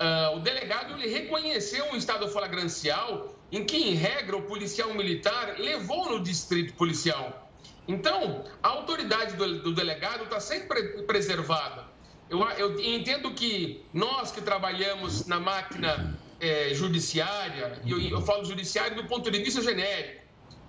Uh, 0.00 0.38
o 0.38 0.40
delegado 0.40 0.94
ele 0.94 1.08
reconheceu 1.08 1.84
um 1.92 1.96
estado 1.96 2.26
flagrancial 2.26 3.34
em 3.52 3.64
que, 3.64 3.76
em 3.76 3.94
regra, 3.94 4.36
o 4.36 4.42
policial 4.42 4.94
militar 4.94 5.56
levou 5.58 6.10
no 6.10 6.22
distrito 6.22 6.74
policial. 6.74 7.50
Então, 7.88 8.44
a 8.62 8.68
autoridade 8.68 9.34
do, 9.34 9.62
do 9.62 9.74
delegado 9.74 10.24
está 10.24 10.38
sempre 10.38 11.02
preservada. 11.02 11.88
Eu, 12.28 12.40
eu 12.50 12.80
entendo 12.80 13.32
que 13.32 13.84
nós 13.92 14.30
que 14.30 14.40
trabalhamos 14.40 15.26
na 15.26 15.40
máquina 15.40 16.16
é, 16.38 16.72
judiciária, 16.72 17.80
e 17.84 17.90
eu, 17.90 18.00
eu 18.00 18.22
falo 18.22 18.44
judiciário 18.44 18.96
do 18.96 19.04
ponto 19.08 19.28
de 19.28 19.38
vista 19.42 19.60
genérico, 19.60 20.22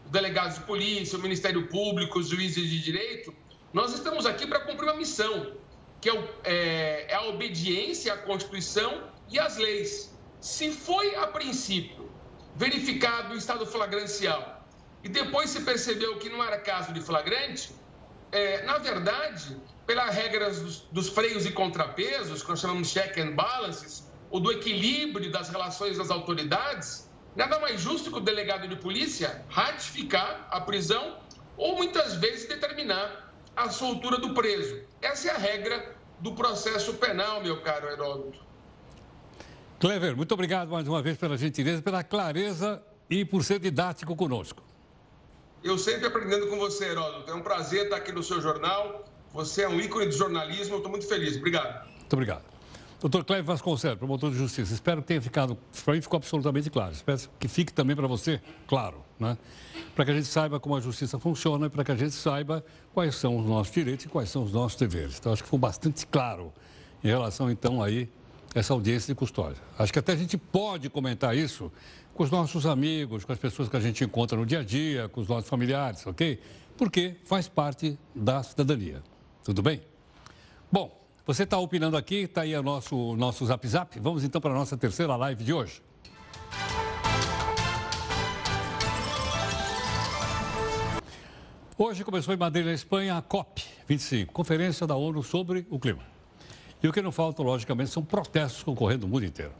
delegados 0.07 0.55
de 0.57 0.65
polícia, 0.65 1.17
o 1.17 1.21
Ministério 1.21 1.67
Público, 1.67 2.19
os 2.19 2.29
juízes 2.29 2.67
de 2.67 2.81
direito, 2.81 3.33
nós 3.71 3.93
estamos 3.93 4.25
aqui 4.25 4.45
para 4.47 4.59
cumprir 4.61 4.89
uma 4.89 4.97
missão, 4.97 5.53
que 6.01 6.09
é, 6.09 6.23
é, 6.43 7.05
é 7.09 7.15
a 7.15 7.25
obediência 7.25 8.13
à 8.13 8.17
Constituição 8.17 9.03
e 9.29 9.39
às 9.39 9.57
leis. 9.57 10.13
Se 10.41 10.71
foi, 10.71 11.15
a 11.15 11.27
princípio, 11.27 12.10
verificado 12.61 13.33
o 13.33 13.37
estado 13.37 13.65
flagrancial 13.65 14.63
e 15.03 15.09
depois 15.09 15.49
se 15.49 15.61
percebeu 15.61 16.19
que 16.19 16.29
não 16.29 16.43
era 16.43 16.59
caso 16.59 16.93
de 16.93 17.01
flagrante, 17.01 17.73
é, 18.31 18.63
na 18.65 18.77
verdade, 18.77 19.57
pelas 19.87 20.13
regras 20.13 20.61
dos, 20.61 20.75
dos, 20.91 21.09
freios 21.09 21.43
e 21.47 21.51
contrapesos, 21.51 22.43
que 22.43 22.49
nós 22.49 22.59
chamamos 22.59 22.89
de 22.89 22.93
check 22.93 23.17
and 23.17 23.31
balances, 23.31 24.07
ou 24.29 24.39
do 24.39 24.51
equilíbrio 24.51 25.31
das 25.31 25.49
relações 25.49 25.97
das 25.97 26.11
autoridades, 26.11 27.09
nada 27.35 27.57
mais 27.59 27.81
justo 27.81 28.11
que 28.11 28.17
o 28.17 28.21
delegado 28.21 28.67
de 28.67 28.75
polícia 28.75 29.43
ratificar 29.49 30.47
a 30.51 30.61
prisão 30.61 31.17
ou 31.57 31.75
muitas 31.75 32.13
vezes 32.17 32.47
determinar 32.47 33.33
a 33.55 33.71
soltura 33.71 34.19
do 34.19 34.35
preso. 34.35 34.83
Essa 35.01 35.29
é 35.29 35.31
a 35.31 35.37
regra 35.37 35.95
do 36.19 36.33
processo 36.35 36.93
penal, 36.93 37.41
meu 37.41 37.59
caro 37.63 37.87
Heródoto. 37.87 38.50
Clever, 39.81 40.15
muito 40.15 40.31
obrigado 40.35 40.69
mais 40.69 40.87
uma 40.87 41.01
vez 41.01 41.17
pela 41.17 41.35
gentileza, 41.35 41.81
pela 41.81 42.03
clareza 42.03 42.79
e 43.09 43.25
por 43.25 43.43
ser 43.43 43.57
didático 43.59 44.15
conosco. 44.15 44.61
Eu 45.63 45.75
sempre 45.75 46.05
aprendendo 46.05 46.45
com 46.49 46.57
você, 46.59 46.85
Heródoto. 46.85 47.31
É 47.31 47.33
um 47.33 47.41
prazer 47.41 47.85
estar 47.85 47.95
aqui 47.95 48.11
no 48.11 48.21
seu 48.21 48.39
jornal. 48.39 49.03
Você 49.33 49.63
é 49.63 49.67
um 49.67 49.79
ícone 49.79 50.05
do 50.05 50.11
jornalismo. 50.11 50.75
Eu 50.75 50.77
estou 50.77 50.91
muito 50.91 51.07
feliz. 51.07 51.35
Obrigado. 51.35 51.89
Muito 51.97 52.13
obrigado. 52.13 52.43
Doutor 52.99 53.25
Cleber 53.25 53.43
Vasconcelos, 53.43 53.97
promotor 53.97 54.29
de 54.29 54.37
justiça. 54.37 54.71
Espero 54.71 55.01
que 55.01 55.07
tenha 55.07 55.21
ficado, 55.21 55.57
para 55.83 55.95
mim 55.95 56.01
ficou 56.01 56.17
absolutamente 56.17 56.69
claro. 56.69 56.91
Espero 56.91 57.19
que 57.39 57.47
fique 57.47 57.73
também 57.73 57.95
para 57.95 58.05
você 58.05 58.39
claro, 58.67 59.03
né? 59.19 59.35
Para 59.95 60.05
que 60.05 60.11
a 60.11 60.13
gente 60.13 60.27
saiba 60.27 60.59
como 60.59 60.75
a 60.75 60.79
justiça 60.79 61.17
funciona 61.17 61.65
e 61.65 61.69
para 61.71 61.83
que 61.83 61.91
a 61.91 61.95
gente 61.95 62.13
saiba 62.13 62.63
quais 62.93 63.15
são 63.15 63.35
os 63.35 63.47
nossos 63.47 63.73
direitos 63.73 64.05
e 64.05 64.09
quais 64.09 64.29
são 64.29 64.43
os 64.43 64.51
nossos 64.51 64.77
deveres. 64.77 65.17
Então, 65.17 65.33
acho 65.33 65.41
que 65.41 65.49
foi 65.49 65.57
bastante 65.57 66.05
claro 66.05 66.53
em 67.03 67.07
relação, 67.07 67.49
então, 67.49 67.81
aí, 67.81 68.07
essa 68.53 68.73
audiência 68.73 69.13
de 69.13 69.17
custódia. 69.17 69.61
Acho 69.77 69.93
que 69.93 69.99
até 69.99 70.11
a 70.13 70.15
gente 70.15 70.37
pode 70.37 70.89
comentar 70.89 71.35
isso 71.35 71.71
com 72.13 72.23
os 72.23 72.31
nossos 72.31 72.65
amigos, 72.65 73.23
com 73.23 73.31
as 73.31 73.39
pessoas 73.39 73.69
que 73.69 73.77
a 73.77 73.79
gente 73.79 74.03
encontra 74.03 74.37
no 74.37 74.45
dia 74.45 74.59
a 74.59 74.63
dia, 74.63 75.07
com 75.09 75.21
os 75.21 75.27
nossos 75.27 75.49
familiares, 75.49 76.05
ok? 76.05 76.39
Porque 76.77 77.15
faz 77.23 77.47
parte 77.47 77.97
da 78.13 78.43
cidadania. 78.43 79.01
Tudo 79.43 79.61
bem? 79.61 79.81
Bom, 80.71 80.99
você 81.25 81.43
está 81.43 81.57
opinando 81.57 81.95
aqui, 81.95 82.23
está 82.23 82.41
aí 82.41 82.55
o 82.55 82.63
nosso, 82.63 83.15
nosso 83.15 83.45
zap 83.45 83.67
zap. 83.67 83.99
Vamos 83.99 84.23
então 84.23 84.41
para 84.41 84.51
a 84.51 84.55
nossa 84.55 84.75
terceira 84.75 85.15
live 85.15 85.43
de 85.43 85.53
hoje. 85.53 85.81
Hoje 91.77 92.03
começou 92.03 92.33
em 92.33 92.37
Madrid, 92.37 92.65
na 92.65 92.73
Espanha, 92.73 93.17
a 93.17 93.21
COP25, 93.23 94.27
Conferência 94.27 94.85
da 94.85 94.95
ONU 94.95 95.23
sobre 95.23 95.65
o 95.69 95.79
Clima. 95.79 96.03
E 96.83 96.87
o 96.87 96.91
que 96.91 97.01
não 97.01 97.11
falta, 97.11 97.43
logicamente, 97.43 97.91
são 97.91 98.03
protestos 98.03 98.63
concorrendo 98.63 99.05
no 99.05 99.13
mundo 99.13 99.25
inteiro. 99.25 99.53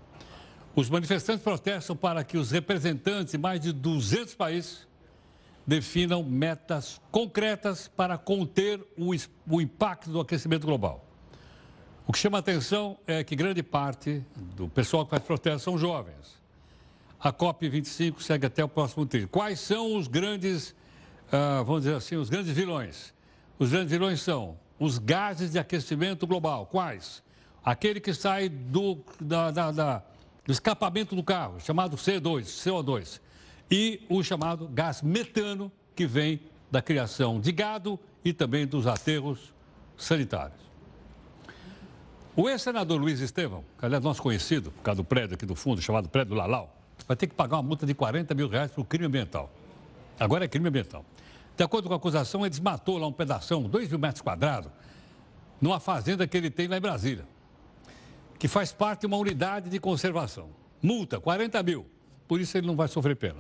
Os 0.76 0.90
manifestantes 0.90 1.44
protestam 1.44 1.96
para 1.96 2.24
que 2.24 2.38
os 2.38 2.52
representantes 2.52 3.32
de 3.32 3.38
mais 3.38 3.60
de 3.60 3.72
200 3.72 4.34
países 4.36 4.88
definam 5.68 6.24
metas 6.24 7.00
concretas 7.12 7.88
para 7.88 8.18
conter 8.18 8.82
o, 8.98 9.12
o, 9.48 9.62
impacto 9.62 10.10
do 10.10 10.20
aquecimento 10.20 10.66
global. 10.66 11.06
O 12.08 12.12
que 12.12 12.18
chama 12.18 12.38
a 12.38 12.40
atenção 12.40 12.98
é 13.06 13.24
que 13.24 13.36
grande 13.36 13.62
parte 13.62 14.24
do 14.56 14.68
pessoal 14.68 15.06
que 15.06 15.12
faz 15.12 15.24
protesto 15.24 15.60
são 15.60 15.78
jovens. 15.78 16.42
A 17.20 17.32
COP25 17.32 18.20
segue 18.22 18.48
até 18.48 18.64
o 18.64 18.68
próximo 18.68 19.06
trilho. 19.06 19.28
Quais 19.28 19.60
são 19.60 19.96
os 19.96 20.08
grandes, 20.08 20.72
uh, 21.28 21.64
vamos 21.64 21.84
dizer 21.84 21.96
assim, 21.96 22.16
os 22.16 22.30
grandes 22.30 22.52
vilões? 22.52 23.14
Os 23.60 23.70
grandes 23.70 23.92
vilões 23.92 24.22
são 24.22 24.58
os 24.82 24.98
gases 24.98 25.52
de 25.52 25.60
aquecimento 25.60 26.26
global. 26.26 26.66
Quais? 26.66 27.22
Aquele 27.64 28.00
que 28.00 28.16
sai 28.16 28.50
do, 28.50 28.98
da, 29.20 29.52
da, 29.52 29.72
da 29.72 30.04
do 30.44 30.52
escapamento 30.52 31.16
do 31.16 31.22
carro, 31.22 31.60
chamado 31.60 31.96
C2, 31.96 32.46
CO2, 32.46 33.22
e 33.70 34.02
o 34.10 34.24
chamado 34.24 34.68
gás 34.68 35.04
metano, 35.04 35.72
que 35.96 36.08
vem 36.08 36.42
da 36.72 36.82
criação 36.82 37.40
de 37.40 37.52
gado 37.52 38.00
e 38.26 38.34
também 38.34 38.66
dos 38.66 38.88
aterros 38.88 39.54
sanitários. 39.96 40.60
O 42.36 42.50
ex-senador 42.50 43.00
Luiz 43.00 43.20
Estevão, 43.20 43.64
que 43.78 43.86
aliás 43.86 44.04
nosso 44.04 44.24
conhecido, 44.24 44.72
por 44.72 44.82
causa 44.82 45.04
do 45.04 45.04
prédio 45.04 45.36
aqui 45.36 45.46
do 45.46 45.54
fundo, 45.54 45.80
chamado 45.80 46.10
prédio 46.10 46.34
Lalau, 46.34 46.76
vai 47.08 47.16
ter 47.16 47.28
que 47.28 47.36
pagar 47.36 47.58
uma 47.58 47.64
multa 47.64 47.86
de 47.86 47.94
40 47.94 48.34
mil 48.34 48.48
reais 48.48 48.72
por 48.72 48.84
crime 48.86 49.06
ambiental. 49.06 49.52
Agora 50.20 50.46
é 50.46 50.48
crime 50.48 50.70
ambiental. 50.70 51.06
De 51.56 51.64
acordo 51.64 51.88
com 51.88 51.94
a 51.94 51.98
acusação, 51.98 52.42
ele 52.42 52.50
desmatou 52.50 52.98
lá 52.98 53.08
um 53.08 53.12
pedaço, 53.12 53.60
2 53.60 53.90
mil 53.90 54.00
metros 54.00 54.22
quadrados, 54.22 54.72
numa 55.60 55.80
fazenda 55.80 56.28
que 56.28 56.36
ele 56.36 56.50
tem 56.50 56.68
lá 56.68 56.78
em 56.78 56.82
Brasília 56.82 57.26
que 58.42 58.48
faz 58.48 58.72
parte 58.72 59.02
de 59.02 59.06
uma 59.06 59.18
unidade 59.18 59.70
de 59.70 59.80
conservação. 59.80 60.50
Multa, 60.82 61.20
40 61.20 61.62
mil. 61.62 61.86
Por 62.28 62.42
isso 62.42 62.58
ele 62.58 62.66
não 62.66 62.76
vai 62.76 62.88
sofrer 62.88 63.16
pena. 63.16 63.38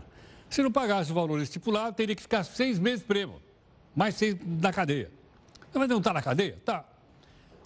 Se 0.47 0.61
não 0.61 0.71
pagasse 0.71 1.11
o 1.11 1.15
valor 1.15 1.41
estipulado, 1.41 1.95
teria 1.95 2.15
que 2.15 2.21
ficar 2.21 2.43
seis 2.43 2.77
meses 2.77 3.03
preso. 3.03 3.41
Mais 3.95 4.13
seis 4.13 4.37
na 4.45 4.71
cadeia. 4.71 5.09
Mas 5.73 5.89
não 5.89 5.97
está 5.97 6.13
na 6.13 6.21
cadeia? 6.21 6.61
Tá. 6.63 6.85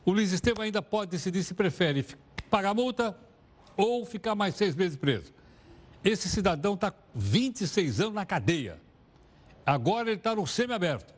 O 0.06 0.14
Luiz 0.14 0.32
Estevam 0.32 0.64
ainda 0.64 0.82
pode 0.82 1.12
decidir 1.12 1.44
se 1.44 1.54
prefere 1.54 2.06
pagar 2.50 2.74
multa 2.74 3.18
ou 3.76 4.06
ficar 4.06 4.34
mais 4.34 4.56
seis 4.56 4.74
meses 4.74 4.98
preso. 4.98 5.34
Esse 6.06 6.30
cidadão 6.30 6.76
está 6.76 6.94
26 7.14 8.00
anos 8.00 8.14
na 8.14 8.26
cadeia. 8.26 8.80
Agora 9.66 10.10
ele 10.10 10.18
está 10.18 10.36
no 10.36 10.46
semiaberto. 10.46 11.14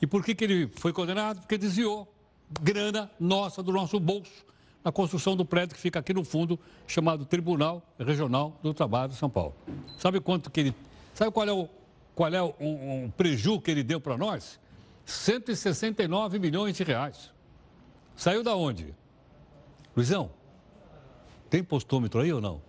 E 0.00 0.06
por 0.06 0.22
que, 0.22 0.34
que 0.34 0.44
ele 0.44 0.68
foi 0.68 0.92
condenado? 0.92 1.40
Porque 1.40 1.56
desviou 1.56 2.12
grana 2.60 3.10
nossa 3.18 3.62
do 3.62 3.72
nosso 3.72 3.98
bolso 3.98 4.44
na 4.84 4.92
construção 4.92 5.34
do 5.34 5.46
prédio 5.46 5.74
que 5.74 5.80
fica 5.80 5.98
aqui 5.98 6.12
no 6.12 6.22
fundo, 6.22 6.60
chamado 6.86 7.24
Tribunal 7.24 7.82
Regional 7.98 8.60
do 8.62 8.74
Trabalho 8.74 9.08
de 9.08 9.16
São 9.16 9.30
Paulo. 9.30 9.54
Sabe 9.98 10.20
quanto 10.20 10.50
que 10.50 10.60
ele. 10.60 10.74
Sabe 11.14 11.32
qual 11.32 11.48
é 11.48 11.52
o, 11.52 11.68
qual 12.14 12.34
é 12.34 12.42
o 12.42 12.54
um, 12.60 13.04
um 13.04 13.10
preju 13.10 13.58
que 13.60 13.70
ele 13.70 13.82
deu 13.82 13.98
para 13.98 14.18
nós? 14.18 14.60
169 15.06 16.38
milhões 16.38 16.76
de 16.76 16.84
reais. 16.84 17.32
Saiu 18.14 18.42
da 18.42 18.54
onde? 18.54 18.94
Luizão, 19.96 20.30
tem 21.48 21.64
postômetro 21.64 22.20
aí 22.20 22.32
ou 22.32 22.40
não? 22.40 22.60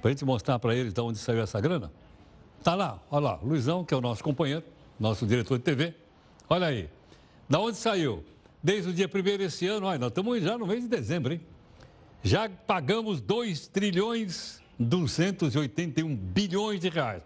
Para 0.00 0.10
a 0.10 0.12
gente 0.12 0.24
mostrar 0.24 0.58
para 0.58 0.74
eles 0.74 0.94
de 0.94 1.00
onde 1.00 1.18
saiu 1.18 1.42
essa 1.42 1.60
grana? 1.60 1.92
Tá 2.62 2.74
lá, 2.74 3.00
olha 3.10 3.24
lá, 3.24 3.40
Luizão, 3.42 3.84
que 3.84 3.94
é 3.94 3.96
o 3.96 4.00
nosso 4.00 4.22
companheiro, 4.22 4.64
nosso 4.98 5.26
diretor 5.26 5.58
de 5.58 5.64
TV. 5.64 5.94
Olha 6.48 6.66
aí. 6.66 6.88
Da 7.48 7.58
onde 7.58 7.76
saiu? 7.76 8.24
Desde 8.62 8.90
o 8.90 8.92
dia 8.92 9.08
1 9.08 9.38
desse 9.38 9.66
ano, 9.66 9.86
olha, 9.86 9.98
nós 9.98 10.08
estamos 10.08 10.42
já 10.42 10.58
no 10.58 10.66
mês 10.66 10.82
de 10.82 10.88
dezembro, 10.88 11.32
hein? 11.32 11.40
Já 12.22 12.48
pagamos 12.48 13.20
2 13.20 13.68
trilhões 13.68 14.60
281 14.80 16.16
bilhões 16.16 16.80
de 16.80 16.88
reais. 16.88 17.22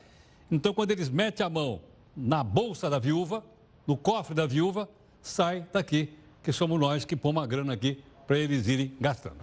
Então, 0.51 0.75
quando 0.75 0.91
eles 0.91 1.09
metem 1.09 1.47
a 1.47 1.49
mão 1.49 1.81
na 2.17 2.43
bolsa 2.43 2.91
da 2.91 2.99
viúva, 2.99 3.45
no 3.87 3.97
cofre 3.97 4.35
da 4.35 4.45
viúva, 4.45 4.89
sai 5.23 5.67
daqui, 5.73 6.13
que 6.43 6.53
somos 6.53 6.79
nós 6.81 7.05
que 7.05 7.15
pomos 7.15 7.43
a 7.43 7.47
grana 7.47 7.73
aqui 7.73 8.03
para 8.27 8.39
eles 8.39 8.67
irem 8.67 8.93
gastando. 9.01 9.37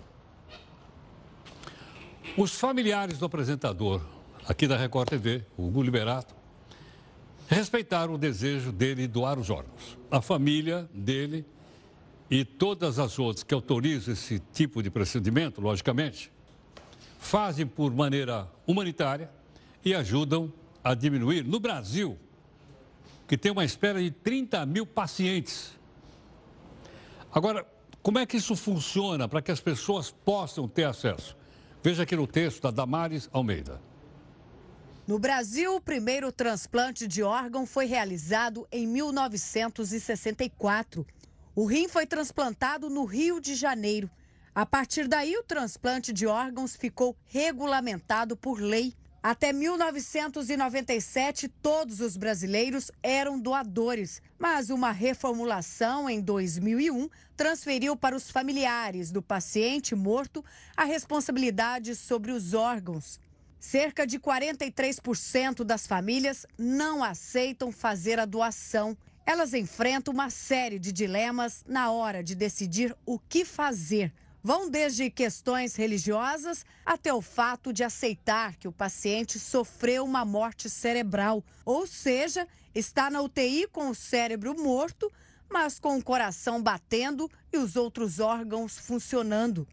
Os 2.38 2.56
familiares 2.56 3.18
do 3.18 3.26
apresentador 3.26 4.02
aqui 4.48 4.68
da 4.68 4.78
Record 4.78 5.10
TV, 5.10 5.46
Hugo 5.58 5.82
Liberato, 5.82 6.34
respeitaram 7.48 8.14
o 8.14 8.18
desejo 8.18 8.72
dele 8.72 9.08
doar 9.08 9.38
os 9.38 9.50
órgãos. 9.50 9.98
A 10.10 10.22
família 10.22 10.90
dele 10.94 11.46
e 12.30 12.46
todas 12.46 12.98
as 12.98 13.20
outras 13.20 13.44
que 13.44 13.54
autorizam 13.54 14.14
esse 14.14 14.40
tipo 14.54 14.82
de 14.82 14.90
procedimento, 14.90 15.60
logicamente, 15.60 16.32
fazem 17.20 17.68
por 17.68 17.94
maneira 17.94 18.50
humanitária 18.66 19.30
e 19.84 19.94
ajudam 19.94 20.52
a 20.84 20.94
diminuir. 20.94 21.44
No 21.44 21.60
Brasil, 21.60 22.18
que 23.28 23.38
tem 23.38 23.52
uma 23.52 23.66
espera 23.66 24.02
de 24.02 24.12
30 24.12 24.66
mil 24.66 24.86
pacientes. 24.86 25.78
Agora, 27.34 27.66
como 28.02 28.18
é 28.18 28.26
que 28.26 28.38
isso 28.38 28.56
funciona 28.56 29.28
para 29.28 29.42
que 29.42 29.52
as 29.52 29.60
pessoas 29.60 30.10
possam 30.10 30.68
ter 30.68 30.86
acesso? 30.86 31.36
Veja 31.84 32.04
aqui 32.04 32.16
no 32.16 32.28
texto 32.28 32.62
da 32.62 32.72
Damares 32.72 33.30
Almeida. 33.32 33.91
No 35.12 35.20
Brasil, 35.20 35.76
o 35.76 35.82
primeiro 35.82 36.32
transplante 36.32 37.06
de 37.06 37.22
órgão 37.22 37.66
foi 37.66 37.86
realizado 37.86 38.66
em 38.72 38.88
1964. 38.88 41.06
O 41.54 41.66
rim 41.66 41.90
foi 41.90 42.06
transplantado 42.06 42.90
no 42.90 43.04
Rio 43.04 43.42
de 43.42 43.54
Janeiro. 43.54 44.10
A 44.56 44.66
partir 44.66 45.10
daí, 45.10 45.36
o 45.36 45.44
transplante 45.44 46.14
de 46.14 46.26
órgãos 46.26 46.78
ficou 46.78 47.14
regulamentado 47.26 48.38
por 48.38 48.62
lei. 48.62 48.94
Até 49.22 49.52
1997, 49.52 51.50
todos 51.62 52.00
os 52.00 52.16
brasileiros 52.16 52.90
eram 53.04 53.38
doadores, 53.38 54.22
mas 54.40 54.70
uma 54.70 54.94
reformulação 54.94 56.10
em 56.10 56.22
2001 56.22 57.10
transferiu 57.36 57.98
para 57.98 58.16
os 58.16 58.32
familiares 58.32 59.12
do 59.12 59.22
paciente 59.22 59.94
morto 59.94 60.42
a 60.78 60.86
responsabilidade 60.86 61.98
sobre 61.98 62.32
os 62.32 62.54
órgãos. 62.54 63.20
Cerca 63.62 64.08
de 64.08 64.20
43% 64.20 65.64
das 65.64 65.86
famílias 65.86 66.48
não 66.58 67.04
aceitam 67.04 67.72
fazer 67.72 68.20
a 68.20 68.26
doação. 68.26 68.98
Elas 69.24 69.54
enfrentam 69.54 70.12
uma 70.12 70.32
série 70.32 70.80
de 70.80 70.92
dilemas 70.92 71.64
na 71.68 71.92
hora 71.92 72.24
de 72.24 72.34
decidir 72.34 72.98
o 73.06 73.20
que 73.20 73.46
fazer 73.46 74.12
vão 74.44 74.68
desde 74.68 75.12
questões 75.12 75.76
religiosas 75.76 76.66
até 76.84 77.14
o 77.14 77.22
fato 77.22 77.72
de 77.72 77.84
aceitar 77.84 78.56
que 78.56 78.68
o 78.68 78.72
paciente 78.72 79.38
sofreu 79.38 80.04
uma 80.04 80.26
morte 80.26 80.68
cerebral, 80.68 81.44
ou 81.64 81.86
seja, 81.86 82.48
está 82.74 83.12
na 83.12 83.22
UTI 83.22 83.68
com 83.68 83.90
o 83.90 83.96
cérebro 83.96 84.60
morto, 84.60 85.12
mas 85.48 85.80
com 85.80 86.00
o 86.00 86.04
coração 86.04 86.60
batendo 86.64 87.30
e 87.54 87.60
os 87.60 87.76
outros 87.76 88.20
órgãos 88.20 88.80
funcionando. 88.80 89.68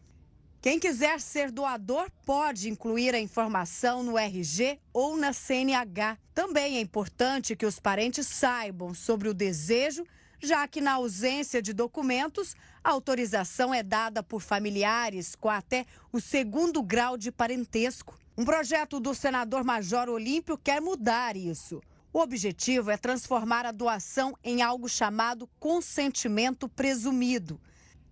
Quem 0.61 0.79
quiser 0.79 1.21
ser 1.21 1.51
doador 1.51 2.09
pode 2.25 2.69
incluir 2.69 3.15
a 3.15 3.19
informação 3.19 4.03
no 4.03 4.17
RG 4.17 4.79
ou 4.91 5.15
na 5.15 5.31
CNH. 5.31 6.17
Também 6.33 6.77
é 6.77 6.81
importante 6.81 7.55
que 7.55 7.65
os 7.65 7.79
parentes 7.79 8.27
saibam 8.27 8.93
sobre 8.93 9.29
o 9.29 9.33
desejo 9.33 10.05
já 10.41 10.67
que 10.67 10.79
na 10.79 10.93
ausência 10.93 11.61
de 11.61 11.73
documentos, 11.73 12.55
a 12.83 12.91
autorização 12.91 13.73
é 13.73 13.83
dada 13.83 14.23
por 14.23 14.41
familiares 14.41 15.35
com 15.35 15.49
até 15.49 15.85
o 16.11 16.19
segundo 16.19 16.81
grau 16.81 17.17
de 17.17 17.31
parentesco. 17.31 18.17
Um 18.37 18.45
projeto 18.45 18.99
do 18.99 19.13
senador 19.13 19.63
Major 19.63 20.07
Olímpio 20.07 20.57
quer 20.57 20.81
mudar 20.81 21.35
isso. 21.35 21.81
O 22.11 22.19
objetivo 22.19 22.89
é 22.89 22.97
transformar 22.97 23.65
a 23.65 23.71
doação 23.71 24.33
em 24.43 24.61
algo 24.61 24.87
chamado 24.87 25.47
consentimento 25.59 26.67
presumido. 26.69 27.59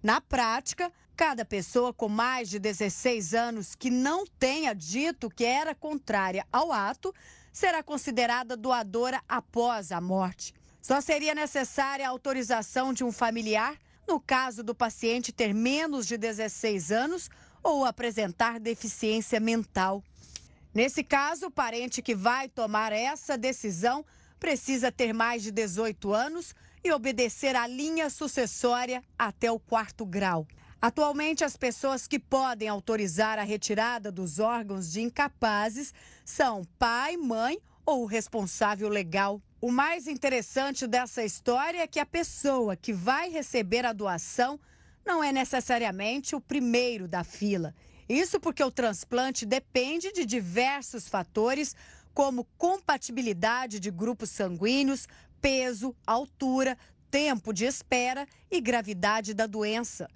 Na 0.03 0.21
prática, 0.21 0.91
cada 1.17 1.43
pessoa 1.43 1.91
com 1.91 2.07
mais 2.07 2.47
de 2.47 2.59
16 2.59 3.33
anos 3.33 3.73
que 3.73 3.89
não 3.89 4.23
tenha 4.39 4.75
dito 4.75 5.31
que 5.31 5.43
era 5.43 5.73
contrária 5.73 6.45
ao 6.53 6.71
ato 6.71 7.11
será 7.51 7.81
considerada 7.81 8.55
doadora 8.55 9.19
após 9.27 9.91
a 9.91 9.99
morte. 9.99 10.53
Só 10.79 11.01
seria 11.01 11.33
necessária 11.33 12.05
a 12.05 12.11
autorização 12.11 12.93
de 12.93 13.03
um 13.03 13.11
familiar 13.11 13.75
no 14.07 14.19
caso 14.19 14.61
do 14.61 14.75
paciente 14.75 15.33
ter 15.33 15.55
menos 15.55 16.05
de 16.05 16.19
16 16.19 16.91
anos 16.91 17.29
ou 17.63 17.83
apresentar 17.83 18.59
deficiência 18.59 19.39
mental. 19.39 20.03
Nesse 20.71 21.03
caso, 21.03 21.47
o 21.47 21.51
parente 21.51 21.99
que 21.99 22.13
vai 22.13 22.47
tomar 22.47 22.93
essa 22.93 23.35
decisão 23.35 24.05
precisa 24.39 24.91
ter 24.91 25.13
mais 25.13 25.41
de 25.41 25.49
18 25.49 26.13
anos 26.13 26.53
e 26.83 26.91
obedecer 26.91 27.55
à 27.55 27.65
linha 27.65 28.07
sucessória 28.07 29.03
até 29.17 29.51
o 29.51 29.59
quarto 29.59 30.05
grau. 30.05 30.47
Atualmente, 30.81 31.43
as 31.43 31.57
pessoas 31.57 32.07
que 32.07 32.19
podem 32.19 32.67
autorizar 32.67 33.39
a 33.39 33.43
retirada 33.43 34.11
dos 34.11 34.37
órgãos 34.37 34.91
de 34.91 35.01
incapazes 35.01 35.93
são 36.23 36.63
pai, 36.77 37.17
mãe 37.17 37.59
ou 37.83 38.05
responsável 38.05 38.87
legal. 38.87 39.41
O 39.59 39.71
mais 39.71 40.07
interessante 40.07 40.85
dessa 40.85 41.23
história 41.23 41.81
é 41.81 41.87
que 41.87 41.99
a 41.99 42.05
pessoa 42.05 42.75
que 42.75 42.93
vai 42.93 43.29
receber 43.29 43.85
a 43.85 43.93
doação 43.93 44.59
não 45.03 45.23
é 45.23 45.31
necessariamente 45.31 46.35
o 46.35 46.41
primeiro 46.41 47.07
da 47.07 47.23
fila. 47.23 47.73
Isso 48.07 48.39
porque 48.39 48.63
o 48.63 48.69
transplante 48.69 49.47
depende 49.47 50.11
de 50.11 50.25
diversos 50.25 51.07
fatores, 51.07 51.75
como 52.13 52.47
compatibilidade 52.57 53.79
de 53.79 53.89
grupos 53.89 54.29
sanguíneos, 54.29 55.07
peso, 55.41 55.95
altura, 56.05 56.77
tempo 57.09 57.51
de 57.51 57.65
espera 57.65 58.27
e 58.51 58.61
gravidade 58.61 59.33
da 59.33 59.47
doença. 59.47 60.07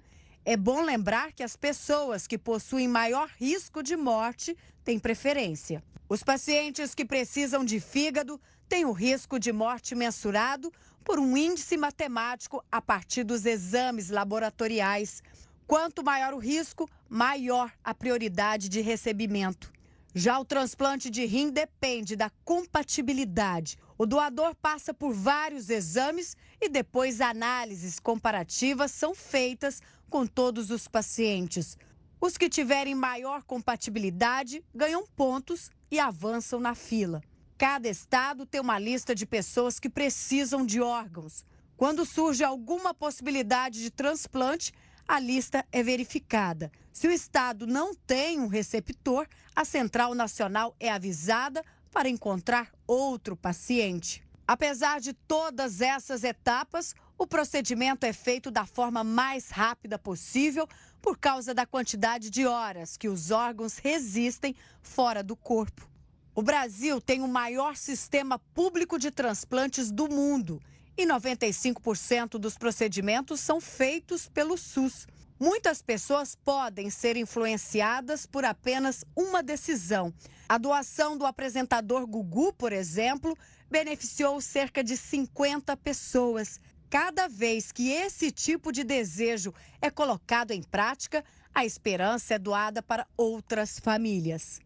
É 0.44 0.56
bom 0.56 0.82
lembrar 0.82 1.32
que 1.32 1.44
as 1.44 1.56
pessoas 1.56 2.26
que 2.26 2.36
possuem 2.36 2.88
maior 2.88 3.28
risco 3.38 3.80
de 3.80 3.96
morte 3.96 4.56
têm 4.82 4.98
preferência. 4.98 5.84
Os 6.08 6.24
pacientes 6.24 6.96
que 6.96 7.04
precisam 7.04 7.64
de 7.64 7.78
fígado 7.78 8.40
tem 8.68 8.84
o 8.84 8.90
risco 8.90 9.38
de 9.38 9.52
morte 9.52 9.94
mensurado 9.94 10.72
por 11.04 11.20
um 11.20 11.36
índice 11.36 11.76
matemático 11.76 12.64
a 12.72 12.82
partir 12.82 13.22
dos 13.22 13.46
exames 13.46 14.10
laboratoriais. 14.10 15.22
Quanto 15.64 16.02
maior 16.02 16.34
o 16.34 16.38
risco, 16.38 16.90
maior 17.08 17.72
a 17.84 17.94
prioridade 17.94 18.68
de 18.68 18.80
recebimento. 18.80 19.72
Já 20.14 20.38
o 20.38 20.44
transplante 20.44 21.08
de 21.08 21.24
rim 21.24 21.50
depende 21.50 22.16
da 22.16 22.30
compatibilidade. 22.44 23.78
O 23.96 24.04
doador 24.04 24.54
passa 24.56 24.92
por 24.92 25.14
vários 25.14 25.70
exames 25.70 26.36
e 26.60 26.68
depois 26.68 27.20
análises 27.20 27.98
comparativas 27.98 28.90
são 28.90 29.14
feitas 29.14 29.80
com 30.12 30.26
todos 30.26 30.70
os 30.70 30.86
pacientes. 30.86 31.78
Os 32.20 32.36
que 32.36 32.50
tiverem 32.50 32.94
maior 32.94 33.42
compatibilidade 33.44 34.62
ganham 34.74 35.06
pontos 35.06 35.70
e 35.90 35.98
avançam 35.98 36.60
na 36.60 36.74
fila. 36.74 37.22
Cada 37.56 37.88
estado 37.88 38.44
tem 38.44 38.60
uma 38.60 38.78
lista 38.78 39.14
de 39.14 39.24
pessoas 39.24 39.80
que 39.80 39.88
precisam 39.88 40.66
de 40.66 40.82
órgãos. 40.82 41.46
Quando 41.78 42.04
surge 42.04 42.44
alguma 42.44 42.92
possibilidade 42.92 43.80
de 43.80 43.90
transplante, 43.90 44.74
a 45.08 45.18
lista 45.18 45.64
é 45.72 45.82
verificada. 45.82 46.70
Se 46.92 47.08
o 47.08 47.10
estado 47.10 47.66
não 47.66 47.94
tem 47.94 48.38
um 48.38 48.48
receptor, 48.48 49.26
a 49.56 49.64
Central 49.64 50.14
Nacional 50.14 50.76
é 50.78 50.90
avisada 50.90 51.64
para 51.90 52.10
encontrar 52.10 52.70
outro 52.86 53.34
paciente. 53.34 54.22
Apesar 54.46 55.00
de 55.00 55.14
todas 55.14 55.80
essas 55.80 56.22
etapas, 56.22 56.94
o 57.22 57.26
procedimento 57.26 58.04
é 58.04 58.12
feito 58.12 58.50
da 58.50 58.66
forma 58.66 59.04
mais 59.04 59.48
rápida 59.48 59.96
possível 59.96 60.68
por 61.00 61.16
causa 61.16 61.54
da 61.54 61.64
quantidade 61.64 62.28
de 62.28 62.44
horas 62.46 62.96
que 62.96 63.08
os 63.08 63.30
órgãos 63.30 63.78
resistem 63.78 64.56
fora 64.82 65.22
do 65.22 65.36
corpo. 65.36 65.88
O 66.34 66.42
Brasil 66.42 67.00
tem 67.00 67.22
o 67.22 67.28
maior 67.28 67.76
sistema 67.76 68.40
público 68.52 68.98
de 68.98 69.12
transplantes 69.12 69.92
do 69.92 70.08
mundo 70.08 70.60
e 70.96 71.06
95% 71.06 72.38
dos 72.38 72.58
procedimentos 72.58 73.38
são 73.38 73.60
feitos 73.60 74.28
pelo 74.28 74.58
SUS. 74.58 75.06
Muitas 75.38 75.80
pessoas 75.80 76.34
podem 76.34 76.90
ser 76.90 77.16
influenciadas 77.16 78.26
por 78.26 78.44
apenas 78.44 79.04
uma 79.14 79.44
decisão. 79.44 80.12
A 80.48 80.58
doação 80.58 81.16
do 81.16 81.24
apresentador 81.24 82.04
Gugu, 82.04 82.52
por 82.52 82.72
exemplo, 82.72 83.38
beneficiou 83.70 84.40
cerca 84.40 84.82
de 84.82 84.96
50 84.96 85.76
pessoas. 85.76 86.60
Cada 86.92 87.26
vez 87.26 87.72
que 87.72 87.90
esse 87.90 88.30
tipo 88.30 88.70
de 88.70 88.84
desejo 88.84 89.54
é 89.80 89.90
colocado 89.90 90.50
em 90.50 90.62
prática, 90.62 91.24
a 91.54 91.64
esperança 91.64 92.34
é 92.34 92.38
doada 92.38 92.82
para 92.82 93.06
outras 93.16 93.78
famílias. 93.78 94.60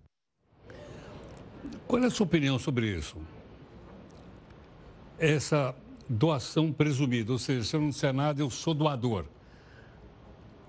Qual 1.86 2.02
é 2.02 2.06
a 2.06 2.10
sua 2.10 2.26
opinião 2.26 2.58
sobre 2.58 2.88
isso? 2.88 3.16
Essa 5.16 5.72
doação 6.08 6.72
presumida, 6.72 7.30
ou 7.30 7.38
seja, 7.38 7.62
se 7.62 7.76
eu 7.76 7.80
não 7.80 7.90
disser 7.90 8.12
nada, 8.12 8.42
eu 8.42 8.50
sou 8.50 8.74
doador. 8.74 9.26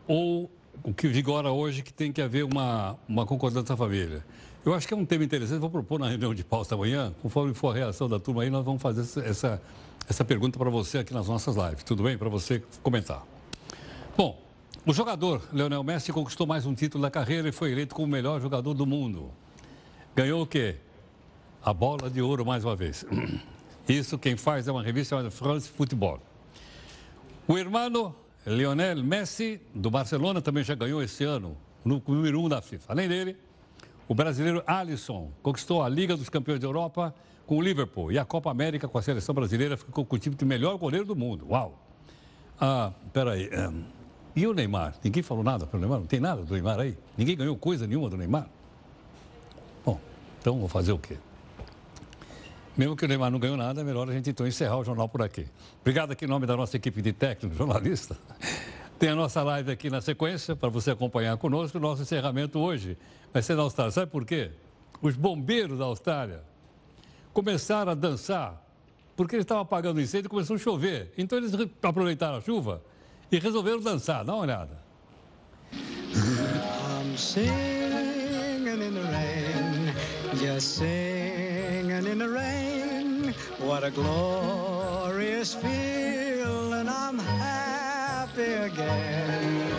Ou 0.07 0.51
o 0.83 0.93
que 0.93 1.07
vigora 1.07 1.49
hoje 1.49 1.81
que 1.81 1.91
tem 1.91 2.11
que 2.11 2.21
haver 2.21 2.45
uma, 2.45 2.99
uma 3.09 3.25
concordância 3.25 3.69
da 3.69 3.75
família. 3.75 4.23
Eu 4.67 4.73
acho 4.73 4.85
que 4.85 4.93
é 4.93 4.97
um 4.97 5.05
tema 5.05 5.23
interessante, 5.23 5.61
vou 5.61 5.69
propor 5.69 5.97
na 5.97 6.09
reunião 6.09 6.35
de 6.35 6.43
pauta 6.43 6.75
amanhã, 6.75 7.15
conforme 7.21 7.53
for 7.53 7.69
a 7.69 7.73
reação 7.73 8.09
da 8.09 8.19
turma 8.19 8.43
aí, 8.43 8.49
nós 8.49 8.65
vamos 8.65 8.81
fazer 8.81 8.99
essa, 9.21 9.61
essa, 10.09 10.25
pergunta 10.25 10.59
para 10.59 10.69
você 10.69 10.97
aqui 10.97 11.13
nas 11.13 11.29
nossas 11.29 11.55
lives, 11.55 11.85
tudo 11.85 12.03
bem? 12.03 12.17
Para 12.17 12.27
você 12.27 12.61
comentar. 12.83 13.25
Bom, 14.17 14.37
o 14.85 14.93
jogador 14.93 15.41
Leonel 15.53 15.81
Messi 15.85 16.11
conquistou 16.11 16.45
mais 16.45 16.65
um 16.65 16.75
título 16.75 17.01
da 17.01 17.09
carreira 17.09 17.47
e 17.47 17.53
foi 17.53 17.71
eleito 17.71 17.95
como 17.95 18.07
o 18.07 18.11
melhor 18.11 18.41
jogador 18.41 18.73
do 18.73 18.85
mundo. 18.85 19.31
Ganhou 20.13 20.41
o 20.41 20.45
quê? 20.45 20.75
a 21.63 21.73
bola 21.73 22.09
de 22.09 22.21
ouro 22.21 22.45
mais 22.45 22.65
uma 22.65 22.75
vez. 22.75 23.05
Isso 23.87 24.17
quem 24.17 24.35
faz 24.35 24.67
é 24.67 24.71
uma 24.73 24.83
revista 24.83 25.15
chamada 25.15 25.31
France 25.31 25.69
Football. 25.69 26.19
O 27.47 27.57
irmão 27.57 28.13
Lionel 28.45 29.01
Messi, 29.01 29.61
do 29.73 29.89
Barcelona, 29.89 30.41
também 30.41 30.61
já 30.61 30.75
ganhou 30.75 31.01
esse 31.01 31.23
ano 31.23 31.55
no 31.85 32.03
número 32.05 32.41
1 32.41 32.45
um 32.45 32.49
da 32.49 32.61
FIFA. 32.61 32.91
Além 32.91 33.07
dele, 33.07 33.37
o 34.07 34.15
brasileiro 34.15 34.63
Alisson 34.65 35.31
conquistou 35.41 35.83
a 35.83 35.89
Liga 35.89 36.15
dos 36.15 36.29
Campeões 36.29 36.59
da 36.59 36.67
Europa 36.67 37.13
com 37.45 37.57
o 37.57 37.61
Liverpool 37.61 38.11
e 38.11 38.17
a 38.17 38.25
Copa 38.25 38.49
América 38.49 38.87
com 38.87 38.97
a 38.97 39.01
seleção 39.01 39.35
brasileira 39.35 39.75
ficou 39.77 40.05
com 40.05 40.15
o 40.15 40.19
time 40.19 40.35
de 40.35 40.45
melhor 40.45 40.77
goleiro 40.77 41.05
do 41.05 41.15
mundo. 41.15 41.47
Uau! 41.49 41.77
Ah, 42.59 42.91
peraí. 43.13 43.49
Um, 43.53 43.83
e 44.35 44.47
o 44.47 44.53
Neymar? 44.53 44.95
Ninguém 45.03 45.23
falou 45.23 45.43
nada 45.43 45.65
para 45.65 45.77
o 45.77 45.79
Neymar? 45.79 45.99
Não 45.99 46.07
tem 46.07 46.19
nada 46.19 46.43
do 46.43 46.53
Neymar 46.53 46.79
aí? 46.79 46.97
Ninguém 47.17 47.35
ganhou 47.35 47.57
coisa 47.57 47.85
nenhuma 47.85 48.09
do 48.09 48.17
Neymar? 48.17 48.47
Bom, 49.85 49.99
então 50.39 50.59
vou 50.59 50.69
fazer 50.69 50.91
o 50.91 50.99
quê? 50.99 51.17
Mesmo 52.77 52.95
que 52.95 53.03
o 53.03 53.07
Neymar 53.07 53.31
não 53.31 53.39
ganhou 53.39 53.57
nada, 53.57 53.81
é 53.81 53.83
melhor 53.83 54.07
a 54.07 54.13
gente 54.13 54.29
então 54.29 54.45
encerrar 54.45 54.77
o 54.77 54.83
jornal 54.83 55.09
por 55.09 55.21
aqui. 55.21 55.47
Obrigado 55.81 56.11
aqui 56.11 56.25
em 56.25 56.27
nome 56.27 56.45
da 56.45 56.55
nossa 56.55 56.77
equipe 56.77 57.01
de 57.01 57.11
técnicos, 57.11 57.57
jornalista. 57.57 58.15
Tem 58.99 59.09
a 59.09 59.15
nossa 59.15 59.43
live 59.43 59.71
aqui 59.71 59.89
na 59.89 60.01
sequência 60.01 60.55
para 60.55 60.69
você 60.69 60.91
acompanhar 60.91 61.37
conosco. 61.37 61.77
O 61.77 61.81
nosso 61.81 62.01
encerramento 62.01 62.59
hoje 62.59 62.97
vai 63.31 63.41
ser 63.41 63.55
na 63.55 63.63
Austrália. 63.63 63.91
Sabe 63.91 64.11
por 64.11 64.25
quê? 64.25 64.51
os 65.01 65.15
bombeiros 65.15 65.79
da 65.79 65.85
Austrália 65.85 66.43
começaram 67.33 67.91
a 67.91 67.95
dançar 67.95 68.63
porque 69.15 69.35
eles 69.35 69.43
estavam 69.43 69.63
apagando 69.63 69.99
incêndio 69.99 70.27
e 70.27 70.29
começou 70.29 70.55
a 70.55 70.59
chover. 70.59 71.11
Então 71.17 71.37
eles 71.39 71.51
aproveitaram 71.81 72.37
a 72.37 72.41
chuva 72.41 72.83
e 73.31 73.39
resolveram 73.39 73.79
dançar. 73.79 74.23
Dá 74.23 74.33
uma 74.33 74.43
olhada. 74.43 74.77
I'm 76.13 77.17
singing 77.17 77.51
in 78.67 78.93
the 78.93 79.01
rain, 79.11 79.93
just 80.35 80.77
singing 80.77 82.07
in 82.07 82.19
the 82.19 82.27
rain. 82.27 83.33
What 83.59 83.83
a 83.83 83.89
glorious 83.89 85.55
feeling, 85.55 86.87
I'm 86.87 87.19
happy 88.37 88.53
again. 88.53 89.71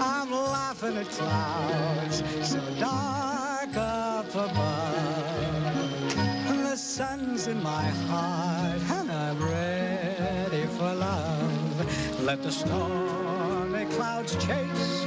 I'm 0.00 0.30
laughing 0.30 0.96
at 0.96 1.08
clouds 1.10 2.22
so 2.42 2.60
dark 2.78 3.76
up 3.76 4.30
above. 4.34 6.14
The 6.46 6.76
sun's 6.76 7.48
in 7.48 7.62
my 7.62 7.88
heart 8.08 8.80
and 8.90 9.12
I'm 9.12 9.42
ready 9.42 10.64
for 10.78 10.94
love. 10.94 12.22
Let 12.22 12.42
the 12.42 12.50
stormy 12.50 13.84
clouds 13.96 14.34
chase 14.36 15.04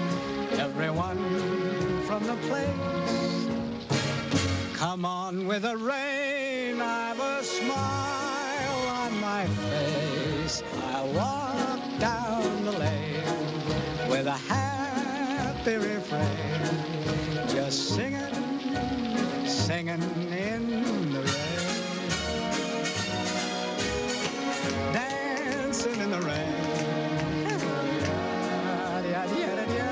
everyone 0.59 1.17
from 2.05 2.23
the 2.27 2.35
place. 2.47 3.47
Come 4.75 5.05
on 5.05 5.47
with 5.47 5.63
the 5.63 5.77
rain, 5.77 6.79
I've 6.79 7.19
a 7.19 7.43
smile 7.43 8.87
on 9.01 9.19
my 9.19 9.47
face. 9.47 10.61
I 10.93 11.01
walk 11.15 11.44
with 14.17 14.27
a 14.27 14.31
happy 14.31 15.75
refrain. 15.75 16.25
Just 17.49 17.95
singing, 17.95 18.33
singing 19.45 20.01
in 20.31 21.11
the 21.11 21.19
rain. 21.19 21.73
Dancing 24.93 25.99
in 25.99 26.11
the 26.11 26.21
rain. 26.21 26.55